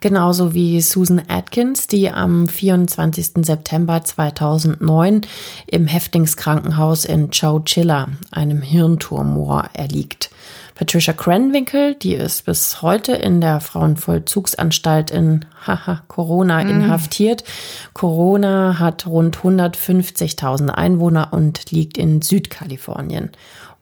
Genauso 0.02 0.52
wie 0.52 0.82
Susan 0.82 1.22
Atkins, 1.26 1.86
die 1.86 2.10
am 2.10 2.48
24. 2.48 3.46
September 3.46 4.04
2009 4.04 5.22
im 5.68 5.86
Häftlingskrankenhaus 5.86 7.06
in 7.06 7.30
Chowchilla, 7.30 8.08
einem 8.30 8.60
Hirntumor, 8.60 9.70
erliegt. 9.72 10.28
Patricia 10.76 11.14
Cranwinkel, 11.14 11.94
die 11.94 12.12
ist 12.12 12.44
bis 12.44 12.82
heute 12.82 13.12
in 13.12 13.40
der 13.40 13.60
Frauenvollzugsanstalt 13.60 15.10
in 15.10 15.46
haha, 15.66 16.02
Corona 16.06 16.62
mhm. 16.62 16.68
inhaftiert. 16.70 17.44
Corona 17.94 18.78
hat 18.78 19.06
rund 19.06 19.38
150.000 19.38 20.68
Einwohner 20.68 21.32
und 21.32 21.70
liegt 21.70 21.96
in 21.96 22.20
Südkalifornien. 22.20 23.30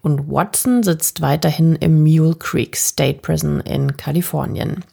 Und 0.03 0.30
Watson 0.30 0.84
sitzt 0.84 1.20
weiterhin 1.20 1.74
im 1.74 2.05
Mule 2.05 2.36
Creek 2.36 2.76
State 2.76 3.18
Prison 3.22 3.59
in 3.61 3.97
Kalifornien. 3.97 4.84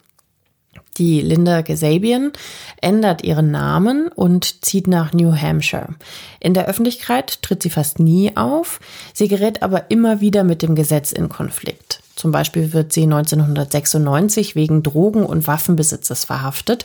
Die 0.98 1.20
Linda 1.20 1.62
Gasabian 1.62 2.32
ändert 2.80 3.22
ihren 3.22 3.50
Namen 3.50 4.08
und 4.08 4.64
zieht 4.64 4.88
nach 4.88 5.12
New 5.12 5.34
Hampshire. 5.34 5.94
In 6.40 6.52
der 6.52 6.66
Öffentlichkeit 6.66 7.42
tritt 7.42 7.62
sie 7.62 7.70
fast 7.70 7.98
nie 7.98 8.36
auf, 8.36 8.80
sie 9.14 9.28
gerät 9.28 9.62
aber 9.62 9.90
immer 9.90 10.20
wieder 10.20 10.44
mit 10.44 10.62
dem 10.62 10.74
Gesetz 10.74 11.12
in 11.12 11.28
Konflikt. 11.28 11.91
Zum 12.16 12.30
Beispiel 12.30 12.72
wird 12.72 12.92
sie 12.92 13.04
1996 13.04 14.54
wegen 14.54 14.82
Drogen- 14.82 15.24
und 15.24 15.46
Waffenbesitzes 15.46 16.24
verhaftet 16.24 16.84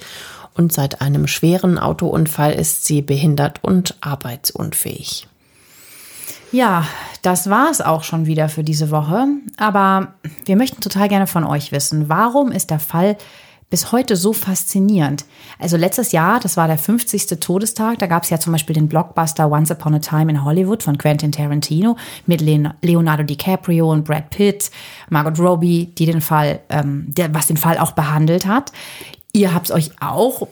und 0.56 0.74
seit 0.74 1.02
einem 1.02 1.28
schweren 1.28 1.78
Autounfall 1.78 2.54
ist 2.54 2.86
sie 2.86 3.02
behindert 3.02 3.64
und 3.64 3.96
arbeitsunfähig. 4.02 5.28
Ja, 6.52 6.86
das 7.22 7.50
war 7.50 7.70
es 7.70 7.82
auch 7.82 8.04
schon 8.04 8.26
wieder 8.26 8.50
für 8.50 8.64
diese 8.64 8.90
Woche. 8.90 9.28
Aber 9.58 10.14
wir 10.46 10.56
möchten 10.56 10.82
total 10.82 11.10
gerne 11.10 11.28
von 11.28 11.44
euch 11.44 11.72
wissen, 11.72 12.10
warum 12.10 12.52
ist 12.52 12.70
der 12.70 12.80
Fall 12.80 13.18
bis 13.70 13.92
heute 13.92 14.16
so 14.16 14.32
faszinierend. 14.32 15.26
Also 15.60 15.76
letztes 15.76 16.14
Jahr, 16.14 16.40
das 16.40 16.56
war 16.56 16.68
der 16.68 16.78
50. 16.78 17.40
Todestag, 17.40 18.00
da 18.00 18.08
gab 18.08 18.24
es 18.24 18.30
ja 18.30 18.40
zum 18.40 18.54
Beispiel 18.54 18.74
den 18.74 18.88
Blockbuster 18.88 19.52
Once 19.52 19.72
Upon 19.72 19.96
a 19.96 20.00
Time 20.00 20.32
in 20.32 20.46
Hollywood 20.46 20.84
von 20.84 20.98
Quentin 20.98 21.32
Tarantino 21.32 21.98
mit 22.26 22.42
Leonardo 22.42 23.24
DiCaprio 23.24 23.92
und 23.92 24.06
Brad 24.06 24.30
Pitt, 24.30 24.72
Margot 25.10 25.38
Robbie, 25.40 25.88
die 25.98 26.06
den 26.06 26.22
Fall, 26.22 26.62
ähm, 26.70 27.06
der, 27.08 27.34
was 27.34 27.48
den 27.48 27.58
Fall 27.58 27.78
auch 27.78 27.92
behandelt 27.92 28.46
hat. 28.46 28.72
Ihr 29.34 29.54
habt 29.54 29.66
es 29.66 29.72
euch 29.72 29.92
auch 30.00 30.48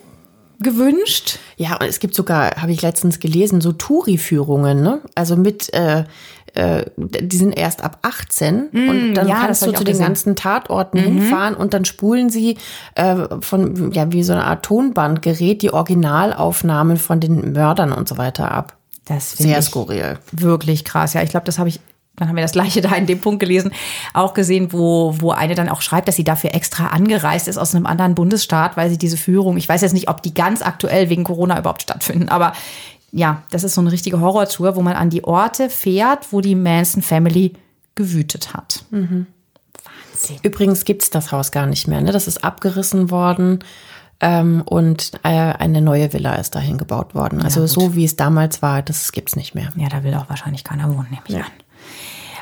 gewünscht. 0.60 1.38
Ja, 1.56 1.76
und 1.76 1.86
es 1.86 2.00
gibt 2.00 2.14
sogar, 2.14 2.56
habe 2.56 2.72
ich 2.72 2.82
letztens 2.82 3.20
gelesen, 3.20 3.60
so 3.60 3.72
Touri-Führungen, 3.72 4.82
ne? 4.82 5.00
Also 5.14 5.36
mit 5.36 5.72
äh, 5.74 6.04
äh, 6.56 6.86
die 6.96 7.36
sind 7.36 7.52
erst 7.52 7.84
ab 7.84 7.98
18 8.02 8.70
mm, 8.72 8.88
und 8.88 9.14
dann 9.14 9.28
ja, 9.28 9.40
kannst 9.44 9.66
du 9.66 9.72
zu 9.72 9.84
den 9.84 9.98
ganzen 9.98 10.36
Tatorten 10.36 10.98
mhm. 10.98 11.04
hinfahren 11.04 11.54
und 11.54 11.74
dann 11.74 11.84
spulen 11.84 12.30
sie 12.30 12.56
äh, 12.94 13.16
von, 13.40 13.92
ja, 13.92 14.10
wie 14.12 14.22
so 14.22 14.32
eine 14.32 14.44
Art 14.44 14.64
Tonbandgerät 14.64 15.62
die 15.62 15.72
Originalaufnahmen 15.72 16.96
von 16.96 17.20
den 17.20 17.52
Mördern 17.52 17.92
und 17.92 18.08
so 18.08 18.16
weiter 18.16 18.50
ab. 18.50 18.76
Das 19.04 19.32
Sehr 19.32 19.62
skurril. 19.62 20.18
Wirklich 20.32 20.84
krass. 20.84 21.12
Ja, 21.12 21.22
ich 21.22 21.30
glaube, 21.30 21.46
das 21.46 21.58
habe 21.58 21.68
ich 21.68 21.80
dann 22.16 22.28
haben 22.28 22.36
wir 22.36 22.42
das 22.42 22.52
gleiche 22.52 22.80
da 22.82 22.94
in 22.94 23.06
dem 23.06 23.20
Punkt 23.20 23.40
gelesen, 23.40 23.72
auch 24.14 24.34
gesehen, 24.34 24.72
wo, 24.72 25.14
wo 25.18 25.30
eine 25.32 25.54
dann 25.54 25.68
auch 25.68 25.82
schreibt, 25.82 26.08
dass 26.08 26.16
sie 26.16 26.24
dafür 26.24 26.54
extra 26.54 26.86
angereist 26.86 27.46
ist 27.46 27.58
aus 27.58 27.74
einem 27.74 27.86
anderen 27.86 28.14
Bundesstaat, 28.14 28.76
weil 28.76 28.88
sie 28.88 28.98
diese 28.98 29.18
Führung, 29.18 29.58
ich 29.58 29.68
weiß 29.68 29.82
jetzt 29.82 29.92
nicht, 29.92 30.08
ob 30.08 30.22
die 30.22 30.32
ganz 30.34 30.62
aktuell 30.62 31.10
wegen 31.10 31.24
Corona 31.24 31.58
überhaupt 31.58 31.82
stattfinden, 31.82 32.30
aber 32.30 32.54
ja, 33.12 33.42
das 33.50 33.64
ist 33.64 33.74
so 33.74 33.80
eine 33.80 33.92
richtige 33.92 34.20
Horrortour, 34.20 34.76
wo 34.76 34.82
man 34.82 34.94
an 34.94 35.10
die 35.10 35.24
Orte 35.24 35.70
fährt, 35.70 36.32
wo 36.32 36.40
die 36.40 36.54
Manson 36.54 37.02
Family 37.02 37.54
gewütet 37.94 38.52
hat. 38.54 38.84
Mhm. 38.90 39.26
Wahnsinn. 39.84 40.38
Übrigens 40.42 40.84
gibt 40.84 41.02
es 41.02 41.10
das 41.10 41.32
Haus 41.32 41.52
gar 41.52 41.66
nicht 41.66 41.88
mehr. 41.88 42.00
Ne? 42.00 42.12
Das 42.12 42.26
ist 42.26 42.44
abgerissen 42.44 43.10
worden 43.10 43.60
ähm, 44.20 44.62
und 44.64 45.12
äh, 45.22 45.28
eine 45.28 45.80
neue 45.80 46.12
Villa 46.12 46.34
ist 46.36 46.54
dahin 46.54 46.78
gebaut 46.78 47.14
worden. 47.14 47.42
Also 47.42 47.60
ja, 47.60 47.66
so 47.66 47.94
wie 47.94 48.04
es 48.04 48.16
damals 48.16 48.62
war, 48.62 48.82
das 48.82 49.12
gibt 49.12 49.30
es 49.30 49.36
nicht 49.36 49.54
mehr. 49.54 49.70
Ja, 49.76 49.88
da 49.88 50.04
will 50.04 50.14
auch 50.14 50.28
wahrscheinlich 50.28 50.64
keiner 50.64 50.88
wohnen, 50.88 51.08
nehme 51.10 51.22
ich 51.26 51.34
ja. 51.34 51.40
an. 51.40 51.46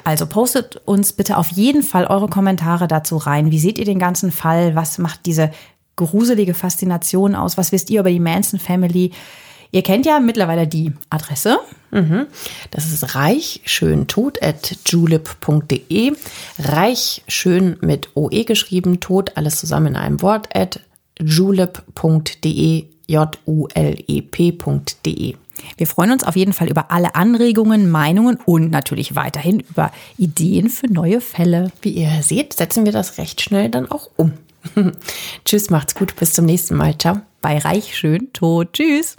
Also 0.04 0.26
postet 0.26 0.76
uns 0.84 1.14
bitte 1.14 1.38
auf 1.38 1.50
jeden 1.52 1.82
Fall 1.82 2.06
eure 2.06 2.28
Kommentare 2.28 2.86
dazu 2.86 3.16
rein. 3.16 3.50
Wie 3.50 3.58
seht 3.58 3.78
ihr 3.78 3.86
den 3.86 3.98
ganzen 3.98 4.30
Fall? 4.30 4.74
Was 4.74 4.98
macht 4.98 5.24
diese 5.24 5.50
gruselige 5.96 6.52
Faszination 6.52 7.34
aus? 7.34 7.56
Was 7.56 7.72
wisst 7.72 7.88
ihr 7.90 8.00
über 8.00 8.10
die 8.10 8.20
Manson 8.20 8.60
Family? 8.60 9.12
Ihr 9.74 9.82
kennt 9.82 10.06
ja 10.06 10.20
mittlerweile 10.20 10.68
die 10.68 10.92
Adresse. 11.10 11.58
Mhm. 11.90 12.28
Das 12.70 12.92
ist 12.92 13.16
reichschöntot 13.16 14.40
at 14.40 14.76
julep.de. 14.86 16.12
Reichschön 16.60 17.76
mit 17.80 18.10
OE 18.14 18.44
geschrieben, 18.44 19.00
tot, 19.00 19.32
alles 19.34 19.56
zusammen 19.56 19.88
in 19.88 19.96
einem 19.96 20.22
Wort 20.22 20.54
at 20.54 20.78
julep.de, 21.18 22.84
J-U-L-E-P.de. 23.08 23.34
Wir 25.76 25.86
freuen 25.88 26.12
uns 26.12 26.22
auf 26.22 26.36
jeden 26.36 26.52
Fall 26.52 26.70
über 26.70 26.92
alle 26.92 27.16
Anregungen, 27.16 27.90
Meinungen 27.90 28.38
und 28.46 28.70
natürlich 28.70 29.16
weiterhin 29.16 29.58
über 29.58 29.90
Ideen 30.16 30.68
für 30.68 30.86
neue 30.86 31.20
Fälle. 31.20 31.72
Wie 31.82 31.90
ihr 31.90 32.22
seht, 32.22 32.52
setzen 32.52 32.84
wir 32.84 32.92
das 32.92 33.18
recht 33.18 33.40
schnell 33.40 33.70
dann 33.70 33.90
auch 33.90 34.08
um. 34.14 34.34
Tschüss, 35.44 35.68
macht's 35.68 35.96
gut, 35.96 36.14
bis 36.14 36.32
zum 36.32 36.44
nächsten 36.44 36.76
Mal. 36.76 36.96
Ciao. 36.96 37.22
Bei 37.40 37.58
Reich 37.58 37.96
schön 37.96 38.32
tot. 38.32 38.74
Tschüss. 38.74 39.16